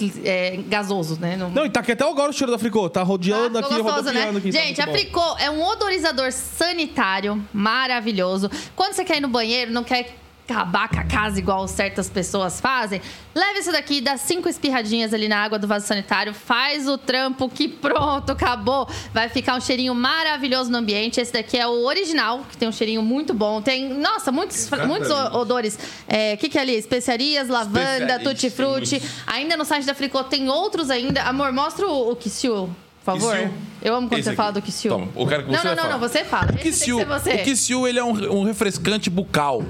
[0.69, 1.37] gasoso, né?
[1.37, 2.89] Não- Não, e tá aqui até agora o cheiro da Fricô.
[2.89, 4.31] Tá rodeando ficou aqui, gostoso, né?
[4.31, 4.53] aqui.
[4.53, 5.21] tá Gente, a muito bom.
[5.21, 8.49] Fricô é um odorizador sanitário maravilhoso.
[8.77, 10.15] Quando você quer ir no banheiro, não quer
[10.51, 13.01] acabar com a casa igual certas pessoas fazem,
[13.35, 17.49] leve isso daqui, dá cinco espirradinhas ali na água do vaso sanitário, faz o trampo
[17.49, 18.89] que pronto, acabou.
[19.15, 21.21] Vai ficar um cheirinho maravilhoso no ambiente.
[21.21, 23.63] Esse daqui é o original, que tem um cheirinho muito bom.
[23.63, 25.79] Tem, nossa, muitos, muitos odores.
[26.35, 26.75] O que, que é ali?
[26.75, 29.01] Especiarias, lavanda, tutti-frutti.
[29.27, 31.23] Ainda no site da Fricô tem outros ainda.
[31.23, 33.37] Amor, mostra o, o Kissiu, por favor.
[33.37, 33.53] Kissiu?
[33.83, 34.37] Eu amo quando Esse você aqui.
[34.37, 34.91] fala do Kissiu.
[34.93, 35.89] Toma, que não, você não, não, falar.
[35.89, 36.53] não, você fala.
[36.53, 39.63] O Kissiu, o Kissiu, ele é um, um refrescante bucal.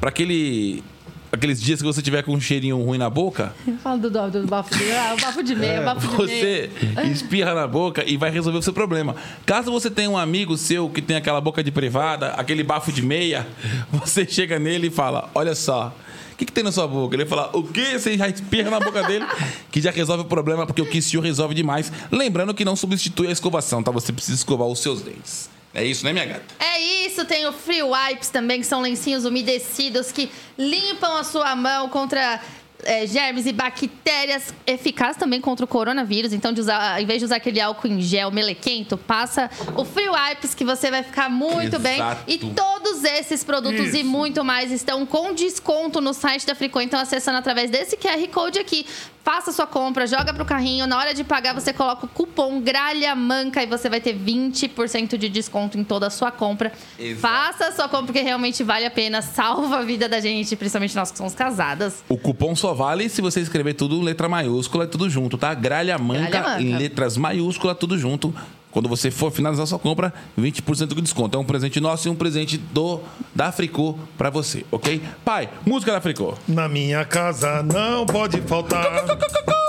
[0.00, 0.82] Pra aquele...
[1.30, 4.46] Aqueles dias que você tiver com um cheirinho ruim na boca, Fala do, do, do
[4.46, 6.16] bafo de ah, o bafo de meia, o bafo de meia.
[6.16, 6.70] você
[7.12, 9.14] espirra na boca e vai resolver o seu problema.
[9.44, 13.02] Caso você tenha um amigo seu que tem aquela boca de privada, aquele bafo de
[13.02, 13.46] meia,
[13.92, 15.94] você chega nele e fala: Olha só.
[16.32, 17.16] O que, que tem na sua boca?
[17.16, 17.98] Ele vai falar, o quê?
[17.98, 19.26] Você já espirra na boca dele,
[19.72, 21.90] que já resolve o problema, porque o Kissiu resolve demais.
[22.12, 23.90] Lembrando que não substitui a escovação, tá?
[23.90, 25.50] Você precisa escovar os seus dentes.
[25.74, 26.42] É isso, né, minha gata?
[26.58, 31.54] É isso, tem o Free Wipes também, que são lencinhos umedecidos que limpam a sua
[31.54, 32.40] mão contra
[32.84, 36.32] é, germes e bactérias, eficaz também contra o coronavírus.
[36.32, 40.08] Então, de usar, ao invés de usar aquele álcool em gel melequento, passa o Free
[40.08, 41.96] Wipes, que você vai ficar muito bem.
[41.96, 42.22] Exato.
[42.26, 44.04] E todos esses produtos e Isso.
[44.04, 46.80] muito mais estão com desconto no site da Fricô.
[46.80, 48.86] Então, acessando através desse QR Code aqui,
[49.28, 50.86] faça sua compra, joga pro carrinho.
[50.86, 55.18] Na hora de pagar, você coloca o cupom Gralha Manca e você vai ter 20%
[55.18, 56.72] de desconto em toda a sua compra.
[56.98, 57.20] Exato.
[57.20, 60.96] Faça a sua compra porque realmente vale a pena, salva a vida da gente, principalmente
[60.96, 62.02] nós que somos casadas.
[62.08, 65.52] O cupom só vale se você escrever tudo letra maiúscula e tudo junto, tá?
[65.52, 66.62] Gralha manca, Gralha manca.
[66.62, 68.34] em letras maiúsculas, tudo junto.
[68.78, 71.36] Quando você for finalizar sua compra, 20% de desconto.
[71.36, 73.00] É um presente nosso e um presente do
[73.34, 75.02] da Fricô pra você, ok?
[75.24, 76.34] Pai, música da Fricô.
[76.46, 79.04] Na minha casa não pode faltar.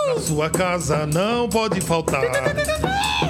[0.09, 2.23] Na sua casa não pode faltar.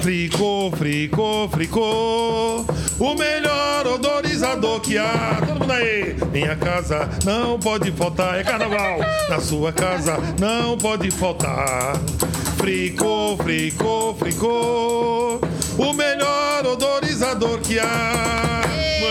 [0.00, 2.64] Fricô, fricô, fricô.
[2.98, 5.36] O melhor odorizador que há.
[5.46, 6.16] Todo mundo aí.
[6.32, 8.40] Minha casa não pode faltar.
[8.40, 8.98] É carnaval.
[9.28, 12.00] Na sua casa não pode faltar.
[12.56, 15.38] Fricô, fricô, fricô.
[15.76, 18.62] O melhor odorizador que há.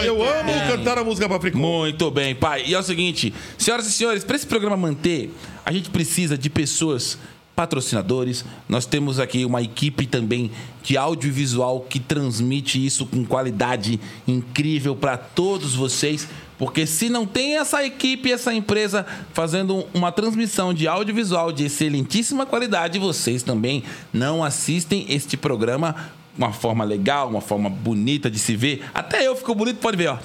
[0.04, 1.60] Eu amo cantar a música pra fricô.
[1.60, 2.64] Muito bem, pai.
[2.66, 5.32] E é o seguinte, senhoras e senhores, para esse programa manter,
[5.64, 7.16] a gente precisa de pessoas
[7.60, 8.46] patrocinadores.
[8.70, 10.50] Nós temos aqui uma equipe também
[10.82, 16.26] de audiovisual que transmite isso com qualidade incrível para todos vocês.
[16.58, 22.46] Porque se não tem essa equipe, essa empresa fazendo uma transmissão de audiovisual de excelentíssima
[22.46, 23.84] qualidade, vocês também
[24.14, 28.86] não assistem este programa uma forma legal, uma forma bonita de se ver.
[28.94, 30.18] Até eu fico bonito, pode ver, ó.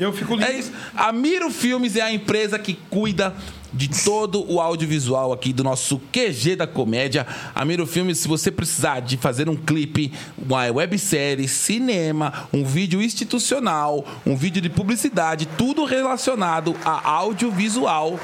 [0.00, 0.46] Eu fico lindo.
[0.46, 0.72] É isso.
[0.96, 3.34] A Miro Filmes é a empresa que cuida
[3.72, 7.26] de todo o audiovisual aqui do nosso QG da comédia.
[7.54, 13.02] A Miro Filmes, se você precisar de fazer um clipe, uma websérie, cinema, um vídeo
[13.02, 18.18] institucional, um vídeo de publicidade, tudo relacionado a audiovisual,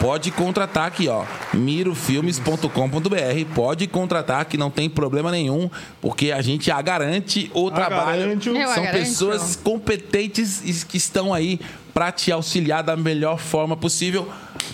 [0.00, 1.24] pode contratar aqui, ó,
[1.54, 3.54] mirofilmes.com.br.
[3.54, 5.70] Pode contratar que não tem problema nenhum,
[6.00, 8.20] porque a gente a garante o trabalho.
[8.20, 11.58] garante o- a São pessoas competentes e que estão aí
[11.92, 14.28] para te auxiliar da melhor forma possível.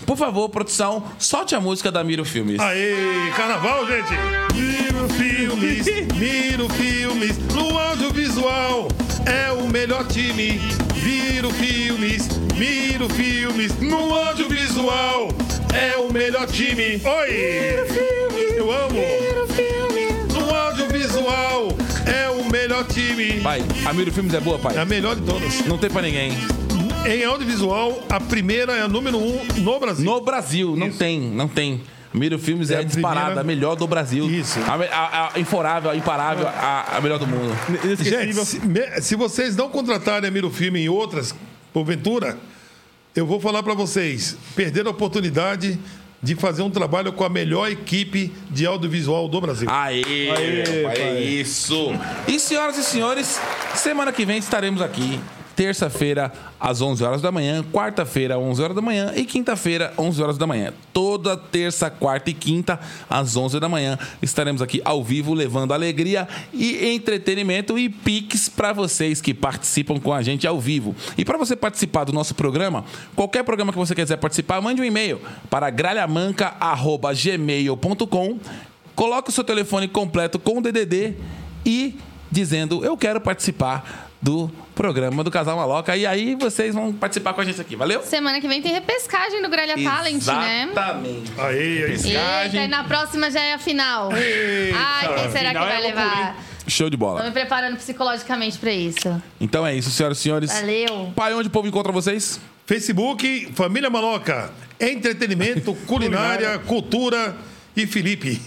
[0.06, 2.60] Por favor, produção, solte a música da Miro Filmes.
[2.60, 4.10] Aê, carnaval, gente!
[4.54, 8.88] Miro Filmes, Miro Filmes, no audiovisual
[9.24, 10.60] é o melhor time.
[11.02, 15.28] Miro Filmes, Miro Filmes, no audiovisual
[15.74, 17.01] é o melhor time.
[17.05, 17.85] Oi!
[18.56, 19.01] Eu amo!
[20.32, 21.68] No audiovisual
[22.06, 23.40] é o melhor time.
[23.40, 24.76] Pai, a Miro Filmes é boa, pai?
[24.76, 25.64] É a melhor de todas.
[25.66, 26.32] Não tem pra ninguém.
[27.06, 30.05] Em audiovisual, a primeira é a número um no Brasil.
[30.05, 31.82] No Brasil, não tem, não tem.
[32.14, 34.31] Miro Filmes é, É a disparada, primeira- a melhor do Brasil.
[34.31, 34.60] Isso.
[34.60, 37.52] A, a, a inforável, a imparável, a, a melhor do mundo.
[38.01, 41.35] Gente, se, me- se vocês não contratarem a Miro Filme em outras,
[41.74, 42.38] porventura,
[43.16, 45.76] eu vou falar para vocês, perderam a oportunidade
[46.22, 49.68] de fazer um trabalho com a melhor equipe de audiovisual do Brasil.
[49.68, 51.18] Aê, Aê, pai, é pai.
[51.18, 51.90] isso.
[52.28, 53.40] E senhoras e senhores,
[53.74, 55.20] semana que vem estaremos aqui.
[55.56, 57.64] Terça-feira, às 11 horas da manhã.
[57.72, 59.12] Quarta-feira, 11 horas da manhã.
[59.14, 60.72] E quinta-feira, 11 horas da manhã.
[60.93, 66.26] Toda terça, quarta e quinta, às 11 da manhã, estaremos aqui ao vivo, levando alegria
[66.52, 70.97] e entretenimento e piques para vocês que participam com a gente ao vivo.
[71.16, 74.85] E para você participar do nosso programa, qualquer programa que você quiser participar, mande um
[74.85, 78.39] e-mail para gralhamanca.gmail.com
[78.94, 81.14] coloque o seu telefone completo com o DDD
[81.66, 81.97] e
[82.31, 87.42] dizendo eu quero participar do programa do Casal Maloca e aí vocês vão participar com
[87.42, 88.02] a gente aqui, valeu?
[88.02, 90.68] Semana que vem tem repescagem do Gralha Talent, né?
[90.72, 91.32] Exatamente.
[91.36, 91.82] Aê, aí.
[91.82, 92.64] Eita, Pescagem.
[92.64, 94.09] e na próxima já é a final.
[94.10, 96.42] Ai, quem será que é vai loucura, levar?
[96.66, 97.22] Show de Tô bola.
[97.24, 99.22] me preparando psicologicamente pra isso.
[99.38, 100.51] Então é isso, senhoras e senhores.
[100.51, 101.12] Valeu.
[101.14, 102.40] Pai, onde o povo encontra vocês?
[102.64, 107.36] Facebook, Família Maloca, entretenimento, culinária, cultura
[107.76, 108.40] e Felipe.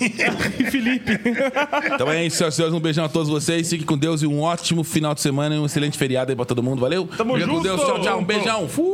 [0.59, 1.19] e Felipe.
[1.93, 2.75] então é isso, senhoras e senhores.
[2.77, 3.69] Um beijão a todos vocês.
[3.69, 6.45] Fique com Deus e um ótimo final de semana e um excelente feriado aí pra
[6.45, 6.79] todo mundo.
[6.79, 7.07] Valeu?
[7.17, 7.57] Tamo Fiquem junto.
[7.57, 7.81] com Deus.
[7.81, 8.19] Tchau, tchau.
[8.19, 8.67] Um beijão.
[8.69, 8.85] Fui.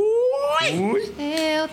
[0.75, 1.11] Fui.
[1.19, 1.69] Eu...